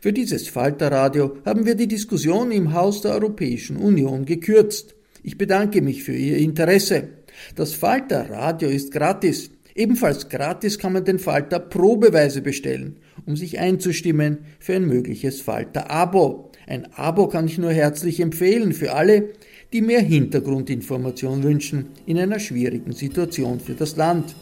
Für 0.01 0.12
dieses 0.12 0.49
Falterradio 0.49 1.37
haben 1.45 1.66
wir 1.66 1.74
die 1.74 1.87
Diskussion 1.87 2.51
im 2.51 2.72
Haus 2.72 3.03
der 3.03 3.12
Europäischen 3.12 3.76
Union 3.76 4.24
gekürzt. 4.24 4.95
Ich 5.22 5.39
bedanke 5.39 5.82
mich 5.82 6.03
für 6.03 6.14
Ihr 6.14 6.39
Interesse. 6.39 7.09
Das 7.55 7.74
Falterradio 7.74 8.68
ist 8.68 8.93
gratis. 8.93 9.51
Ebenfalls 9.74 10.28
gratis 10.28 10.78
kann 10.78 10.93
man 10.93 11.05
den 11.05 11.18
Falter 11.18 11.59
probeweise 11.59 12.43
bestellen, 12.43 12.97
um 13.26 13.37
sich 13.37 13.59
einzustimmen 13.59 14.39
für 14.61 14.74
ein 14.74 14.87
mögliches 14.87 15.41
Falter-Abo. 15.41 16.51
Ein 16.66 16.93
Abo 16.95 17.28
kann 17.28 17.47
ich 17.47 17.59
nur 17.59 17.72
herzlich 17.72 18.20
empfehlen 18.20 18.72
für 18.72 18.95
alle, 18.95 19.30
die 19.72 19.82
mehr 19.82 20.01
Hintergrundinformation 20.01 21.43
wünschen 21.43 21.87
in 22.07 22.18
einer 22.18 22.39
schwierigen 22.39 22.93
Situation 22.93 23.59
für 23.59 23.74
das 23.74 23.97
Land. 23.97 24.35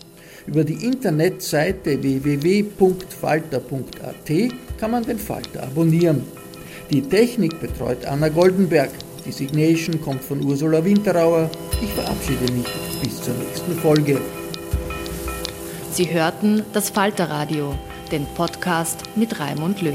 Über 0.47 0.65
die 0.65 0.85
Internetseite 0.85 2.03
www.falter.at 2.03 2.81
kann 4.79 4.91
man 4.91 5.05
den 5.05 5.19
Falter 5.19 5.63
abonnieren. 5.63 6.25
Die 6.91 7.03
Technik 7.03 7.61
betreut 7.61 8.05
Anna 8.05 8.29
Goldenberg. 8.29 8.91
Die 9.25 9.33
Signation 9.33 10.01
kommt 10.01 10.23
von 10.23 10.45
Ursula 10.45 10.85
Winterauer. 10.85 11.49
Ich 11.81 11.91
verabschiede 11.91 12.53
mich 12.53 12.67
bis 13.01 13.23
zur 13.23 13.35
nächsten 13.35 13.75
Folge. 13.77 14.21
Sie 15.93 16.13
hörten 16.13 16.65
das 16.73 16.91
Falterradio, 16.91 17.75
den 18.11 18.27
Podcast 18.35 18.99
mit 19.15 19.39
Raimund 19.39 19.81
Löw. 19.81 19.95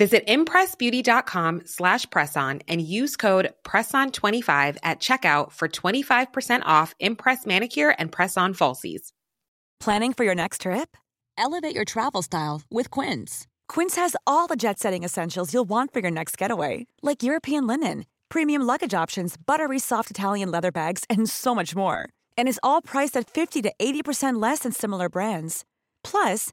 Visit 0.00 0.26
impressbeauty.com 0.28 1.66
slash 1.66 2.06
presson 2.06 2.62
and 2.66 2.80
use 2.80 3.18
code 3.18 3.52
PRESSON25 3.64 4.78
at 4.82 4.98
checkout 4.98 5.52
for 5.52 5.68
25% 5.68 6.62
off 6.64 6.94
Impress 6.98 7.44
Manicure 7.44 7.90
and 7.98 8.10
Press-On 8.10 8.54
Falsies. 8.54 9.12
Planning 9.78 10.14
for 10.14 10.24
your 10.24 10.34
next 10.34 10.62
trip? 10.62 10.96
Elevate 11.36 11.74
your 11.74 11.84
travel 11.84 12.22
style 12.22 12.62
with 12.70 12.88
Quince. 12.90 13.46
Quince 13.68 13.96
has 13.96 14.16
all 14.26 14.46
the 14.46 14.56
jet-setting 14.56 15.04
essentials 15.04 15.52
you'll 15.52 15.68
want 15.68 15.92
for 15.92 16.00
your 16.00 16.10
next 16.10 16.38
getaway, 16.38 16.86
like 17.02 17.22
European 17.22 17.66
linen, 17.66 18.06
premium 18.30 18.62
luggage 18.62 18.94
options, 18.94 19.36
buttery 19.36 19.78
soft 19.78 20.10
Italian 20.10 20.50
leather 20.50 20.72
bags, 20.72 21.04
and 21.10 21.28
so 21.28 21.54
much 21.54 21.76
more. 21.76 22.08
And 22.38 22.48
is 22.48 22.60
all 22.62 22.80
priced 22.80 23.18
at 23.18 23.28
50 23.28 23.60
to 23.60 23.72
80% 23.78 24.40
less 24.40 24.60
than 24.60 24.72
similar 24.72 25.10
brands. 25.10 25.66
Plus, 26.02 26.52